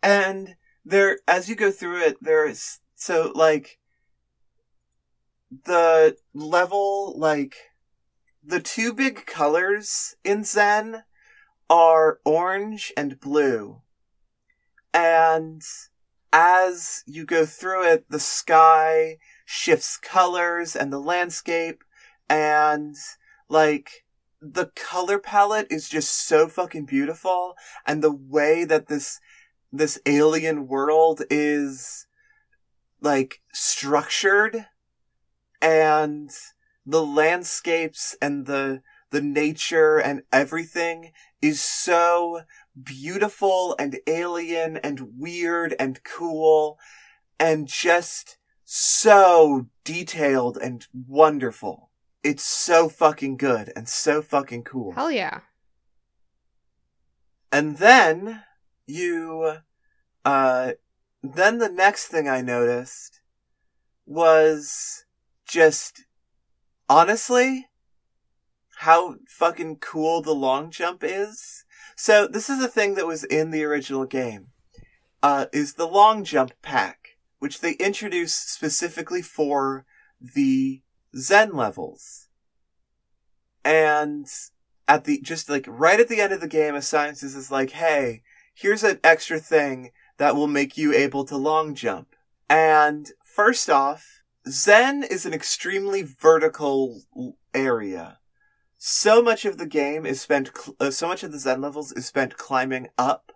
And 0.02 0.56
there, 0.86 1.20
as 1.28 1.50
you 1.50 1.56
go 1.56 1.72
through 1.72 2.02
it, 2.04 2.18
there's, 2.22 2.80
so 2.96 3.32
like, 3.36 3.78
the 5.66 6.18
level, 6.34 7.18
like, 7.18 7.56
the 8.44 8.60
two 8.60 8.94
big 8.94 9.26
colors 9.26 10.16
in 10.24 10.42
Xen 10.42 11.04
are 11.70 12.20
orange 12.26 12.92
and 12.98 13.20
blue. 13.20 13.82
And 14.94 15.62
as 16.34 17.04
you 17.06 17.26
go 17.26 17.46
through 17.46 17.88
it, 17.92 18.06
the 18.10 18.20
sky 18.20 19.18
shifts 19.46 19.98
colors 19.98 20.76
and 20.76 20.92
the 20.92 21.00
landscape 21.00 21.84
and 22.30 22.96
like 23.50 24.06
the 24.42 24.72
color 24.76 25.20
palette 25.20 25.68
is 25.70 25.90
just 25.90 26.28
so 26.28 26.48
fucking 26.48 26.86
beautiful 26.86 27.56
and 27.86 28.02
the 28.02 28.14
way 28.14 28.64
that 28.64 28.88
this 28.88 29.20
this 29.72 30.00
alien 30.06 30.68
world 30.68 31.22
is 31.30 32.08
like 33.02 33.42
structured 33.54 34.66
and 35.62 36.32
the 36.86 37.06
landscapes 37.06 38.16
and 38.22 38.46
the 38.46 38.82
the 39.12 39.22
nature 39.22 39.98
and 39.98 40.22
everything 40.32 41.12
is 41.42 41.62
so 41.62 42.42
beautiful 42.82 43.76
and 43.80 44.00
alien 44.08 44.78
and 44.78 45.18
weird 45.18 45.76
and 45.80 46.04
cool 46.04 46.78
and 47.40 47.68
just 47.68 48.38
so 48.64 49.66
detailed 49.84 50.58
and 50.58 50.86
wonderful. 50.94 51.89
It's 52.24 52.44
so 52.44 52.90
fucking 52.90 53.38
good 53.38 53.72
and 53.76 53.88
so 53.88 54.22
fucking 54.22 54.64
cool. 54.64 54.92
Hell 54.94 55.12
yeah. 55.12 55.42
And 57.52 57.78
then 57.78 58.44
you, 58.86 59.58
uh, 60.26 60.72
then 61.24 61.58
the 61.58 61.70
next 61.70 62.08
thing 62.08 62.28
I 62.28 62.42
noticed 62.42 63.22
was 64.06 65.06
just, 65.48 66.06
honestly, 66.88 67.68
how 68.80 69.16
fucking 69.28 69.78
cool 69.78 70.22
the 70.22 70.36
long 70.36 70.72
jump 70.72 71.04
is. 71.04 71.66
So 71.96 72.28
this 72.28 72.50
is 72.50 72.64
a 72.64 72.68
thing 72.68 72.96
that 72.96 73.08
was 73.08 73.24
in 73.24 73.52
the 73.52 73.64
original 73.64 74.06
game, 74.06 74.48
uh, 75.22 75.48
is 75.52 75.74
the 75.74 75.88
long 75.88 76.24
jump 76.24 76.52
pack, 76.62 77.18
which 77.40 77.62
they 77.62 77.74
introduced 77.74 78.52
specifically 78.52 79.22
for 79.22 79.86
the 80.22 80.82
Xen 81.16 81.54
levels. 81.54 82.28
And 83.64 84.28
at 84.88 85.04
the 85.04 85.22
just 85.22 85.50
like 85.50 85.66
right 85.68 86.00
at 86.00 86.08
the 86.08 86.22
end 86.22 86.34
of 86.34 86.42
the 86.42 86.48
game, 86.48 86.76
a 86.76 86.82
scientist 86.82 87.36
is 87.36 87.52
like, 87.52 87.72
"Hey, 87.72 88.24
here's 88.54 88.84
an 88.84 89.00
extra 89.04 89.40
thing 89.40 89.92
that 90.18 90.36
will 90.36 90.48
make 90.48 90.78
you 90.78 90.94
able 90.94 91.26
to 91.26 91.38
long 91.38 91.76
jump." 91.76 92.16
And 92.50 93.12
first 93.24 93.70
off, 93.70 94.24
Xen 94.48 95.04
is 95.10 95.26
an 95.26 95.34
extremely 95.34 96.02
vertical 96.02 97.04
area. 97.54 98.20
So 98.78 99.22
much 99.22 99.46
of 99.46 99.58
the 99.58 99.66
game 99.66 100.06
is 100.06 100.22
spent, 100.22 100.56
cl- 100.56 100.76
uh, 100.80 100.90
so 100.90 101.08
much 101.08 101.24
of 101.24 101.32
the 101.34 101.38
Xen 101.38 101.62
levels 101.62 101.92
is 101.92 102.06
spent 102.06 102.38
climbing 102.38 102.88
up, 102.98 103.34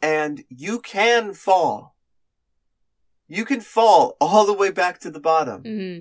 and 0.00 0.42
you 0.48 0.80
can 0.80 1.34
fall. 1.34 1.96
You 3.28 3.44
can 3.44 3.60
fall 3.60 4.16
all 4.20 4.46
the 4.46 4.54
way 4.54 4.70
back 4.70 4.98
to 5.00 5.10
the 5.10 5.20
bottom 5.20 5.62
hmm 5.62 5.98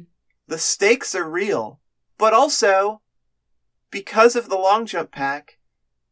the 0.49 0.57
stakes 0.57 1.13
are 1.13 1.29
real, 1.29 1.79
but 2.17 2.33
also 2.33 3.01
because 3.91 4.35
of 4.35 4.49
the 4.49 4.57
long 4.57 4.85
jump 4.85 5.11
pack, 5.11 5.59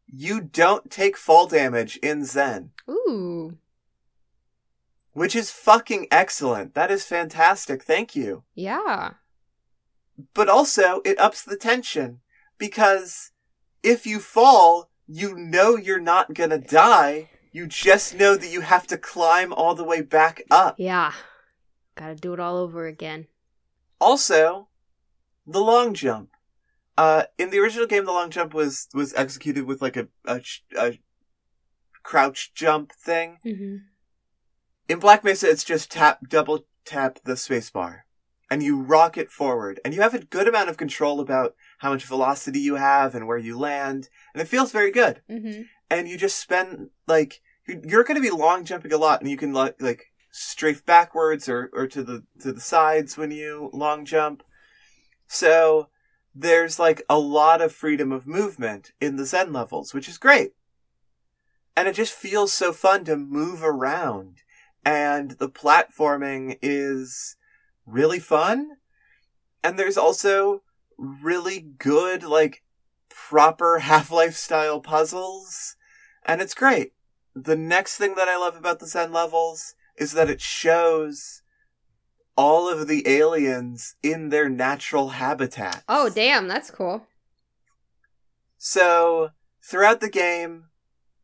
you 0.06 0.40
don't 0.40 0.90
take 0.90 1.16
fall 1.16 1.46
damage 1.46 1.96
in 1.98 2.22
Xen, 2.22 2.70
Ooh. 2.88 3.58
which 5.12 5.34
is 5.34 5.50
fucking 5.50 6.06
excellent. 6.10 6.74
That 6.74 6.90
is 6.90 7.04
fantastic. 7.04 7.82
Thank 7.82 8.14
you. 8.14 8.44
Yeah. 8.54 9.14
But 10.34 10.48
also 10.48 11.02
it 11.04 11.18
ups 11.18 11.42
the 11.42 11.56
tension 11.56 12.20
because 12.58 13.32
if 13.82 14.06
you 14.06 14.20
fall, 14.20 14.90
you 15.06 15.34
know 15.36 15.76
you're 15.76 16.00
not 16.00 16.34
gonna 16.34 16.58
die. 16.58 17.30
You 17.50 17.66
just 17.66 18.14
know 18.14 18.36
that 18.36 18.50
you 18.50 18.60
have 18.60 18.86
to 18.86 18.98
climb 18.98 19.52
all 19.52 19.74
the 19.74 19.84
way 19.84 20.00
back 20.00 20.42
up. 20.50 20.76
Yeah. 20.78 21.12
Gotta 21.96 22.14
do 22.14 22.32
it 22.34 22.40
all 22.40 22.56
over 22.56 22.86
again. 22.86 23.26
Also, 24.00 24.68
the 25.46 25.60
long 25.60 25.94
jump. 25.94 26.30
Uh, 26.96 27.24
in 27.38 27.50
the 27.50 27.58
original 27.58 27.86
game, 27.86 28.04
the 28.04 28.12
long 28.12 28.30
jump 28.30 28.52
was 28.54 28.88
was 28.92 29.14
executed 29.14 29.64
with 29.64 29.80
like 29.80 29.96
a 29.96 30.08
a, 30.24 30.40
a 30.76 30.98
crouch 32.02 32.52
jump 32.54 32.92
thing. 32.92 33.38
hmm 33.42 33.76
In 34.88 34.98
Black 34.98 35.22
Mesa, 35.24 35.48
it's 35.50 35.64
just 35.64 35.90
tap 35.90 36.20
double 36.28 36.64
tap 36.84 37.18
the 37.24 37.34
spacebar, 37.34 38.00
and 38.50 38.62
you 38.62 38.80
rocket 38.80 39.30
forward, 39.30 39.80
and 39.84 39.94
you 39.94 40.00
have 40.00 40.14
a 40.14 40.24
good 40.24 40.48
amount 40.48 40.70
of 40.70 40.76
control 40.76 41.20
about 41.20 41.54
how 41.78 41.90
much 41.90 42.04
velocity 42.04 42.60
you 42.60 42.76
have 42.76 43.14
and 43.14 43.26
where 43.26 43.38
you 43.38 43.58
land, 43.58 44.08
and 44.32 44.40
it 44.40 44.48
feels 44.48 44.72
very 44.72 44.90
good. 44.90 45.22
hmm 45.28 45.62
And 45.90 46.08
you 46.08 46.16
just 46.18 46.38
spend 46.38 46.90
like 47.06 47.40
you're, 47.66 47.80
you're 47.84 48.04
going 48.04 48.16
to 48.16 48.28
be 48.28 48.30
long 48.30 48.64
jumping 48.64 48.92
a 48.92 48.98
lot, 48.98 49.20
and 49.20 49.30
you 49.30 49.36
can 49.36 49.52
like 49.52 49.80
like 49.80 50.06
strafe 50.30 50.84
backwards 50.84 51.48
or 51.48 51.70
or 51.72 51.86
to 51.86 52.02
the 52.02 52.24
to 52.40 52.52
the 52.52 52.60
sides 52.60 53.16
when 53.16 53.30
you 53.30 53.70
long 53.72 54.04
jump. 54.04 54.42
So 55.26 55.88
there's 56.34 56.78
like 56.78 57.02
a 57.08 57.18
lot 57.18 57.60
of 57.60 57.72
freedom 57.72 58.12
of 58.12 58.26
movement 58.26 58.92
in 59.00 59.16
the 59.16 59.24
Xen 59.24 59.52
levels, 59.52 59.92
which 59.92 60.08
is 60.08 60.18
great. 60.18 60.52
And 61.76 61.88
it 61.88 61.94
just 61.94 62.12
feels 62.12 62.52
so 62.52 62.72
fun 62.72 63.04
to 63.04 63.16
move 63.16 63.62
around. 63.62 64.42
And 64.84 65.32
the 65.32 65.48
platforming 65.48 66.58
is 66.62 67.36
really 67.86 68.18
fun. 68.18 68.70
And 69.62 69.78
there's 69.78 69.98
also 69.98 70.62
really 70.96 71.60
good, 71.60 72.22
like, 72.22 72.62
proper 73.08 73.78
Half-Life 73.82 74.34
style 74.34 74.80
puzzles. 74.80 75.76
And 76.24 76.40
it's 76.40 76.54
great. 76.54 76.92
The 77.34 77.56
next 77.56 77.96
thing 77.96 78.14
that 78.14 78.28
I 78.28 78.36
love 78.36 78.56
about 78.56 78.80
the 78.80 78.86
Xen 78.86 79.12
levels 79.12 79.74
is 79.98 80.12
that 80.12 80.30
it 80.30 80.40
shows 80.40 81.42
all 82.36 82.68
of 82.68 82.86
the 82.86 83.06
aliens 83.08 83.96
in 84.02 84.28
their 84.28 84.48
natural 84.48 85.10
habitat. 85.10 85.82
Oh, 85.88 86.08
damn. 86.08 86.46
That's 86.46 86.70
cool. 86.70 87.06
So, 88.56 89.30
throughout 89.62 90.00
the 90.00 90.10
game, 90.10 90.66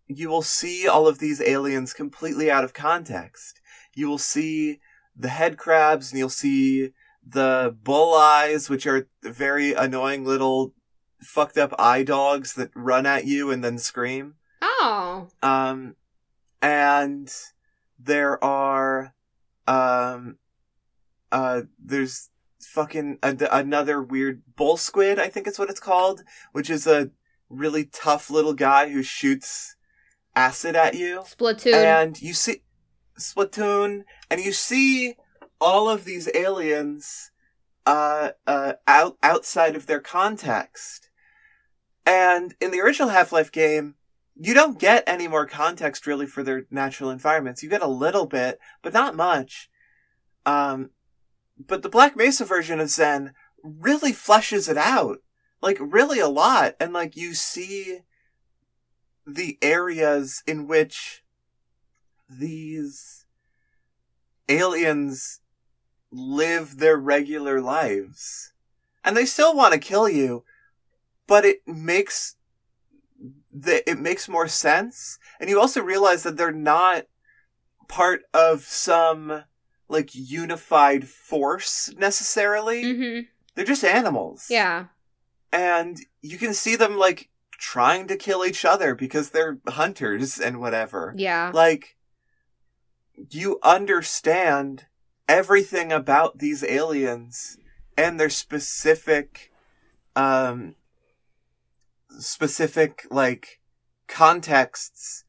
you 0.07 0.29
will 0.29 0.43
see 0.43 0.87
all 0.87 1.07
of 1.07 1.19
these 1.19 1.41
aliens 1.41 1.93
completely 1.93 2.51
out 2.51 2.65
of 2.65 2.75
context. 2.75 3.61
You 3.95 4.09
will 4.09 4.19
see 4.19 4.81
the 5.17 5.29
head 5.29 5.57
crabs 5.57 6.11
and 6.11 6.19
you'll 6.19 6.29
see 6.29 6.91
the 7.27 7.77
bull 7.83 8.15
eyes, 8.15 8.69
which 8.69 8.87
are 8.87 9.09
very 9.23 9.73
annoying 9.73 10.25
little 10.25 10.75
fucked 11.21 11.57
up 11.57 11.73
eye 11.79 12.03
dogs 12.03 12.55
that 12.55 12.71
run 12.75 13.07
at 13.07 13.25
you 13.25 13.51
and 13.51 13.65
then 13.65 13.79
scream. 13.79 14.35
Oh. 14.61 15.29
Um, 15.43 15.97
and 16.61 17.33
there 18.05 18.43
are, 18.43 19.15
um, 19.67 20.39
uh, 21.33 21.63
there's 21.83 22.31
fucking 22.61 23.19
a- 23.23 23.49
another 23.51 24.03
weird 24.03 24.43
bull 24.57 24.77
squid, 24.77 25.19
I 25.19 25.29
think 25.29 25.47
is 25.47 25.59
what 25.59 25.71
it's 25.71 25.81
called, 25.81 26.23
which 26.53 26.71
is 26.71 26.87
a 26.87 27.11
really 27.49 27.85
tough 27.85 28.31
little 28.31 28.55
guy 28.55 28.89
who 28.89 29.03
shoots 29.03 29.77
acid 30.35 30.75
at 30.77 30.95
you. 30.95 31.21
Splatoon. 31.21 31.75
And 31.75 32.21
you 32.21 32.35
see 32.35 32.63
Splatoon, 33.19 34.05
and 34.31 34.41
you 34.41 34.53
see 34.53 35.17
all 35.61 35.89
of 35.89 36.05
these 36.05 36.29
aliens, 36.35 37.31
uh, 37.87 38.31
uh, 38.47 38.75
out, 38.87 39.17
outside 39.23 39.77
of 39.77 39.87
their 39.87 40.01
context. 40.01 41.11
And 42.07 42.55
in 42.61 42.71
the 42.71 42.81
original 42.81 43.11
Half-Life 43.11 43.53
game, 43.53 43.95
you 44.37 44.55
don't 44.55 44.79
get 44.79 45.05
any 45.07 45.29
more 45.29 45.47
context 45.47 46.07
really 46.07 46.27
for 46.27 46.43
their 46.43 46.67
natural 46.71 47.11
environments. 47.11 47.63
You 47.63 47.69
get 47.69 47.83
a 47.83 47.89
little 47.89 48.27
bit, 48.27 48.59
but 48.83 48.93
not 48.93 49.15
much. 49.15 49.71
Um, 50.45 50.91
but 51.59 51.83
the 51.83 51.89
Black 51.89 52.17
Mesa 52.17 52.45
version 52.45 52.81
of 52.81 52.89
Xen 52.89 53.33
really 53.63 54.13
fleshes 54.13 54.69
it 54.69 54.77
out. 54.77 55.19
Like, 55.63 55.79
really 55.81 56.19
a 56.19 56.29
lot. 56.29 56.75
And 56.81 56.93
like, 56.93 57.17
you 57.17 57.35
see 57.35 58.01
the 59.27 59.57
areas 59.63 60.43
in 60.47 60.67
which 60.67 61.23
these 62.29 63.25
aliens 64.49 65.41
live 66.11 66.79
their 66.79 66.97
regular 66.97 67.61
lives. 67.61 68.53
And 69.05 69.17
they 69.17 69.27
still 69.27 69.55
want 69.55 69.73
to 69.75 69.79
kill 69.79 70.09
you, 70.09 70.45
but 71.27 71.45
it 71.45 71.59
makes 71.67 72.37
the, 73.55 73.89
it 73.89 73.99
makes 73.99 74.29
more 74.29 74.49
sense. 74.49 75.19
And 75.41 75.49
you 75.49 75.61
also 75.61 75.81
realize 75.81 76.25
that 76.25 76.37
they're 76.37 76.53
not 76.53 77.05
part 77.89 78.23
of 78.35 78.63
some 78.63 79.45
like 79.89 80.11
unified 80.15 81.09
force 81.09 81.93
necessarily. 81.97 82.83
hmm 82.83 83.21
They're 83.55 83.65
just 83.65 83.85
animals. 83.85 84.47
Yeah. 84.51 84.87
And 85.53 85.99
you 86.21 86.37
can 86.37 86.53
see 86.53 86.75
them 86.75 86.99
like 86.99 87.31
trying 87.53 88.09
to 88.09 88.17
kill 88.17 88.45
each 88.45 88.65
other 88.65 88.95
because 88.95 89.31
they're 89.31 89.59
hunters 89.69 90.41
and 90.41 90.59
whatever. 90.59 91.15
Yeah. 91.17 91.53
Like, 91.55 91.97
you 93.31 93.61
understand 93.63 94.87
everything 95.29 95.93
about 95.93 96.39
these 96.39 96.65
aliens 96.65 97.57
and 97.97 98.19
their 98.19 98.31
specific, 98.31 99.53
um, 100.17 100.75
specific, 102.19 103.07
like, 103.11 103.61
contexts 104.09 105.25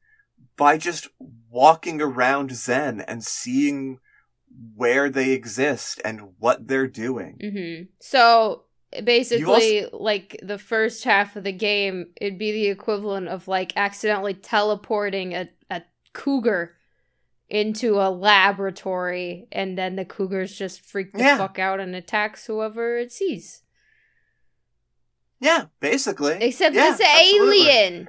by 0.57 0.77
just 0.77 1.07
walking 1.49 2.01
around 2.01 2.49
Xen 2.51 3.03
and 3.07 3.23
seeing 3.23 3.99
where 4.75 5.09
they 5.09 5.31
exist 5.31 6.01
and 6.05 6.33
what 6.39 6.67
they're 6.67 6.87
doing. 6.87 7.37
hmm 7.41 7.91
So 7.99 8.63
basically, 9.03 9.87
like 9.91 10.39
the 10.41 10.57
first 10.57 11.03
half 11.03 11.35
of 11.35 11.43
the 11.43 11.51
game, 11.51 12.07
it'd 12.19 12.39
be 12.39 12.51
the 12.51 12.67
equivalent 12.67 13.27
of 13.27 13.47
like 13.47 13.73
accidentally 13.75 14.33
teleporting 14.33 15.33
a, 15.33 15.49
a 15.69 15.81
cougar 16.13 16.75
into 17.49 17.99
a 17.99 18.09
laboratory, 18.09 19.47
and 19.51 19.77
then 19.77 19.95
the 19.95 20.05
cougars 20.05 20.55
just 20.57 20.81
freak 20.81 21.11
the 21.11 21.19
Yeah. 21.19 21.37
fuck 21.37 21.59
out 21.59 21.79
and 21.79 21.95
attacks 21.95 22.45
whoever 22.47 22.97
it 22.97 23.11
sees. 23.11 23.61
Yeah, 25.39 25.65
basically. 25.79 26.37
Except 26.41 26.75
Yeah, 26.75 26.93
it's 26.93 27.01
absolutely. 27.01 27.67
alien. 27.67 28.07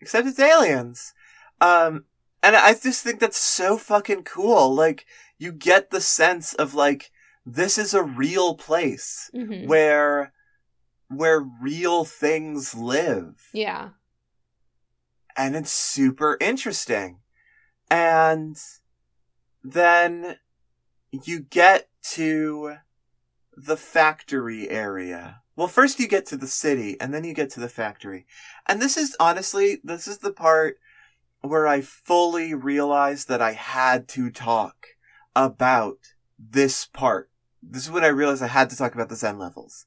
except 0.00 0.28
it's 0.28 0.38
aliens. 0.38 1.14
Um, 1.60 2.04
and 2.42 2.54
I 2.54 2.74
just 2.74 3.02
think 3.02 3.20
that's 3.20 3.38
so 3.38 3.78
fucking 3.78 4.24
cool. 4.24 4.74
Like, 4.74 5.06
you 5.38 5.50
get 5.50 5.90
the 5.90 6.00
sense 6.00 6.52
of 6.52 6.74
like, 6.74 7.10
this 7.46 7.78
is 7.78 7.94
a 7.94 8.02
real 8.02 8.54
place 8.54 9.30
hmm 9.32 9.66
where, 9.66 10.32
where 11.08 11.40
real 11.40 12.04
things 12.04 12.74
live. 12.74 13.48
Yeah. 13.52 13.90
And 15.36 15.56
it's 15.56 15.72
super 15.72 16.36
interesting. 16.40 17.20
And 17.90 18.56
then 19.62 20.36
you 21.10 21.40
get 21.40 21.88
to 22.12 22.76
the 23.56 23.76
factory 23.76 24.68
area. 24.68 25.40
Well, 25.56 25.68
first 25.68 26.00
you 26.00 26.08
get 26.08 26.26
to 26.26 26.36
the 26.36 26.46
city 26.46 26.96
and 27.00 27.14
then 27.14 27.24
you 27.24 27.32
get 27.32 27.50
to 27.50 27.60
the 27.60 27.68
factory. 27.68 28.26
And 28.66 28.82
this 28.82 28.96
is 28.96 29.16
honestly, 29.20 29.80
this 29.84 30.08
is 30.08 30.18
the 30.18 30.32
part 30.32 30.78
where 31.40 31.66
I 31.66 31.80
fully 31.80 32.54
realized 32.54 33.28
that 33.28 33.42
I 33.42 33.52
had 33.52 34.08
to 34.08 34.30
talk 34.30 34.86
about 35.36 35.98
this 36.38 36.86
part. 36.86 37.30
This 37.62 37.84
is 37.84 37.90
when 37.90 38.04
I 38.04 38.08
realized 38.08 38.42
I 38.42 38.48
had 38.48 38.70
to 38.70 38.76
talk 38.76 38.94
about 38.94 39.08
the 39.08 39.14
Xen 39.14 39.38
levels. 39.38 39.86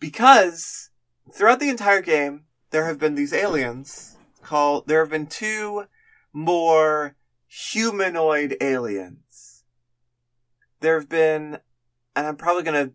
Because 0.00 0.90
throughout 1.32 1.60
the 1.60 1.68
entire 1.68 2.02
game, 2.02 2.44
there 2.70 2.86
have 2.86 2.98
been 2.98 3.14
these 3.14 3.32
aliens 3.32 4.16
called, 4.42 4.88
there 4.88 5.00
have 5.00 5.10
been 5.10 5.26
two 5.26 5.84
more 6.32 7.16
humanoid 7.46 8.56
aliens. 8.60 9.64
There 10.80 10.98
have 10.98 11.08
been, 11.08 11.58
and 12.16 12.26
I'm 12.26 12.36
probably 12.36 12.62
gonna, 12.62 12.92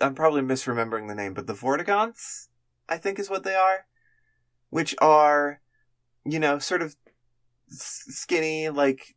I'm 0.00 0.14
probably 0.14 0.42
misremembering 0.42 1.08
the 1.08 1.14
name, 1.14 1.34
but 1.34 1.46
the 1.46 1.54
Vortigaunts, 1.54 2.48
I 2.88 2.98
think 2.98 3.18
is 3.18 3.30
what 3.30 3.44
they 3.44 3.54
are, 3.54 3.86
which 4.70 4.94
are, 5.00 5.60
you 6.24 6.38
know, 6.38 6.58
sort 6.58 6.82
of 6.82 6.96
skinny, 7.68 8.68
like, 8.68 9.16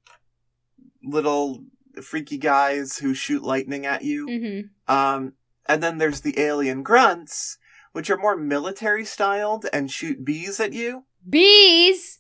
little 1.04 1.66
freaky 2.02 2.38
guys 2.38 2.98
who 2.98 3.14
shoot 3.14 3.44
lightning 3.44 3.86
at 3.86 4.04
you. 4.04 4.28
hmm 4.28 4.94
Um, 4.94 5.34
and 5.68 5.84
then 5.84 5.98
there's 5.98 6.22
the 6.22 6.40
alien 6.40 6.84
grunts, 6.84 7.58
which 7.92 8.10
are 8.10 8.18
more 8.18 8.38
military 8.38 9.06
styled 9.06 9.66
and 9.74 9.92
shoot 9.92 10.24
bees 10.24 10.60
at 10.60 10.74
you. 10.74 11.06
Bees. 11.28 12.20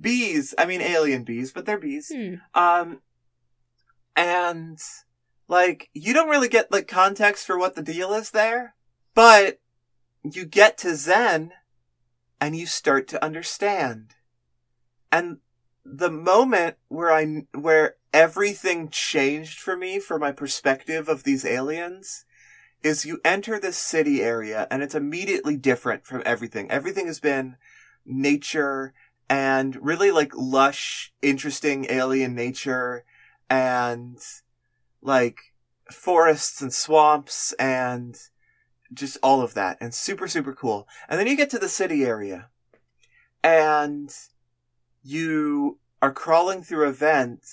Bees, 0.00 0.54
I 0.56 0.66
mean 0.66 0.80
alien 0.80 1.24
bees, 1.24 1.52
but 1.52 1.66
they're 1.66 1.78
bees. 1.78 2.12
Hmm. 2.14 2.34
Um, 2.54 3.00
and 4.14 4.78
like 5.48 5.88
you 5.94 6.12
don't 6.12 6.28
really 6.28 6.48
get 6.48 6.70
like 6.70 6.86
context 6.86 7.46
for 7.46 7.58
what 7.58 7.74
the 7.74 7.82
deal 7.82 8.12
is 8.12 8.30
there, 8.30 8.74
but 9.14 9.60
you 10.22 10.44
get 10.44 10.78
to 10.78 10.88
Xen 10.88 11.50
and 12.40 12.54
you 12.54 12.66
start 12.66 13.08
to 13.08 13.24
understand. 13.24 14.14
And 15.10 15.38
the 15.84 16.10
moment 16.10 16.76
where 16.88 17.12
I 17.12 17.46
where 17.52 17.96
everything 18.12 18.90
changed 18.90 19.58
for 19.58 19.76
me 19.76 19.98
for 19.98 20.18
my 20.18 20.32
perspective 20.32 21.08
of 21.08 21.24
these 21.24 21.44
aliens 21.44 22.24
is 22.82 23.04
you 23.04 23.20
enter 23.24 23.58
this 23.58 23.76
city 23.76 24.22
area 24.22 24.66
and 24.70 24.82
it's 24.82 24.94
immediately 24.94 25.56
different 25.56 26.06
from 26.06 26.22
everything. 26.24 26.70
Everything 26.70 27.06
has 27.06 27.20
been 27.20 27.56
nature 28.06 28.92
and 29.28 29.76
really 29.84 30.10
like 30.10 30.32
lush, 30.36 31.12
interesting 31.22 31.86
alien 31.90 32.34
nature 32.34 33.04
and 33.50 34.18
like 35.02 35.38
forests 35.90 36.60
and 36.60 36.72
swamps 36.72 37.52
and 37.58 38.16
just 38.92 39.18
all 39.22 39.42
of 39.42 39.54
that 39.54 39.76
and 39.80 39.94
super, 39.94 40.28
super 40.28 40.52
cool. 40.52 40.88
And 41.08 41.18
then 41.18 41.26
you 41.26 41.36
get 41.36 41.50
to 41.50 41.58
the 41.58 41.68
city 41.68 42.04
area 42.04 42.48
and 43.42 44.10
you 45.02 45.78
are 46.00 46.12
crawling 46.12 46.62
through 46.62 46.88
a 46.88 46.92
vent 46.92 47.44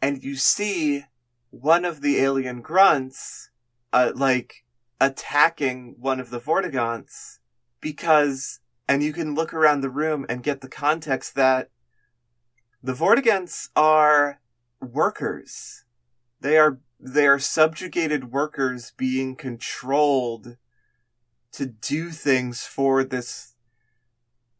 and 0.00 0.22
you 0.22 0.36
see 0.36 1.04
one 1.50 1.84
of 1.84 2.02
the 2.02 2.18
alien 2.18 2.60
grunts, 2.60 3.50
uh, 3.92 4.12
like 4.14 4.64
attacking 5.00 5.96
one 5.98 6.20
of 6.20 6.30
the 6.30 6.40
Vortigaunts 6.40 7.38
because, 7.80 8.60
and 8.88 9.02
you 9.02 9.12
can 9.12 9.34
look 9.34 9.54
around 9.54 9.80
the 9.80 9.90
room 9.90 10.26
and 10.28 10.42
get 10.42 10.60
the 10.60 10.68
context 10.68 11.34
that 11.34 11.70
the 12.82 12.92
Vortigaunts 12.92 13.70
are 13.74 14.40
workers. 14.80 15.84
They 16.40 16.58
are, 16.58 16.78
they 17.00 17.26
are 17.26 17.38
subjugated 17.38 18.32
workers 18.32 18.92
being 18.96 19.36
controlled 19.36 20.56
to 21.52 21.66
do 21.66 22.10
things 22.10 22.64
for 22.64 23.02
this 23.02 23.54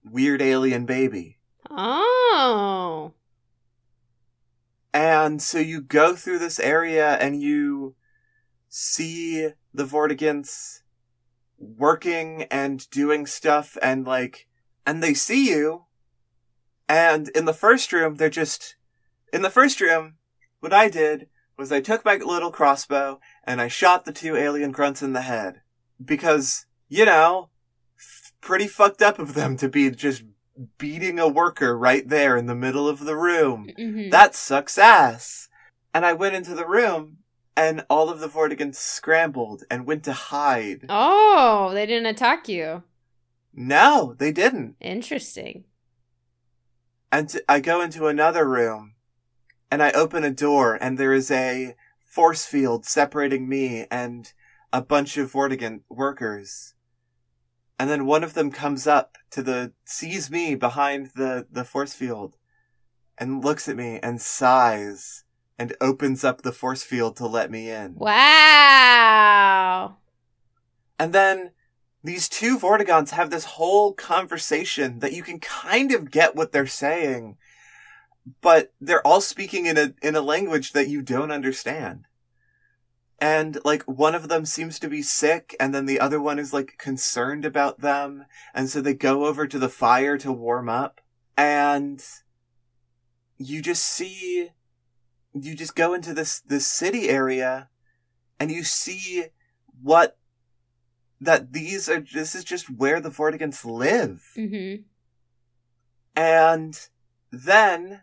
weird 0.02 0.40
alien 0.40 0.86
baby. 0.86 1.38
Oh. 1.70 3.12
And 4.94 5.42
so 5.42 5.58
you 5.58 5.82
go 5.82 6.16
through 6.16 6.38
this 6.38 6.58
area 6.58 7.16
and 7.16 7.40
you 7.40 7.94
see 8.68 9.50
the 9.74 9.84
Vortigaunts 9.84 10.80
working 11.58 12.44
and 12.44 12.88
doing 12.90 13.26
stuff 13.26 13.76
and 13.82 14.06
like, 14.06 14.46
and 14.86 15.02
they 15.02 15.12
see 15.12 15.50
you. 15.50 15.84
And 16.88 17.28
in 17.30 17.44
the 17.44 17.52
first 17.52 17.92
room, 17.92 18.14
they're 18.14 18.30
just, 18.30 18.76
in 19.32 19.42
the 19.42 19.50
first 19.50 19.80
room, 19.80 20.14
what 20.60 20.72
I 20.72 20.88
did 20.88 21.28
was 21.56 21.72
I 21.72 21.80
took 21.80 22.04
my 22.04 22.16
little 22.16 22.50
crossbow 22.50 23.20
and 23.44 23.60
I 23.60 23.68
shot 23.68 24.04
the 24.04 24.12
two 24.12 24.36
alien 24.36 24.72
grunts 24.72 25.02
in 25.02 25.12
the 25.12 25.22
head. 25.22 25.62
Because, 26.04 26.66
you 26.88 27.04
know, 27.04 27.48
f- 27.98 28.32
pretty 28.40 28.66
fucked 28.66 29.00
up 29.02 29.18
of 29.18 29.34
them 29.34 29.56
to 29.56 29.68
be 29.68 29.90
just 29.90 30.22
beating 30.78 31.18
a 31.18 31.28
worker 31.28 31.76
right 31.78 32.06
there 32.08 32.36
in 32.36 32.46
the 32.46 32.54
middle 32.54 32.88
of 32.88 33.00
the 33.04 33.16
room. 33.16 33.70
Mhm. 33.78 34.10
That 34.10 34.34
sucks 34.34 34.76
ass. 34.78 35.48
And 35.94 36.04
I 36.04 36.12
went 36.12 36.34
into 36.34 36.54
the 36.54 36.66
room 36.66 37.18
and 37.56 37.86
all 37.88 38.10
of 38.10 38.20
the 38.20 38.28
Vortigaunts 38.28 38.74
scrambled 38.76 39.64
and 39.70 39.86
went 39.86 40.04
to 40.04 40.12
hide. 40.12 40.84
oh, 40.90 41.70
they 41.72 41.86
didn't 41.86 42.06
attack 42.06 42.48
you. 42.48 42.82
No, 43.54 44.14
they 44.18 44.32
didn't. 44.32 44.76
Interesting. 44.80 45.64
And 47.10 47.30
t- 47.30 47.40
I 47.48 47.60
go 47.60 47.80
into 47.80 48.06
another 48.08 48.46
room 48.46 48.95
and 49.70 49.82
I 49.82 49.90
open 49.92 50.24
a 50.24 50.30
door 50.30 50.78
and 50.80 50.98
there 50.98 51.12
is 51.12 51.30
a 51.30 51.74
force 52.00 52.46
field 52.46 52.86
separating 52.86 53.48
me 53.48 53.86
and 53.90 54.32
a 54.72 54.82
bunch 54.82 55.16
of 55.16 55.32
Vortigaunt 55.32 55.82
workers. 55.88 56.74
And 57.78 57.90
then 57.90 58.06
one 58.06 58.24
of 58.24 58.34
them 58.34 58.50
comes 58.50 58.86
up 58.86 59.16
to 59.30 59.42
the, 59.42 59.72
sees 59.84 60.30
me 60.30 60.54
behind 60.54 61.10
the, 61.14 61.46
the 61.50 61.64
force 61.64 61.92
field 61.92 62.36
and 63.18 63.44
looks 63.44 63.68
at 63.68 63.76
me 63.76 63.98
and 64.02 64.20
sighs 64.20 65.24
and 65.58 65.74
opens 65.80 66.24
up 66.24 66.42
the 66.42 66.52
force 66.52 66.82
field 66.82 67.16
to 67.16 67.26
let 67.26 67.50
me 67.50 67.70
in. 67.70 67.94
Wow. 67.96 69.96
And 70.98 71.12
then 71.12 71.52
these 72.02 72.28
two 72.28 72.58
Vortigaunts 72.58 73.10
have 73.10 73.30
this 73.30 73.44
whole 73.44 73.92
conversation 73.92 75.00
that 75.00 75.12
you 75.12 75.22
can 75.22 75.40
kind 75.40 75.92
of 75.92 76.10
get 76.10 76.36
what 76.36 76.52
they're 76.52 76.66
saying, 76.66 77.36
but 78.40 78.72
they're 78.80 79.06
all 79.06 79.20
speaking 79.20 79.66
in 79.66 79.78
a 79.78 79.94
in 80.02 80.16
a 80.16 80.20
language 80.20 80.72
that 80.72 80.88
you 80.88 81.02
don't 81.02 81.30
understand. 81.30 82.06
And 83.18 83.58
like 83.64 83.82
one 83.84 84.14
of 84.14 84.28
them 84.28 84.44
seems 84.44 84.78
to 84.78 84.88
be 84.88 85.00
sick 85.00 85.56
and 85.58 85.74
then 85.74 85.86
the 85.86 86.00
other 86.00 86.20
one 86.20 86.38
is 86.38 86.52
like 86.52 86.76
concerned 86.76 87.46
about 87.46 87.80
them 87.80 88.26
and 88.52 88.68
so 88.68 88.82
they 88.82 88.92
go 88.92 89.24
over 89.24 89.46
to 89.46 89.58
the 89.58 89.70
fire 89.70 90.18
to 90.18 90.30
warm 90.30 90.68
up 90.68 91.00
and 91.34 92.04
you 93.38 93.62
just 93.62 93.84
see 93.84 94.50
you 95.32 95.54
just 95.54 95.74
go 95.74 95.94
into 95.94 96.12
this 96.12 96.40
this 96.40 96.66
city 96.66 97.08
area 97.08 97.70
and 98.38 98.50
you 98.50 98.64
see 98.64 99.24
what 99.82 100.18
that 101.20 101.52
these 101.52 101.88
are 101.88 102.00
this 102.00 102.34
is 102.34 102.44
just 102.44 102.68
where 102.68 103.00
the 103.00 103.10
Vortigaunts 103.10 103.64
live. 103.64 104.24
Mm-hmm. 104.36 104.82
And 106.14 106.88
then 107.30 108.02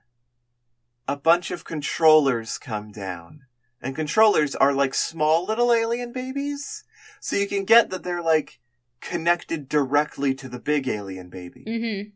a 1.08 1.18
bunch 1.18 1.52
of 1.52 1.66
controllers 1.66 2.58
come 2.58 2.92
down. 2.92 3.42
And 3.82 3.96
controllers 3.96 4.56
are 4.56 4.74
like 4.74 4.94
small 4.94 5.46
little 5.46 5.74
alien 5.74 6.14
babies. 6.14 6.86
So 7.20 7.36
you 7.36 7.48
can 7.48 7.66
get 7.66 7.90
that 7.90 8.04
they're 8.04 8.22
like 8.22 8.60
connected 9.02 9.68
directly 9.68 10.34
to 10.36 10.48
the 10.48 10.60
big 10.60 10.88
alien 10.88 11.30
baby. 11.30 11.66
Mm-hmm. 11.68 12.10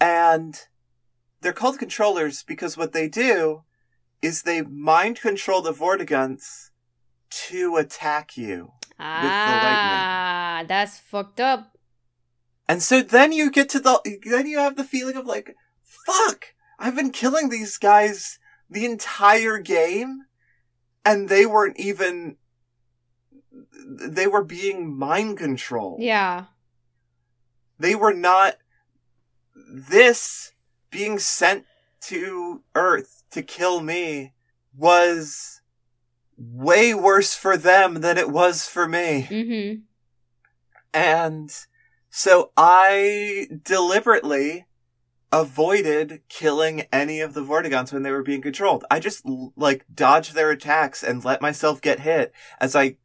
And 0.00 0.60
they're 1.40 1.52
called 1.52 1.78
controllers 1.78 2.42
because 2.42 2.76
what 2.76 2.92
they 2.92 3.08
do 3.08 3.62
is 4.20 4.42
they 4.42 4.62
mind 4.62 5.20
control 5.20 5.62
the 5.62 5.72
Vortigaunts 5.72 6.70
to 7.30 7.76
attack 7.76 8.36
you. 8.36 8.72
Ah, 8.98 10.64
that's 10.68 10.98
fucked 10.98 11.40
up. 11.40 11.76
And 12.68 12.82
so 12.82 13.02
then 13.02 13.32
you 13.32 13.50
get 13.50 13.68
to 13.70 13.80
the, 13.80 14.00
then 14.24 14.46
you 14.46 14.58
have 14.58 14.76
the 14.76 14.84
feeling 14.84 15.16
of 15.16 15.26
like, 15.26 15.56
fuck, 15.82 16.54
I've 16.82 16.96
been 16.96 17.12
killing 17.12 17.48
these 17.48 17.78
guys 17.78 18.40
the 18.68 18.84
entire 18.84 19.58
game 19.58 20.22
and 21.04 21.28
they 21.28 21.46
weren't 21.46 21.78
even, 21.78 22.38
they 23.86 24.26
were 24.26 24.42
being 24.42 24.98
mind 24.98 25.38
controlled. 25.38 26.02
Yeah. 26.02 26.46
They 27.78 27.94
were 27.94 28.12
not, 28.12 28.56
this 29.54 30.54
being 30.90 31.20
sent 31.20 31.66
to 32.02 32.64
Earth 32.74 33.22
to 33.30 33.42
kill 33.42 33.80
me 33.80 34.32
was 34.76 35.60
way 36.36 36.94
worse 36.94 37.36
for 37.36 37.56
them 37.56 38.00
than 38.00 38.18
it 38.18 38.28
was 38.28 38.66
for 38.66 38.88
me. 38.88 39.28
Mm-hmm. 39.30 39.82
And 40.92 41.54
so 42.10 42.50
I 42.56 43.46
deliberately 43.62 44.66
avoided 45.32 46.20
killing 46.28 46.82
any 46.92 47.20
of 47.20 47.32
the 47.32 47.42
Vortigaunts 47.42 47.92
when 47.92 48.02
they 48.02 48.10
were 48.10 48.22
being 48.22 48.42
controlled. 48.42 48.84
I 48.90 49.00
just 49.00 49.24
like 49.56 49.86
dodged 49.92 50.34
their 50.34 50.50
attacks 50.50 51.02
and 51.02 51.24
let 51.24 51.40
myself 51.40 51.80
get 51.80 52.00
hit 52.00 52.32
as 52.60 52.76
I 52.76 52.96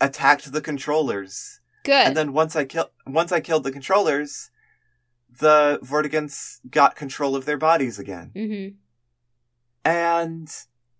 attacked 0.00 0.52
the 0.52 0.60
controllers. 0.60 1.60
Good. 1.84 2.06
And 2.06 2.16
then 2.16 2.32
once 2.32 2.54
I 2.54 2.64
killed 2.64 2.90
once 3.06 3.32
I 3.32 3.40
killed 3.40 3.64
the 3.64 3.72
controllers, 3.72 4.50
the 5.28 5.80
Vortigaunts 5.82 6.60
got 6.70 6.96
control 6.96 7.34
of 7.34 7.44
their 7.44 7.58
bodies 7.58 7.98
again. 7.98 8.32
mm-hmm. 8.34 8.76
And 9.84 10.48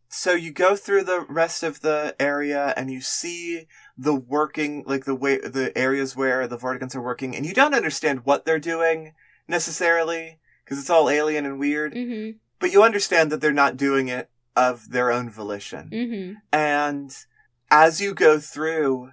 so 0.08 0.32
you 0.32 0.50
go 0.52 0.74
through 0.74 1.04
the 1.04 1.26
rest 1.28 1.62
of 1.62 1.82
the 1.82 2.16
area 2.18 2.72
and 2.76 2.90
you 2.90 3.02
see 3.02 3.66
the 3.98 4.14
working, 4.14 4.82
like 4.86 5.04
the 5.04 5.14
way, 5.14 5.38
the 5.38 5.76
areas 5.76 6.16
where 6.16 6.46
the 6.46 6.56
Vortigaunts 6.56 6.96
are 6.96 7.02
working 7.02 7.36
and 7.36 7.44
you 7.44 7.52
don't 7.52 7.74
understand 7.74 8.24
what 8.24 8.46
they're 8.46 8.58
doing 8.58 9.12
necessarily 9.48 10.38
because 10.64 10.78
it's 10.78 10.90
all 10.90 11.08
alien 11.08 11.46
and 11.46 11.58
weird, 11.58 11.94
Mm-hmm. 11.94 12.36
but 12.58 12.72
you 12.72 12.82
understand 12.82 13.32
that 13.32 13.40
they're 13.40 13.52
not 13.52 13.76
doing 13.76 14.08
it 14.08 14.30
of 14.54 14.90
their 14.90 15.10
own 15.10 15.30
volition. 15.30 15.88
Mm-hmm. 15.90 16.32
And 16.52 17.16
as 17.70 18.00
you 18.00 18.14
go 18.14 18.38
through, 18.38 19.12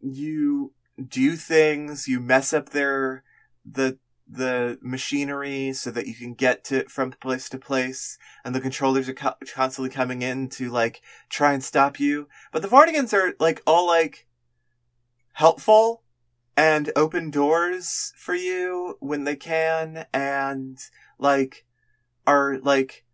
you 0.00 0.72
do 1.08 1.36
things, 1.36 2.08
you 2.08 2.18
mess 2.20 2.52
up 2.52 2.70
their, 2.70 3.22
the, 3.64 3.98
the 4.28 4.78
machinery 4.82 5.72
so 5.72 5.90
that 5.90 6.06
you 6.06 6.14
can 6.14 6.34
get 6.34 6.64
to, 6.64 6.88
from 6.88 7.12
place 7.12 7.48
to 7.50 7.58
place, 7.58 8.18
and 8.44 8.54
the 8.54 8.60
controllers 8.60 9.08
are 9.08 9.14
co- 9.14 9.34
constantly 9.54 9.90
coming 9.90 10.22
in 10.22 10.48
to, 10.48 10.68
like, 10.70 11.00
try 11.28 11.52
and 11.52 11.62
stop 11.62 12.00
you. 12.00 12.28
But 12.52 12.62
the 12.62 12.68
Vortigaunts 12.68 13.12
are, 13.12 13.34
like, 13.38 13.62
all, 13.66 13.86
like, 13.86 14.26
helpful 15.34 16.02
and 16.58 16.90
open 16.96 17.30
doors 17.30 18.12
for 18.16 18.34
you 18.34 18.96
when 19.00 19.22
they 19.24 19.36
can, 19.36 20.04
and, 20.12 20.76
like, 21.18 21.64
are, 22.26 22.58
like, 22.58 23.04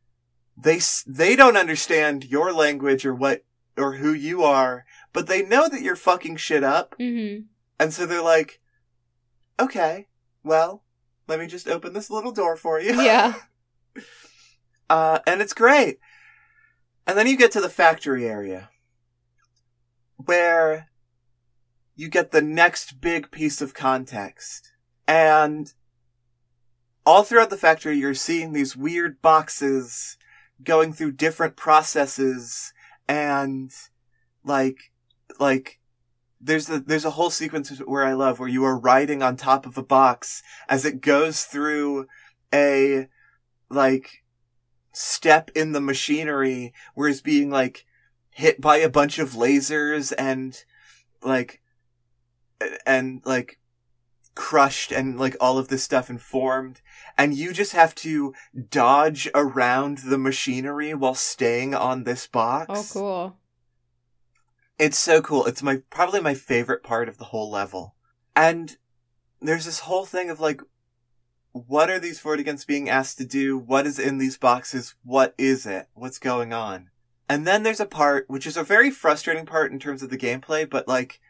they, 0.57 0.81
they 1.07 1.37
don't 1.37 1.57
understand 1.57 2.25
your 2.25 2.53
language 2.53 3.05
or 3.05 3.15
what, 3.15 3.45
or 3.77 3.97
who 3.97 4.13
you 4.15 4.43
are, 4.43 4.85
but 5.13 5.27
they 5.27 5.43
know 5.43 5.69
that 5.69 5.83
you're 5.83 5.95
fucking 5.97 6.37
shit 6.37 6.65
up, 6.65 6.95
Mm-hmm. 6.99 7.43
and 7.79 7.93
so 7.93 8.07
they're 8.07 8.23
like, 8.23 8.61
okay, 9.61 10.07
well, 10.43 10.83
let 11.29 11.39
me 11.39 11.47
just 11.47 11.69
open 11.69 11.93
this 11.93 12.11
little 12.11 12.33
door 12.33 12.57
for 12.57 12.81
you. 12.81 13.01
Yeah. 13.01 13.35
Uh, 14.91 15.19
and 15.27 15.41
it's 15.41 15.55
great. 15.55 15.99
And 17.07 17.17
then 17.17 17.27
you 17.27 17.39
get 17.39 17.51
to 17.53 17.61
the 17.63 17.71
factory 17.71 18.27
area 18.29 18.69
where 20.17 20.89
you 21.97 22.09
get 22.09 22.31
the 22.31 22.43
next 22.43 23.01
big 23.01 23.31
piece 23.31 23.61
of 23.61 23.75
context. 23.75 24.73
And 25.07 25.73
all 27.07 27.23
throughout 27.23 27.51
the 27.51 27.57
factory, 27.57 27.97
you're 27.97 28.15
seeing 28.15 28.53
these 28.53 28.77
weird 28.77 29.21
boxes 29.21 30.17
going 30.63 30.93
through 30.93 31.13
different 31.13 31.57
processes 31.57 32.73
and 33.09 33.71
like, 34.45 34.93
like, 35.39 35.81
there's 36.41 36.69
a, 36.69 36.81
there's 36.81 37.05
a 37.05 37.11
whole 37.11 37.31
sequence 37.31 37.71
where 37.79 38.05
I 38.05 38.13
love 38.13 38.39
where 38.39 38.49
you 38.49 38.65
are 38.65 38.79
riding 38.79 39.23
on 39.23 39.37
top 39.37 39.67
of 39.67 39.79
a 39.79 39.83
box 39.83 40.43
as 40.69 40.85
it 40.85 41.01
goes 41.01 41.45
through 41.45 42.07
a, 42.53 43.09
like, 43.71 44.25
step 44.95 45.51
in 45.55 45.73
the 45.73 45.81
machinery 45.81 46.73
where 46.95 47.09
it's 47.09 47.21
being 47.21 47.51
like 47.51 47.85
hit 48.31 48.61
by 48.61 48.77
a 48.77 48.89
bunch 48.89 49.19
of 49.19 49.33
lasers 49.33 50.13
and 50.17 50.65
like 51.23 51.61
and 52.87 53.23
like 53.25 53.59
crushed 54.35 54.91
and 54.91 55.19
like 55.19 55.37
all 55.41 55.59
of 55.59 55.69
this 55.69 55.85
stuff 55.85 56.11
informed 56.11 56.81
and 57.17 57.35
you 57.35 57.53
just 57.53 57.73
have 57.73 57.95
to 57.95 58.35
dodge 58.69 59.29
around 59.35 59.99
the 59.99 60.19
machinery 60.19 60.93
while 60.93 61.15
staying 61.15 61.75
on 61.75 62.05
this 62.05 62.27
box. 62.27 62.97
Oh, 62.97 63.01
cool. 63.01 63.37
It's 64.79 64.99
so 64.99 65.23
cool. 65.23 65.47
It's 65.47 65.63
my 65.63 65.83
probably 65.91 66.21
my 66.21 66.35
favorite 66.35 66.83
part 66.83 67.09
of 67.09 67.19
the 67.19 67.27
whole 67.27 67.51
level. 67.51 67.95
And 68.35 68.77
there's 69.41 69.67
this 69.67 69.81
whole 69.81 70.05
thing 70.05 70.31
of 70.31 70.41
like 70.41 70.61
what 71.53 71.89
are 71.89 72.01
these 72.01 72.21
Vortigaunts 72.21 72.67
being 72.67 72.89
asked 72.89 73.17
to 73.19 73.25
do? 73.25 73.57
What 73.57 73.87
is 73.87 74.01
in 74.01 74.19
these 74.19 74.37
boxes? 74.37 74.97
What 75.05 75.35
is 75.39 75.67
it? 75.67 75.87
What's 75.95 76.19
going 76.19 76.53
on? 76.53 76.91
And 77.29 77.47
then 77.47 77.63
there's 77.63 77.81
a 77.81 77.87
part 77.87 78.29
which 78.29 78.47
is 78.47 78.57
a 78.57 78.65
very 78.65 78.91
frustrating 78.91 79.47
part 79.47 79.71
in 79.71 79.79
terms 79.79 80.03
of 80.03 80.11
the 80.11 80.19
gameplay, 80.19 80.69
but 80.69 80.89
like 80.89 81.21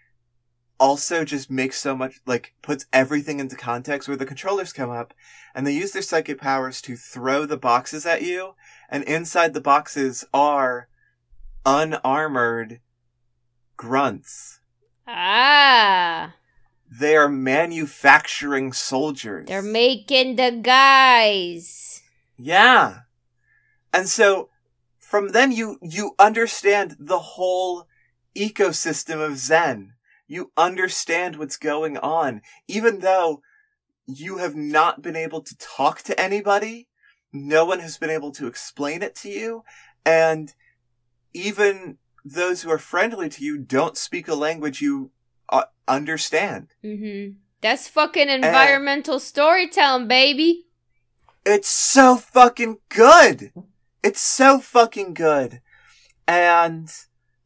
also 0.81 1.25
just 1.25 1.51
makes 1.51 1.79
so 1.79 1.97
much, 1.97 2.21
like, 2.27 2.55
puts 2.63 2.87
everything 2.93 3.41
into 3.41 3.57
context 3.57 4.09
where 4.09 4.17
the 4.17 4.27
controllers 4.27 4.73
come 4.73 4.91
up 4.91 5.15
and 5.55 5.67
they 5.67 5.73
use 5.73 5.93
their 5.93 6.03
psychic 6.03 6.41
powers 6.41 6.81
to 6.83 6.97
throw 6.97 7.47
the 7.47 7.57
boxes 7.57 8.05
at 8.05 8.23
you. 8.23 8.55
And 8.89 9.05
inside 9.05 9.55
the 9.55 9.61
boxes 9.61 10.25
are 10.35 10.89
unarmored 11.65 12.81
grunts. 13.77 14.61
Ah, 15.07 16.35
They 16.91 17.17
are 17.17 17.29
manufacturing 17.29 18.73
soldiers. 18.73 19.47
they're 19.49 19.63
making 19.63 20.37
the 20.37 20.51
guys. 20.63 22.03
Yeah. 22.37 23.01
And 23.93 24.09
so 24.09 24.49
from 24.99 25.29
them 25.29 25.51
you 25.53 25.79
you 25.83 26.15
understand 26.19 26.97
the 26.99 27.19
whole 27.19 27.87
ecosystem 28.37 29.21
of 29.25 29.33
Xen. 29.33 29.91
You 30.35 30.51
understand 30.57 31.37
what's 31.37 31.57
going 31.57 31.97
on 31.97 32.43
even 32.67 32.99
though 32.99 33.41
you 34.05 34.39
have 34.39 34.57
not 34.57 35.01
been 35.01 35.15
able 35.15 35.41
to 35.41 35.57
talk 35.59 36.03
to 36.03 36.21
anybody. 36.21 36.89
No 37.33 37.65
one 37.65 37.79
has 37.79 37.99
been 37.99 38.11
able 38.11 38.33
to 38.33 38.49
explain 38.49 39.03
it 39.03 39.15
to 39.17 39.31
you 39.31 39.63
and 40.05 40.53
even 41.33 41.99
those 42.25 42.63
who 42.63 42.71
are 42.73 42.79
friendly 42.79 43.29
to 43.29 43.45
you 43.45 43.59
don't 43.59 43.97
speak 43.97 44.27
a 44.27 44.35
language 44.35 44.83
you 44.83 45.13
uh, 45.51 45.65
understand. 45.87 46.69
Mm-hmm. 46.83 47.37
That's 47.61 47.87
fucking 47.87 48.29
environmental 48.29 49.21
storytelling, 49.21 50.09
baby. 50.09 50.65
It's 51.47 51.69
so 51.69 52.17
fucking 52.17 52.79
good. 52.89 53.53
It's 54.03 54.21
so 54.21 54.59
fucking 54.59 55.15
good. 55.15 55.61
And 56.27 56.91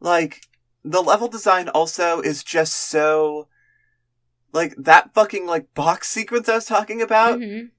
like 0.00 0.40
the 0.90 1.02
level 1.02 1.28
design 1.28 1.68
also 1.68 2.20
is 2.20 2.42
just 2.44 2.72
so 2.74 3.48
like 4.52 4.74
that 4.78 5.12
fucking 5.14 5.46
like 5.46 5.72
box 5.74 6.08
sequence 6.08 6.48
I 6.48 6.54
was 6.54 6.64
talking 6.64 7.02
about 7.02 7.38
Mhm. 7.38 7.70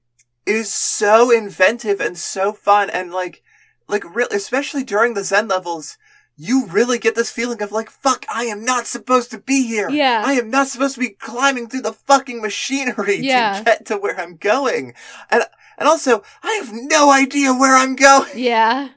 is 0.46 0.72
so 0.72 1.30
inventive 1.30 2.00
and 2.00 2.16
so 2.16 2.52
fun 2.52 2.88
and 2.90 3.10
like 3.12 3.42
like 3.88 4.04
real 4.14 4.28
especially 4.30 4.84
during 4.84 5.14
the 5.14 5.22
Xen 5.22 5.48
levels 5.50 5.98
you 6.36 6.66
really 6.66 6.98
get 6.98 7.14
this 7.16 7.30
feeling 7.30 7.60
of 7.62 7.72
like 7.72 7.90
fuck 7.90 8.24
I 8.32 8.44
am 8.44 8.64
not 8.64 8.86
supposed 8.86 9.30
to 9.32 9.38
be 9.38 9.66
here. 9.66 9.90
Yeah. 9.90 10.22
I 10.24 10.34
am 10.34 10.48
not 10.48 10.68
supposed 10.68 10.94
to 10.94 11.00
be 11.00 11.10
climbing 11.10 11.68
through 11.68 11.82
the 11.82 11.92
fucking 11.92 12.40
machinery 12.40 13.16
Yeah. 13.18 13.58
to 13.58 13.64
get 13.64 13.86
to 13.86 13.96
where 13.98 14.18
I'm 14.18 14.36
going. 14.36 14.94
And 15.30 15.44
and 15.76 15.88
also 15.88 16.22
I 16.42 16.52
have 16.62 16.70
no 16.72 17.10
idea 17.10 17.52
where 17.52 17.74
I'm 17.76 17.96
going. 17.96 18.30
Yeah. 18.38 18.90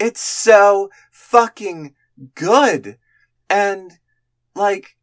It's 0.00 0.20
so 0.22 0.90
fucking 1.12 1.94
good. 2.34 2.98
And 3.50 3.98
like 4.54 4.96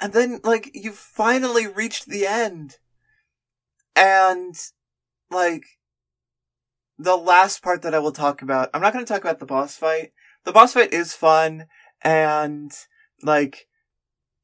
and 0.00 0.12
then 0.12 0.40
like 0.44 0.70
you 0.74 0.92
finally 0.92 1.66
reached 1.66 2.06
the 2.06 2.26
end. 2.26 2.78
And 3.96 4.56
like 5.30 5.64
the 6.98 7.16
last 7.16 7.62
part 7.62 7.82
that 7.82 7.94
I 7.94 7.98
will 7.98 8.12
talk 8.12 8.42
about, 8.42 8.70
I'm 8.72 8.80
not 8.80 8.92
going 8.92 9.04
to 9.04 9.12
talk 9.12 9.22
about 9.22 9.40
the 9.40 9.46
boss 9.46 9.76
fight. 9.76 10.12
The 10.44 10.52
boss 10.52 10.74
fight 10.74 10.92
is 10.92 11.14
fun 11.14 11.66
and 12.02 12.72
like 13.22 13.66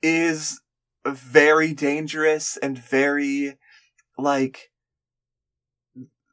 is 0.03 0.61
very 1.07 1.73
dangerous 1.73 2.57
and 2.57 2.77
very 2.77 3.57
like 4.19 4.71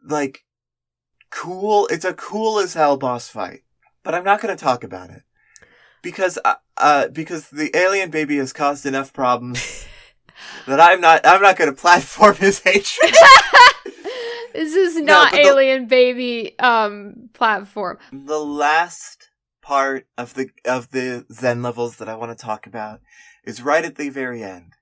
like 0.04 0.46
cool. 1.30 1.88
It's 1.88 2.06
a 2.06 2.14
cool 2.14 2.60
as 2.60 2.74
hell 2.74 2.98
boss 2.98 3.28
fight, 3.30 3.62
but 4.04 4.16
I'm 4.16 4.24
not 4.24 4.42
going 4.42 4.56
to 4.56 4.62
talk 4.64 4.84
about 4.84 5.12
it 5.12 5.22
because 6.02 6.38
uh, 6.44 6.56
uh 6.78 7.08
because 7.08 7.50
the 7.50 7.76
alien 7.76 8.10
baby 8.10 8.38
has 8.38 8.54
caused 8.54 8.86
enough 8.86 9.14
problems 9.14 9.86
that 10.68 10.80
I'm 10.80 11.02
not 11.02 11.26
I'm 11.26 11.42
not 11.42 11.58
going 11.58 11.70
to 11.70 11.76
platform 11.76 12.36
his 12.36 12.60
hatred. 12.60 13.16
This 14.54 14.76
is 14.76 15.02
not 15.02 15.32
the- 15.32 15.40
alien 15.40 15.88
baby 15.88 16.60
um 16.60 17.30
platform. 17.34 18.00
the 18.12 18.40
last 18.40 19.30
part 19.62 20.08
of 20.18 20.34
the 20.34 20.50
of 20.66 20.92
the 20.92 21.26
Xen 21.32 21.64
levels 21.64 21.98
that 21.98 22.10
I 22.10 22.16
want 22.16 22.38
to 22.38 22.46
talk 22.46 22.68
about 22.68 23.00
is 23.46 23.62
right 23.62 23.86
at 23.86 23.96
the 23.96 24.10
very 24.10 24.44
end, 24.44 24.74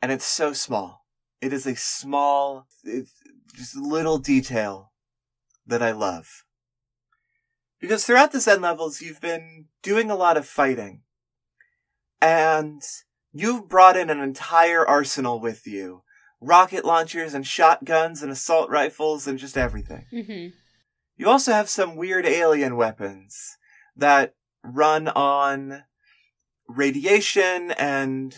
and 0.00 0.12
it's 0.12 0.24
so 0.24 0.52
small. 0.52 1.04
It 1.40 1.52
is 1.52 1.66
a 1.66 1.74
small, 1.74 2.66
it's 2.84 3.12
just 3.56 3.76
little 3.76 4.18
detail 4.18 4.92
that 5.66 5.82
I 5.82 5.90
love. 5.92 6.44
Because 7.80 8.04
throughout 8.04 8.32
the 8.32 8.38
Xen 8.38 8.60
levels, 8.60 9.00
you've 9.00 9.20
been 9.20 9.66
doing 9.82 10.10
a 10.10 10.16
lot 10.16 10.36
of 10.36 10.46
fighting, 10.46 11.02
and 12.20 12.82
you've 13.32 13.68
brought 13.68 13.96
in 13.96 14.10
an 14.10 14.20
entire 14.20 14.86
arsenal 14.86 15.40
with 15.40 15.66
you. 15.66 16.02
Rocket 16.40 16.84
launchers 16.84 17.34
and 17.34 17.46
shotguns 17.46 18.22
and 18.22 18.30
assault 18.30 18.70
rifles 18.70 19.26
and 19.26 19.38
just 19.38 19.56
everything. 19.56 20.06
Mm-hmm. 20.12 20.48
You 21.16 21.28
also 21.28 21.52
have 21.52 21.68
some 21.68 21.96
weird 21.96 22.26
alien 22.26 22.76
weapons 22.76 23.56
that 23.96 24.34
run 24.62 25.08
on 25.08 25.82
radiation 26.68 27.72
and 27.72 28.36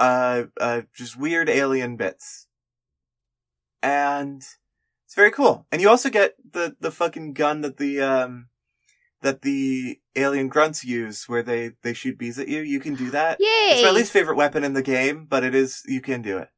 uh, 0.00 0.44
uh, 0.58 0.82
just 0.94 1.18
weird 1.18 1.50
alien 1.50 1.96
bits. 1.96 2.46
And 3.82 4.42
it's 5.04 5.14
very 5.14 5.30
cool. 5.30 5.66
And 5.70 5.82
you 5.82 5.90
also 5.90 6.08
get 6.08 6.34
the, 6.52 6.76
the 6.80 6.90
fucking 6.90 7.34
gun 7.34 7.60
that 7.60 7.76
the, 7.76 8.00
um, 8.00 8.48
that 9.22 9.42
the 9.42 10.00
alien 10.16 10.48
grunts 10.48 10.84
use 10.84 11.28
where 11.28 11.42
they, 11.42 11.72
they 11.82 11.92
shoot 11.92 12.18
bees 12.18 12.38
at 12.38 12.48
you. 12.48 12.60
You 12.60 12.80
can 12.80 12.94
do 12.94 13.10
that. 13.10 13.38
Yay! 13.40 13.46
It's 13.74 13.82
my 13.82 13.90
least 13.90 14.12
favorite 14.12 14.36
weapon 14.36 14.64
in 14.64 14.74
the 14.74 14.82
game, 14.82 15.26
but 15.28 15.44
it 15.44 15.54
is, 15.54 15.82
you 15.86 16.00
can 16.00 16.22
do 16.22 16.38
it. 16.38 16.48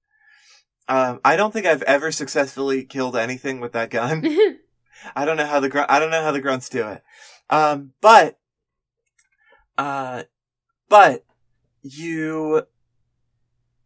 Um, 0.88 1.20
I 1.24 1.36
don't 1.36 1.52
think 1.52 1.66
I've 1.66 1.82
ever 1.82 2.10
successfully 2.10 2.84
killed 2.84 3.16
anything 3.16 3.60
with 3.60 3.72
that 3.72 3.90
gun. 3.90 4.24
I 5.16 5.24
don't 5.24 5.36
know 5.36 5.46
how 5.46 5.60
the 5.60 5.68
gr- 5.68 5.88
I 5.88 5.98
don't 5.98 6.10
know 6.10 6.22
how 6.22 6.32
the 6.32 6.40
grunts 6.40 6.68
do 6.68 6.86
it. 6.88 7.02
Um, 7.48 7.92
but, 8.00 8.38
uh, 9.78 10.24
but 10.88 11.24
you 11.82 12.66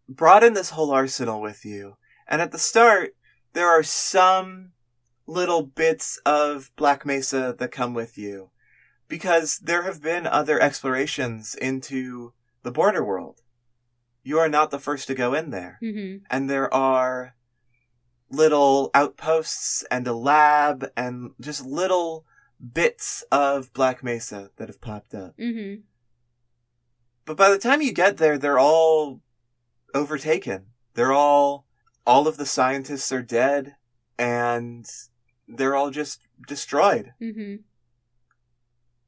brought 0.08 0.42
in 0.42 0.54
this 0.54 0.70
whole 0.70 0.90
arsenal 0.90 1.40
with 1.40 1.64
you, 1.64 1.96
and 2.26 2.40
at 2.42 2.52
the 2.52 2.58
start 2.58 3.14
there 3.52 3.68
are 3.68 3.82
some 3.82 4.72
little 5.26 5.62
bits 5.62 6.18
of 6.26 6.70
Black 6.76 7.06
Mesa 7.06 7.54
that 7.58 7.70
come 7.70 7.94
with 7.94 8.18
you 8.18 8.50
because 9.08 9.58
there 9.58 9.82
have 9.82 10.02
been 10.02 10.26
other 10.26 10.60
explorations 10.60 11.54
into 11.54 12.32
the 12.62 12.72
border 12.72 13.04
world. 13.04 13.42
You 14.22 14.38
are 14.38 14.48
not 14.48 14.70
the 14.70 14.78
first 14.78 15.06
to 15.08 15.14
go 15.14 15.34
in 15.34 15.50
there 15.50 15.78
mm-hmm. 15.82 16.24
and 16.30 16.48
there 16.48 16.72
are 16.72 17.34
little 18.30 18.90
outposts 18.94 19.84
and 19.90 20.06
a 20.06 20.14
lab 20.14 20.90
and 20.96 21.32
just 21.40 21.64
little 21.64 22.24
bits 22.72 23.22
of 23.30 23.72
Black 23.72 24.02
Mesa 24.02 24.50
that 24.56 24.68
have 24.68 24.80
popped 24.80 25.14
up. 25.14 25.36
Mm-hmm. 25.36 25.82
But 27.26 27.36
by 27.36 27.50
the 27.50 27.58
time 27.58 27.82
you 27.82 27.92
get 27.92 28.16
there, 28.16 28.38
they're 28.38 28.58
all 28.58 29.20
overtaken. 29.94 30.66
They're 30.94 31.12
all, 31.12 31.66
all 32.06 32.26
of 32.26 32.36
the 32.36 32.46
scientists 32.46 33.12
are 33.12 33.22
dead 33.22 33.76
and 34.18 34.86
they're 35.48 35.74
all 35.74 35.90
just 35.90 36.20
destroyed 36.46 37.12
Mm-hmm. 37.20 37.56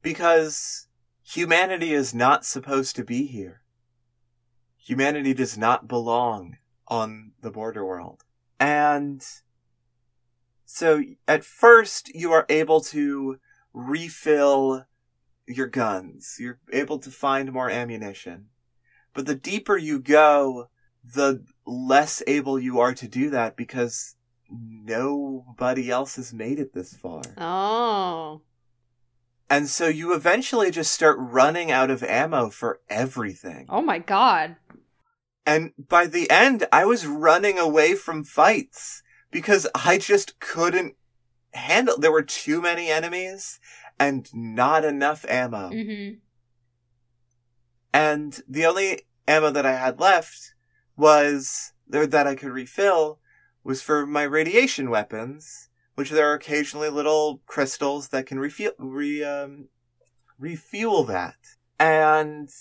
Because 0.01 0.87
humanity 1.23 1.93
is 1.93 2.13
not 2.13 2.45
supposed 2.45 2.95
to 2.95 3.03
be 3.03 3.25
here. 3.25 3.61
Humanity 4.77 5.33
does 5.33 5.57
not 5.57 5.87
belong 5.87 6.57
on 6.87 7.33
the 7.41 7.51
border 7.51 7.85
world. 7.85 8.23
And 8.59 9.25
so 10.65 11.03
at 11.27 11.43
first 11.43 12.13
you 12.15 12.31
are 12.31 12.45
able 12.49 12.81
to 12.81 13.39
refill 13.73 14.85
your 15.45 15.67
guns. 15.67 16.37
You're 16.39 16.59
able 16.71 16.99
to 16.99 17.11
find 17.11 17.51
more 17.51 17.69
ammunition. 17.69 18.47
But 19.13 19.25
the 19.25 19.35
deeper 19.35 19.77
you 19.77 19.99
go, 19.99 20.69
the 21.03 21.43
less 21.65 22.21
able 22.27 22.59
you 22.59 22.79
are 22.79 22.93
to 22.93 23.07
do 23.07 23.29
that 23.29 23.55
because 23.55 24.15
nobody 24.49 25.89
else 25.89 26.15
has 26.15 26.33
made 26.33 26.59
it 26.59 26.73
this 26.73 26.93
far. 26.93 27.21
Oh. 27.37 28.41
And 29.49 29.69
so 29.69 29.87
you 29.87 30.13
eventually 30.13 30.71
just 30.71 30.91
start 30.91 31.17
running 31.19 31.71
out 31.71 31.89
of 31.89 32.03
ammo 32.03 32.49
for 32.49 32.81
everything. 32.89 33.65
Oh 33.69 33.81
my 33.81 33.99
god. 33.99 34.57
And 35.45 35.71
by 35.77 36.07
the 36.07 36.29
end, 36.29 36.67
I 36.71 36.83
was 36.85 37.07
running 37.07 37.57
away 37.57 37.95
from 37.95 38.25
fights 38.25 39.01
because 39.31 39.65
I 39.73 39.97
just 39.97 40.39
couldn't 40.39 40.95
handle. 41.53 41.97
There 41.97 42.11
were 42.11 42.23
too 42.23 42.61
many 42.61 42.89
enemies 42.89 43.59
and 43.97 44.29
not 44.33 44.83
enough 44.83 45.25
ammo. 45.29 45.69
Mm-hmm. 45.69 46.15
And 47.93 48.41
the 48.47 48.65
only 48.65 49.03
ammo 49.27 49.49
that 49.51 49.65
I 49.65 49.77
had 49.77 49.99
left 49.99 50.53
was, 50.97 51.71
or 51.93 52.05
that 52.05 52.27
I 52.27 52.35
could 52.35 52.51
refill, 52.51 53.19
was 53.63 53.81
for 53.81 54.05
my 54.05 54.23
radiation 54.23 54.89
weapons, 54.89 55.69
which 55.97 56.11
there 56.11 56.29
are 56.29 56.35
occasionally 56.35 56.89
little 56.89 57.41
crystals 57.47 58.09
that 58.09 58.27
can 58.27 58.37
refuel, 58.37 58.71
re, 58.77 59.23
um, 59.23 59.67
refuel 60.37 61.03
that. 61.05 61.37
And 61.79 62.51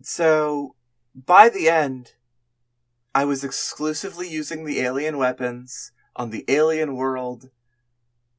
So 0.00 0.76
by 1.14 1.48
the 1.48 1.68
end, 1.68 2.12
I 3.12 3.24
was 3.24 3.42
exclusively 3.42 4.28
using 4.28 4.64
the 4.64 4.80
alien 4.80 5.18
weapons 5.18 5.90
on 6.14 6.30
the 6.30 6.44
alien 6.46 6.94
world, 6.94 7.50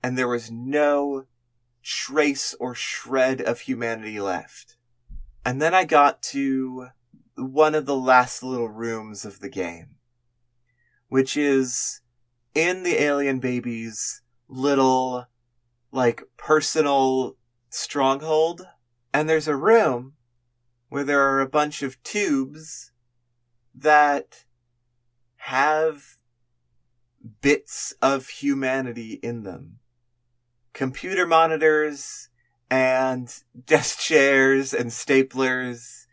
and 0.02 0.18
there 0.18 0.30
was 0.30 0.50
no 0.50 1.26
trace 1.84 2.56
or 2.58 2.74
shred 2.74 3.42
of 3.42 3.62
humanity 3.62 4.22
left. 4.22 4.78
And 5.44 5.62
then 5.62 5.74
I 5.74 5.84
got 5.84 6.22
to 6.24 6.88
one 7.36 7.76
of 7.76 7.86
the 7.86 7.98
last 7.98 8.44
little 8.44 8.70
rooms 8.70 9.26
of 9.26 9.42
the 9.42 9.50
game, 9.50 9.96
which 11.10 11.36
is 11.36 12.01
in 12.54 12.84
the 12.84 13.02
alien 13.02 13.40
baby's 13.40 14.22
little, 14.48 15.28
like, 15.92 16.24
personal 16.38 17.38
stronghold. 17.70 18.68
And 19.14 19.28
there's 19.28 19.48
a 19.48 19.56
room 19.56 20.14
where 20.90 21.04
there 21.04 21.22
are 21.22 21.40
a 21.42 21.50
bunch 21.50 21.82
of 21.82 22.02
tubes 22.04 22.92
that 23.74 24.46
have 25.38 26.18
bits 27.42 27.94
of 28.02 28.28
humanity 28.28 29.20
in 29.24 29.44
them. 29.44 29.80
Computer 30.74 31.26
monitors 31.26 32.30
and 32.70 33.34
desk 33.66 34.00
chairs 34.00 34.74
and 34.74 34.90
staplers. 34.90 36.06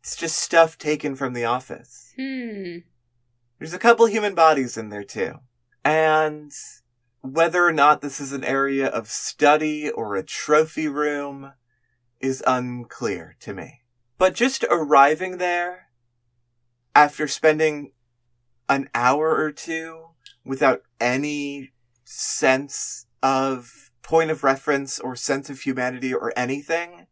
It's 0.00 0.16
just 0.16 0.36
stuff 0.36 0.76
taken 0.76 1.14
from 1.14 1.32
the 1.32 1.44
office. 1.44 2.12
Hmm. 2.16 2.78
There's 3.58 3.72
a 3.72 3.78
couple 3.78 4.06
human 4.06 4.34
bodies 4.34 4.76
in 4.76 4.90
there 4.90 5.04
too. 5.04 5.38
And 5.84 6.52
whether 7.20 7.64
or 7.64 7.72
not 7.72 8.00
this 8.00 8.20
is 8.20 8.32
an 8.32 8.44
area 8.44 8.86
of 8.86 9.08
study 9.08 9.90
or 9.90 10.16
a 10.16 10.22
trophy 10.22 10.88
room 10.88 11.52
is 12.20 12.42
unclear 12.46 13.36
to 13.40 13.52
me. 13.52 13.82
But 14.18 14.34
just 14.34 14.64
arriving 14.70 15.38
there 15.38 15.88
after 16.94 17.28
spending 17.28 17.92
an 18.68 18.88
hour 18.94 19.36
or 19.36 19.52
two 19.52 20.08
without 20.44 20.82
any 21.00 21.72
sense 22.04 23.06
of 23.22 23.90
point 24.02 24.30
of 24.30 24.44
reference 24.44 24.98
or 24.98 25.16
sense 25.16 25.50
of 25.50 25.60
humanity 25.60 26.14
or 26.14 26.32
anything, 26.36 27.06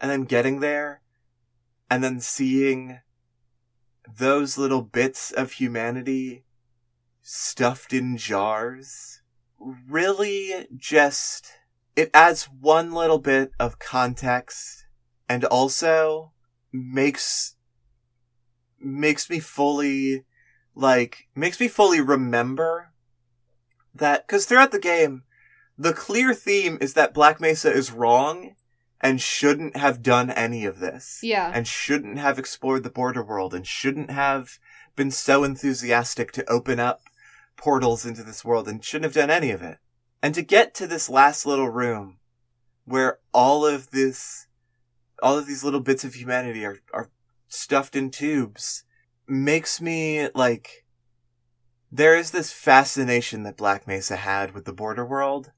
and 0.00 0.10
then 0.10 0.22
getting 0.22 0.60
there 0.60 1.02
and 1.90 2.02
then 2.02 2.20
seeing 2.20 3.00
those 4.18 4.56
little 4.56 4.82
bits 4.82 5.30
of 5.30 5.52
humanity 5.52 6.44
stuffed 7.22 7.92
in 7.92 8.16
jars 8.16 9.22
really 9.88 10.66
just 10.76 11.52
it 11.94 12.10
adds 12.12 12.48
one 12.60 12.92
little 12.92 13.18
bit 13.18 13.52
of 13.60 13.78
context 13.78 14.84
and 15.28 15.44
also 15.44 16.32
makes 16.72 17.54
makes 18.80 19.30
me 19.30 19.38
fully 19.38 20.24
like 20.74 21.28
makes 21.34 21.60
me 21.60 21.68
fully 21.68 22.00
remember 22.00 22.92
that 23.94 24.26
because 24.26 24.44
throughout 24.46 24.72
the 24.72 24.78
game 24.80 25.22
the 25.78 25.92
clear 25.92 26.34
theme 26.34 26.76
is 26.80 26.94
that 26.94 27.14
black 27.14 27.40
mesa 27.40 27.70
is 27.72 27.92
wrong 27.92 28.54
and 29.00 29.20
shouldn't 29.20 29.76
have 29.76 30.02
done 30.02 30.30
any 30.30 30.64
of 30.64 30.78
this 30.80 31.20
Yeah. 31.22 31.50
and 31.54 31.66
shouldn't 31.66 32.18
have 32.18 32.38
explored 32.38 32.82
the 32.82 32.90
border 32.90 33.22
world 33.24 33.54
and 33.54 33.66
shouldn't 33.66 34.10
have 34.10 34.58
been 34.96 35.10
so 35.10 35.44
enthusiastic 35.44 36.32
to 36.32 36.48
open 36.50 36.80
up 36.80 37.02
portals 37.56 38.04
into 38.04 38.22
this 38.22 38.44
world 38.44 38.68
and 38.68 38.84
shouldn't 38.84 39.04
have 39.04 39.14
done 39.14 39.30
any 39.30 39.50
of 39.50 39.62
it. 39.62 39.78
And 40.22 40.34
to 40.34 40.42
get 40.42 40.74
to 40.74 40.86
this 40.86 41.08
last 41.08 41.46
little 41.46 41.68
room 41.68 42.18
where 42.84 43.18
all 43.32 43.66
of 43.66 43.90
this, 43.90 44.46
all 45.22 45.38
of 45.38 45.46
these 45.46 45.64
little 45.64 45.80
bits 45.80 46.04
of 46.04 46.14
humanity 46.14 46.64
are, 46.64 46.78
are 46.92 47.10
stuffed 47.48 47.96
in 47.96 48.10
tubes 48.10 48.84
makes 49.26 49.80
me 49.80 50.28
like, 50.34 50.84
there 51.90 52.16
is 52.16 52.30
this 52.30 52.52
fascination 52.52 53.42
that 53.42 53.56
Black 53.56 53.86
Mesa 53.86 54.16
had 54.16 54.54
with 54.54 54.64
the 54.64 54.72
border 54.72 55.04
world. 55.04 55.52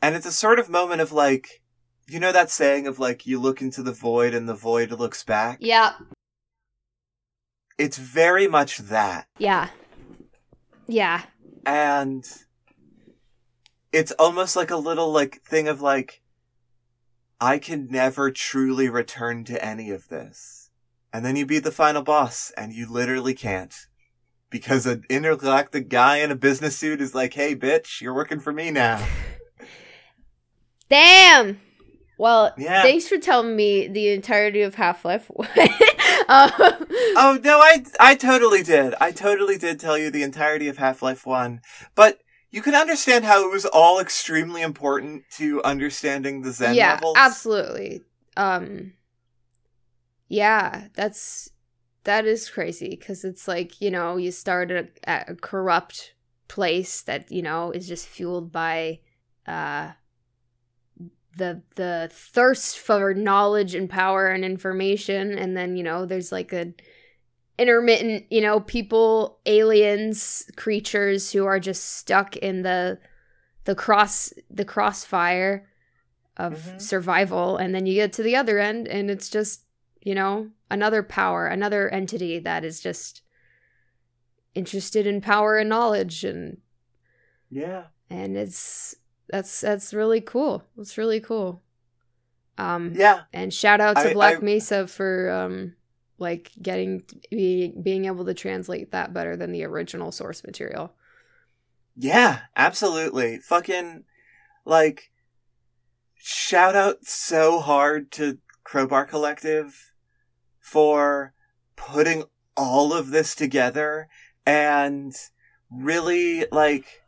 And 0.00 0.14
it's 0.14 0.26
a 0.26 0.32
sort 0.32 0.58
of 0.58 0.70
moment 0.70 1.00
of 1.00 1.12
like, 1.12 1.62
you 2.08 2.20
know 2.20 2.32
that 2.32 2.50
saying 2.50 2.86
of 2.86 2.98
like, 2.98 3.26
you 3.26 3.40
look 3.40 3.60
into 3.60 3.82
the 3.82 3.92
void 3.92 4.34
and 4.34 4.48
the 4.48 4.54
void 4.54 4.90
looks 4.90 5.24
back? 5.24 5.58
Yeah. 5.60 5.92
It's 7.78 7.98
very 7.98 8.46
much 8.46 8.78
that. 8.78 9.26
Yeah. 9.38 9.68
Yeah. 10.92 11.22
and 11.66 12.24
it's 13.92 14.12
almost 14.12 14.56
like 14.56 14.70
a 14.70 14.76
little 14.76 15.10
like 15.12 15.42
thing 15.42 15.68
of 15.68 15.80
like 15.82 16.22
I 17.40 17.58
can 17.58 17.88
never 17.90 18.30
truly 18.30 18.88
return 18.88 19.44
to 19.44 19.62
any 19.64 19.90
of 19.90 20.08
this. 20.08 20.70
And 21.12 21.24
then 21.24 21.36
you 21.36 21.44
beat 21.44 21.64
the 21.64 21.72
final 21.72 22.02
boss 22.02 22.52
and 22.56 22.72
you 22.72 22.90
literally 22.90 23.34
can't. 23.34 23.74
Because 24.48 24.86
an 24.86 25.04
intergalactic 25.10 25.88
guy 25.88 26.18
in 26.18 26.30
a 26.30 26.36
business 26.36 26.76
suit 26.76 27.00
is 27.00 27.14
like, 27.14 27.34
hey 27.34 27.56
bitch, 27.56 28.00
you're 28.00 28.14
working 28.14 28.38
for 28.40 28.52
me 28.52 28.70
now. 28.70 29.04
Damn. 30.88 31.60
Well, 32.18 32.54
Yeah. 32.56 32.82
thanks 32.82 33.08
for 33.08 33.18
telling 33.18 33.56
me 33.56 33.88
the 33.88 34.08
entirety 34.10 34.62
of 34.62 34.74
Half 34.76 35.04
Life. 35.04 35.30
um, 36.28 36.50
oh 37.16 37.38
no, 37.42 37.58
I 37.58 37.84
I 38.00 38.14
totally 38.14 38.62
did. 38.62 38.94
I 39.00 39.12
totally 39.12 39.58
did 39.58 39.80
tell 39.80 39.96
you 39.96 40.10
the 40.10 40.22
entirety 40.22 40.68
of 40.68 40.78
Half-Life 40.78 41.26
1. 41.26 41.60
But 41.94 42.18
you 42.50 42.62
can 42.62 42.74
understand 42.74 43.24
how 43.24 43.44
it 43.44 43.50
was 43.50 43.64
all 43.64 43.98
extremely 43.98 44.62
important 44.62 45.24
to 45.36 45.62
understanding 45.62 46.42
the 46.42 46.50
Xen 46.50 46.74
yeah, 46.74 46.94
levels. 46.94 47.16
absolutely. 47.16 48.02
Um, 48.36 48.92
yeah, 50.28 50.88
that's 50.94 51.50
that 52.04 52.26
is 52.26 52.50
crazy 52.50 52.90
because 52.90 53.24
it's 53.24 53.46
like 53.46 53.80
you 53.80 53.90
know 53.90 54.16
you 54.16 54.30
start 54.30 54.70
at 54.70 54.84
a, 54.84 55.08
at 55.08 55.30
a 55.30 55.34
corrupt 55.34 56.14
place 56.48 57.02
that 57.02 57.30
you 57.30 57.42
know 57.42 57.70
is 57.70 57.88
just 57.88 58.06
fueled 58.06 58.52
by 58.52 59.00
uh 59.46 59.92
the 61.36 61.62
the 61.76 62.08
thirst 62.12 62.78
for 62.78 63.14
knowledge 63.14 63.74
and 63.74 63.88
power 63.88 64.28
and 64.28 64.44
information 64.44 65.36
and 65.38 65.56
then 65.56 65.76
you 65.76 65.82
know 65.82 66.04
there's 66.04 66.30
like 66.32 66.52
a 66.52 66.72
intermittent 67.58 68.24
you 68.30 68.40
know 68.40 68.60
people 68.60 69.38
aliens 69.46 70.50
creatures 70.56 71.32
who 71.32 71.44
are 71.44 71.60
just 71.60 71.96
stuck 71.96 72.36
in 72.36 72.62
the 72.62 72.98
the 73.64 73.74
cross 73.74 74.32
the 74.50 74.64
crossfire 74.64 75.68
of 76.36 76.54
Mhm. 76.54 76.80
survival 76.80 77.56
and 77.56 77.74
then 77.74 77.86
you 77.86 77.94
get 77.94 78.12
to 78.14 78.22
the 78.22 78.36
other 78.36 78.58
end 78.58 78.88
and 78.88 79.10
it's 79.10 79.28
just 79.28 79.64
you 80.00 80.14
know 80.14 80.50
another 80.70 81.02
power 81.02 81.46
another 81.46 81.88
entity 81.90 82.38
that 82.38 82.64
is 82.64 82.80
just 82.80 83.22
interested 84.54 85.06
in 85.06 85.20
power 85.20 85.56
and 85.58 85.68
knowledge 85.68 86.24
and 86.24 86.58
Yeah. 87.50 87.84
and 88.10 88.36
it's 88.36 88.94
that's 89.32 89.60
that's 89.62 89.92
really 89.92 90.20
cool 90.20 90.62
it's 90.78 90.96
really 90.96 91.20
cool 91.20 91.62
um 92.58 92.92
Yeah. 92.94 93.22
and 93.32 93.52
shout 93.52 93.80
out 93.80 93.96
to 93.96 94.10
I- 94.10 94.12
black 94.12 94.36
I- 94.38 94.40
mesa 94.44 94.86
for 94.86 95.30
um 95.30 95.74
like 96.18 96.52
getting 96.60 97.02
be, 97.30 97.74
being 97.82 98.04
able 98.04 98.24
to 98.26 98.34
translate 98.34 98.92
that 98.92 99.12
better 99.12 99.36
than 99.36 99.50
the 99.50 99.64
original 99.64 100.12
source 100.12 100.44
material 100.44 100.94
Yeah, 101.96 102.40
absolutely. 102.56 103.38
Fucking 103.38 104.04
like 104.64 105.10
shout 106.16 106.76
out 106.76 107.04
so 107.04 107.58
hard 107.60 108.12
to 108.12 108.38
Crowbar 108.64 109.06
Collective 109.06 109.92
for 110.60 111.34
putting 111.74 112.24
all 112.56 112.92
of 112.92 113.10
this 113.10 113.34
together 113.34 114.08
and 114.46 115.12
really 115.70 116.46
like 116.52 117.01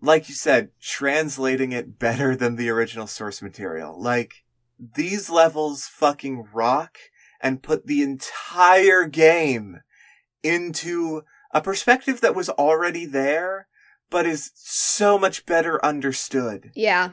like 0.00 0.28
you 0.28 0.34
said 0.34 0.70
translating 0.80 1.72
it 1.72 1.98
better 1.98 2.34
than 2.34 2.56
the 2.56 2.68
original 2.70 3.06
source 3.06 3.42
material. 3.42 4.00
Like 4.00 4.44
these 4.78 5.28
levels 5.30 5.86
fucking 5.86 6.48
rock 6.52 6.98
and 7.40 7.62
put 7.62 7.86
the 7.86 8.02
entire 8.02 9.04
game 9.06 9.80
into 10.42 11.22
a 11.52 11.60
perspective 11.60 12.20
that 12.20 12.34
was 12.34 12.48
already 12.50 13.04
there, 13.06 13.66
but 14.08 14.26
is 14.26 14.52
so 14.54 15.18
much 15.18 15.44
better 15.46 15.84
understood. 15.84 16.70
yeah 16.74 17.10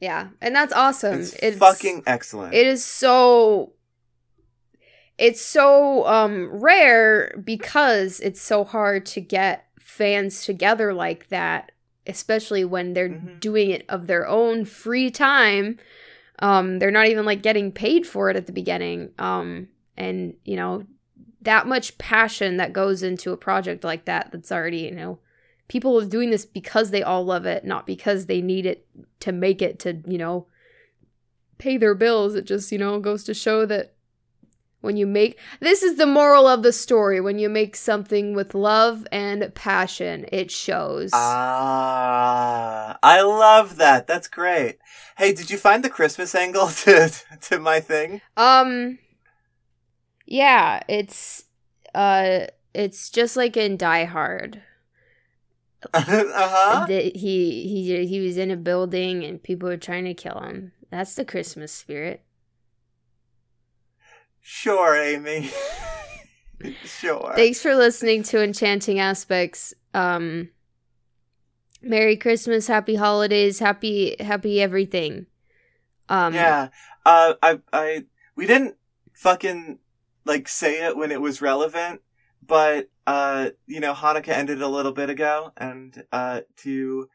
yeah 0.00 0.28
and 0.40 0.56
that's 0.56 0.72
awesome 0.72 1.20
It's, 1.20 1.58
fucking 1.58 2.02
excellent. 2.06 2.54
it 2.54 2.66
is 2.66 2.82
so 2.82 3.74
it's 5.18 5.42
so 5.42 6.06
um 6.06 6.48
rare 6.50 7.38
because 7.44 8.18
it's 8.20 8.40
so 8.40 8.64
hard 8.64 9.04
to 9.06 9.20
get 9.20 9.66
fans 9.78 10.44
together 10.46 10.94
like 10.94 11.28
that 11.28 11.72
especially 12.06 12.64
when 12.64 12.92
they're 12.94 13.08
Mhm. 13.10 13.40
doing 13.40 13.70
it 13.70 13.84
of 13.88 14.06
their 14.06 14.26
own 14.26 14.64
free 14.64 15.10
time 15.10 15.78
um 16.38 16.78
they're 16.78 16.90
not 16.90 17.06
even 17.08 17.24
like 17.26 17.42
getting 17.42 17.70
paid 17.70 18.06
for 18.06 18.30
it 18.30 18.36
at 18.36 18.46
the 18.46 18.52
beginning 18.52 19.10
um 19.18 19.68
and 19.96 20.34
you 20.44 20.56
know 20.56 20.84
that 21.42 21.66
much 21.66 21.96
passion 21.98 22.56
that 22.56 22.72
goes 22.72 23.02
into 23.02 23.32
a 23.32 23.36
project 23.36 23.84
like 23.84 24.04
that 24.06 24.30
that's 24.32 24.50
already 24.52 24.78
you 24.78 24.90
know 24.92 25.18
people 25.68 26.00
are 26.00 26.04
doing 26.06 26.30
this 26.30 26.44
because 26.46 26.90
they 26.90 27.02
all 27.02 27.24
love 27.24 27.44
it 27.46 27.64
not 27.64 27.86
because 27.86 28.26
they 28.26 28.40
need 28.40 28.64
it 28.66 28.86
to 29.20 29.32
make 29.32 29.60
it 29.60 29.78
to 29.78 29.98
you 30.06 30.16
know 30.18 30.46
pay 31.58 31.76
their 31.76 31.94
bills 31.94 32.34
it 32.34 32.46
just 32.46 32.72
you 32.72 32.78
know 32.78 32.98
goes 32.98 33.22
to 33.24 33.34
show 33.34 33.66
that 33.66 33.92
When 34.80 34.96
you 34.96 35.06
make 35.06 35.38
this 35.60 35.82
is 35.82 35.96
the 35.96 36.06
moral 36.06 36.46
of 36.46 36.62
the 36.62 36.72
story. 36.72 37.20
When 37.20 37.38
you 37.38 37.48
make 37.48 37.76
something 37.76 38.34
with 38.34 38.54
love 38.54 39.06
and 39.12 39.54
passion, 39.54 40.26
it 40.32 40.50
shows. 40.50 41.10
Ah, 41.12 42.98
I 43.02 43.20
love 43.20 43.76
that. 43.76 44.06
That's 44.06 44.28
great. 44.28 44.78
Hey, 45.18 45.34
did 45.34 45.50
you 45.50 45.58
find 45.58 45.84
the 45.84 45.90
Christmas 45.90 46.34
angle 46.34 46.68
to 46.84 47.10
to 47.42 47.58
my 47.58 47.80
thing? 47.80 48.22
Um 48.36 48.98
Yeah, 50.26 50.80
it's 50.88 51.44
uh 51.94 52.46
it's 52.72 53.10
just 53.10 53.36
like 53.36 53.56
in 53.56 53.76
Die 53.76 54.04
Hard. 54.04 54.62
uh 55.92 56.00
huh. 56.02 56.86
That 56.86 57.16
he 57.16 57.68
he 57.68 58.06
he 58.06 58.20
was 58.20 58.36
in 58.38 58.50
a 58.50 58.56
building 58.56 59.24
and 59.24 59.42
people 59.42 59.68
were 59.68 59.76
trying 59.76 60.04
to 60.04 60.14
kill 60.14 60.40
him. 60.40 60.72
That's 60.90 61.14
the 61.14 61.24
Christmas 61.24 61.72
spirit. 61.72 62.22
Sure, 64.52 64.96
Amy. 64.96 65.48
sure. 66.84 67.32
Thanks 67.36 67.62
for 67.62 67.76
listening 67.76 68.24
to 68.24 68.42
Enchanting 68.42 68.98
Aspects. 68.98 69.72
Um 69.94 70.50
Merry 71.80 72.16
Christmas, 72.16 72.66
happy 72.66 72.96
holidays, 72.96 73.60
happy 73.60 74.16
happy 74.18 74.60
everything. 74.60 75.26
Um 76.08 76.34
yeah. 76.34 76.70
Uh, 77.06 77.34
I, 77.40 77.60
I, 77.72 78.04
we 78.34 78.46
didn't 78.46 78.76
fucking 79.14 79.78
like 80.24 80.48
say 80.48 80.84
it 80.84 80.96
when 80.96 81.12
it 81.12 81.20
was 81.20 81.40
relevant, 81.40 82.02
but 82.44 82.90
uh, 83.06 83.50
you 83.68 83.78
know, 83.78 83.94
Hanukkah 83.94 84.30
ended 84.30 84.60
a 84.60 84.68
little 84.68 84.92
bit 84.92 85.10
ago, 85.10 85.52
and 85.56 86.04
uh, 86.12 86.40
to 86.58 87.08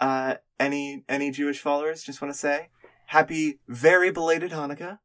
uh, 0.00 0.34
any 0.58 1.04
any 1.08 1.30
Jewish 1.30 1.60
followers, 1.60 2.02
just 2.02 2.20
want 2.20 2.34
to 2.34 2.38
say, 2.38 2.68
happy, 3.06 3.60
very 3.68 4.10
belated 4.10 4.50
Hanukkah. 4.50 4.98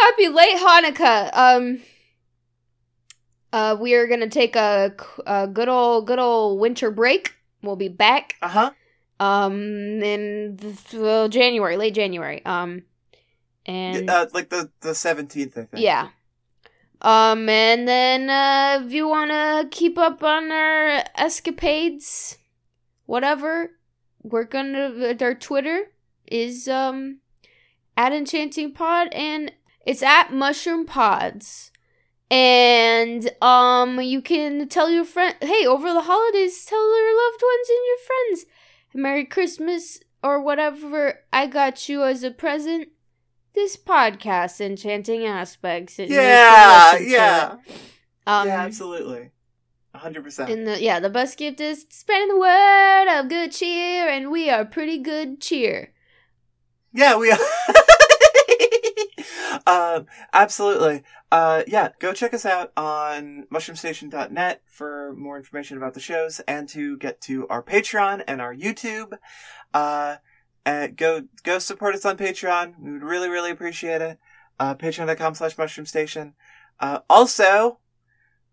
Happy 0.00 0.28
late 0.28 0.56
Hanukkah. 0.56 1.30
Um 1.32 1.80
uh 3.52 3.76
we 3.80 3.94
are 3.94 4.06
going 4.06 4.20
to 4.20 4.28
take 4.28 4.56
a, 4.56 4.94
a 5.26 5.46
good 5.46 5.68
old 5.68 6.06
good 6.06 6.18
old 6.18 6.60
winter 6.60 6.90
break. 6.90 7.34
We'll 7.62 7.76
be 7.76 7.88
back 7.88 8.34
Uh 8.42 8.48
huh. 8.48 8.70
um 9.20 10.02
in 10.02 10.56
the, 10.56 10.98
well, 10.98 11.28
January, 11.28 11.76
late 11.76 11.94
January. 11.94 12.44
Um 12.44 12.82
and 13.66 14.10
Uh, 14.10 14.26
like 14.32 14.50
the 14.50 14.70
the 14.80 14.94
seventeenth, 14.94 15.56
I 15.56 15.64
think. 15.64 15.82
yeah. 15.82 16.08
Um 17.00 17.48
and 17.48 17.86
then 17.88 18.28
uh 18.30 18.84
if 18.84 18.92
you 18.92 19.08
want 19.08 19.30
to 19.30 19.68
keep 19.70 19.98
up 19.98 20.22
on 20.22 20.50
our 20.50 21.04
escapades 21.16 22.38
whatever, 23.06 23.70
we're 24.22 24.46
to 24.72 25.16
our 25.22 25.34
Twitter 25.34 25.84
is 26.26 26.68
um 26.68 27.20
at 27.96 28.12
Enchanting 28.12 28.72
Pod 28.72 29.08
and 29.12 29.52
it's 29.86 30.02
at 30.02 30.32
Mushroom 30.32 30.86
Pods. 30.86 31.70
And 32.30 33.30
um 33.42 34.00
you 34.00 34.22
can 34.22 34.68
tell 34.68 34.90
your 34.90 35.04
friend 35.04 35.36
hey, 35.40 35.66
over 35.66 35.92
the 35.92 36.02
holidays 36.02 36.64
tell 36.64 36.98
your 36.98 37.16
loved 37.24 37.42
ones 37.42 37.68
and 37.68 37.78
your 37.86 37.98
friends 38.06 38.46
Merry 38.94 39.24
Christmas 39.24 40.00
or 40.22 40.40
whatever 40.40 41.20
I 41.32 41.46
got 41.46 41.88
you 41.88 42.02
as 42.04 42.22
a 42.24 42.30
present. 42.30 42.88
This 43.54 43.76
podcast, 43.76 44.60
Enchanting 44.60 45.24
Aspects. 45.26 45.98
Yeah, 46.00 46.98
yeah. 46.98 47.56
Um, 48.26 48.48
yeah, 48.48 48.62
absolutely, 48.62 49.30
hundred 49.94 50.24
percent. 50.24 50.50
and 50.50 50.66
the 50.66 50.82
yeah, 50.82 50.98
the 50.98 51.10
best 51.10 51.38
gift 51.38 51.60
is 51.60 51.86
spreading 51.88 52.28
the 52.28 52.38
word 52.38 53.06
of 53.20 53.28
good 53.28 53.52
cheer, 53.52 54.08
and 54.08 54.32
we 54.32 54.50
are 54.50 54.64
pretty 54.64 54.98
good 54.98 55.40
cheer. 55.40 55.93
Yeah, 56.94 57.16
we. 57.16 57.32
um, 59.66 60.06
absolutely. 60.32 61.02
Uh, 61.32 61.64
yeah, 61.66 61.88
go 61.98 62.12
check 62.12 62.32
us 62.32 62.46
out 62.46 62.70
on 62.76 63.48
mushroomstation.net 63.52 64.62
for 64.66 65.12
more 65.16 65.36
information 65.36 65.76
about 65.76 65.94
the 65.94 66.00
shows 66.00 66.38
and 66.46 66.68
to 66.68 66.96
get 66.98 67.20
to 67.22 67.48
our 67.48 67.64
Patreon 67.64 68.22
and 68.28 68.40
our 68.40 68.54
YouTube. 68.54 69.18
Uh, 69.74 70.16
and 70.64 70.96
go 70.96 71.24
go 71.42 71.58
support 71.58 71.96
us 71.96 72.04
on 72.04 72.16
Patreon. 72.16 72.78
We 72.78 72.92
would 72.92 73.02
really 73.02 73.28
really 73.28 73.50
appreciate 73.50 74.00
it. 74.00 74.20
Uh, 74.60 74.76
Patreon.com 74.76 75.34
slash 75.34 75.56
mushroomstation. 75.56 76.34
Uh, 76.78 77.00
also, 77.10 77.80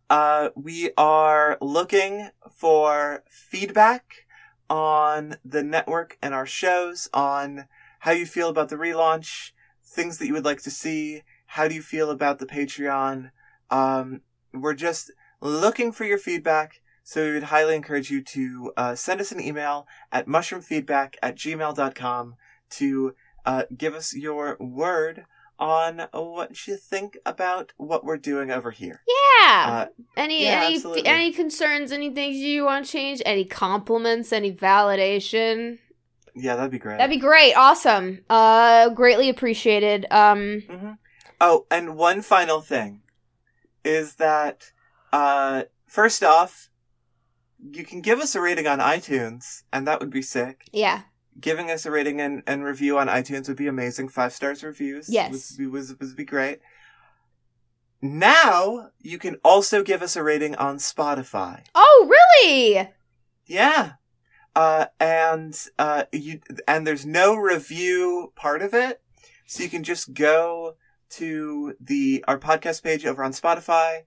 uh, 0.10 0.50
we 0.56 0.90
are 0.98 1.60
looking 1.62 2.30
for 2.52 3.24
feedback 3.30 4.26
on 4.68 5.36
the 5.46 5.62
network 5.62 6.18
and 6.24 6.34
our 6.34 6.48
shows 6.48 7.08
on 7.14 7.68
how 8.02 8.12
you 8.12 8.26
feel 8.26 8.50
about 8.50 8.70
the 8.70 8.76
relaunch, 8.76 9.52
things 9.84 10.18
that 10.18 10.28
you 10.28 10.34
would 10.34 10.46
like 10.46 10.62
to 10.64 10.72
see, 10.72 11.22
how 11.46 11.68
do 11.68 11.76
you 11.76 11.82
feel 11.82 12.10
about 12.10 12.40
the 12.40 12.46
Patreon. 12.46 13.30
Um, 13.70 14.22
we're 14.54 14.74
just 14.74 15.12
looking 15.40 15.92
for 15.92 16.04
your 16.04 16.18
feedback, 16.18 16.82
so 17.04 17.24
we 17.24 17.34
would 17.34 17.44
highly 17.44 17.76
encourage 17.76 18.10
you 18.10 18.24
to 18.24 18.74
uh, 18.76 18.96
send 18.96 19.22
us 19.22 19.32
an 19.32 19.40
email 19.40 19.86
at 20.12 20.28
mushroomfeedback 20.28 21.16
at 21.22 21.36
gmail.com 21.36 22.36
to 22.72 23.16
uh, 23.46 23.64
give 23.78 23.94
us 23.94 24.16
your 24.16 24.58
word 24.60 25.26
on 25.60 26.08
what 26.12 26.66
you 26.66 26.78
think 26.78 27.20
about 27.24 27.72
what 27.78 28.04
we're 28.04 28.18
doing 28.18 28.50
over 28.50 28.72
here. 28.72 29.04
Yeah. 29.08 29.66
Uh, 29.68 29.86
any 30.18 30.44
yeah, 30.44 30.64
any 30.64 30.76
absolutely. 30.76 31.06
any 31.06 31.32
concerns? 31.32 31.92
Any 31.92 32.10
things 32.10 32.38
you 32.38 32.66
want 32.66 32.86
to 32.86 32.92
change? 32.92 33.22
Any 33.28 33.46
compliments? 33.46 34.34
Any 34.34 34.52
validation? 34.52 35.78
Yeah, 36.36 36.56
that'd 36.56 36.72
be 36.72 36.80
great. 36.80 36.98
That'd 36.98 37.10
be 37.16 37.20
great. 37.20 37.54
Awesome. 37.56 38.20
Uh, 38.30 38.90
greatly 38.90 39.30
appreciated. 39.30 40.06
Um, 40.12 40.62
hmm 40.70 40.92
Oh, 41.40 41.66
and 41.72 41.96
one 41.98 42.22
final 42.22 42.62
thing 42.62 43.02
is 43.84 44.16
that, 44.16 44.72
uh, 45.12 45.64
first 45.88 46.24
off, 46.24 46.70
you 47.72 47.84
can 47.84 48.02
give 48.02 48.20
us 48.20 48.36
a 48.36 48.42
rating 48.42 48.68
on 48.68 48.78
iTunes, 48.80 49.64
and 49.74 49.88
that 49.88 50.00
would 50.00 50.12
be 50.12 50.22
sick. 50.22 50.66
yeah. 50.72 51.02
Giving 51.40 51.72
us 51.72 51.86
a 51.86 51.92
rating 51.92 52.20
and, 52.20 52.44
and 52.46 52.64
review 52.64 53.00
on 53.00 53.08
iTunes 53.08 53.48
would 53.48 53.56
be 53.58 53.68
amazing. 53.68 54.10
Five 54.10 54.34
stars 54.34 54.64
reviews. 54.64 55.08
Yes. 55.10 55.32
Would, 55.32 55.58
be- 55.58 55.68
would, 55.68 56.00
would 56.00 56.16
be 56.18 56.26
great. 56.26 56.60
Now, 58.02 58.90
you 59.00 59.18
can 59.18 59.38
also 59.44 59.84
give 59.84 60.02
us 60.02 60.16
a 60.16 60.24
rating 60.24 60.56
on 60.56 60.78
Spotify. 60.78 61.64
Oh, 61.74 62.10
really? 62.44 62.90
Yeah. 63.46 63.94
Uh, 64.56 64.88
and, 65.00 65.58
uh, 65.80 66.04
you, 66.12 66.42
and 66.68 66.86
there's 66.86 67.06
no 67.06 67.36
review 67.36 68.34
part 68.36 68.62
of 68.62 68.74
it. 68.74 69.02
So 69.46 69.64
you 69.64 69.70
can 69.70 69.84
just 69.84 70.14
go 70.14 70.76
to 71.12 71.76
the, 71.80 72.24
our 72.28 72.40
podcast 72.40 72.84
page 72.84 73.06
over 73.06 73.24
on 73.24 73.32
Spotify, 73.32 74.02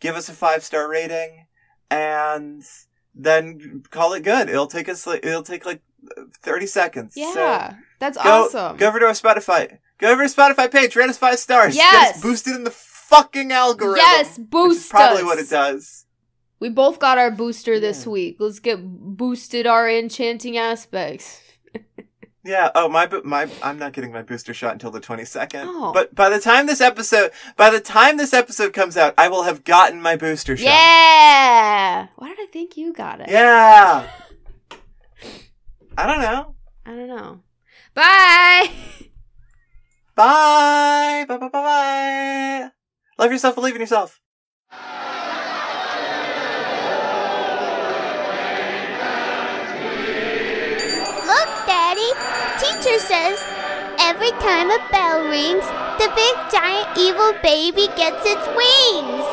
give 0.00 0.16
us 0.16 0.28
a 0.28 0.32
five 0.32 0.62
star 0.64 0.88
rating, 0.88 1.46
and 1.90 2.62
then 3.14 3.82
call 3.90 4.12
it 4.14 4.22
good. 4.22 4.48
It'll 4.48 4.66
take 4.66 4.88
us, 4.88 5.06
like, 5.06 5.24
it'll 5.24 5.42
take 5.42 5.66
like 5.66 5.82
30 6.42 6.66
seconds. 6.66 7.14
Yeah. 7.16 7.32
So 7.70 7.76
That's 7.98 8.16
go, 8.16 8.44
awesome. 8.46 8.76
go 8.76 8.88
over 8.88 8.98
to 8.98 9.06
our 9.06 9.12
Spotify. 9.12 9.78
Go 9.98 10.12
over 10.12 10.26
to 10.26 10.34
Spotify 10.34 10.70
page, 10.70 10.94
rate 10.96 11.08
us 11.08 11.18
five 11.18 11.38
stars. 11.38 11.74
Yes. 11.76 12.20
boosted 12.22 12.54
in 12.54 12.64
the 12.64 12.70
fucking 12.70 13.52
algorithm. 13.52 13.98
Yes, 13.98 14.38
boost 14.38 14.90
probably 14.90 15.24
what 15.24 15.38
it 15.38 15.48
does. 15.48 16.05
We 16.58 16.68
both 16.70 16.98
got 16.98 17.18
our 17.18 17.30
booster 17.30 17.78
this 17.78 18.06
week. 18.06 18.36
Let's 18.38 18.60
get 18.60 18.78
boosted 18.82 19.66
our 19.66 19.90
enchanting 19.90 20.56
aspects. 20.56 21.42
Yeah. 22.46 22.70
Oh, 22.76 22.88
my 22.88 23.08
my 23.24 23.48
I'm 23.62 23.78
not 23.78 23.92
getting 23.92 24.12
my 24.12 24.22
booster 24.22 24.54
shot 24.54 24.72
until 24.72 24.92
the 24.92 25.00
22nd. 25.00 25.64
Oh. 25.66 25.92
But 25.92 26.14
by 26.14 26.28
the 26.28 26.38
time 26.38 26.66
this 26.66 26.80
episode 26.80 27.32
by 27.56 27.70
the 27.70 27.80
time 27.80 28.16
this 28.16 28.32
episode 28.32 28.72
comes 28.72 28.96
out, 28.96 29.14
I 29.18 29.28
will 29.28 29.42
have 29.42 29.64
gotten 29.64 30.00
my 30.00 30.14
booster 30.16 30.56
shot. 30.56 30.64
Yeah. 30.66 32.06
Why 32.14 32.28
did 32.28 32.38
I 32.40 32.46
think 32.52 32.76
you 32.76 32.92
got 32.92 33.20
it? 33.20 33.28
Yeah. 33.28 34.08
I 35.98 36.06
don't 36.06 36.20
know. 36.20 36.54
I 36.84 36.90
don't 36.90 37.08
know. 37.08 37.40
Bye. 37.94 38.70
Bye. 40.14 41.24
Bye 41.26 41.36
bye 41.36 41.48
bye 41.48 41.48
bye. 41.48 42.70
Love 43.18 43.32
yourself, 43.32 43.56
believe 43.56 43.74
in 43.74 43.80
yourself. 43.80 44.20
Daddy. 51.96 52.12
Teacher 52.58 52.98
says 52.98 53.42
every 54.00 54.30
time 54.32 54.70
a 54.70 54.78
bell 54.90 55.24
rings, 55.28 55.64
the 55.98 56.12
big 56.14 56.34
giant 56.50 56.96
evil 56.98 57.32
baby 57.42 57.88
gets 57.96 58.24
its 58.24 58.46
wings. 58.48 59.26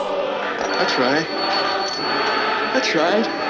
That's 0.59 0.97
right. 0.97 1.27
That's 2.73 2.95
right. 2.95 3.42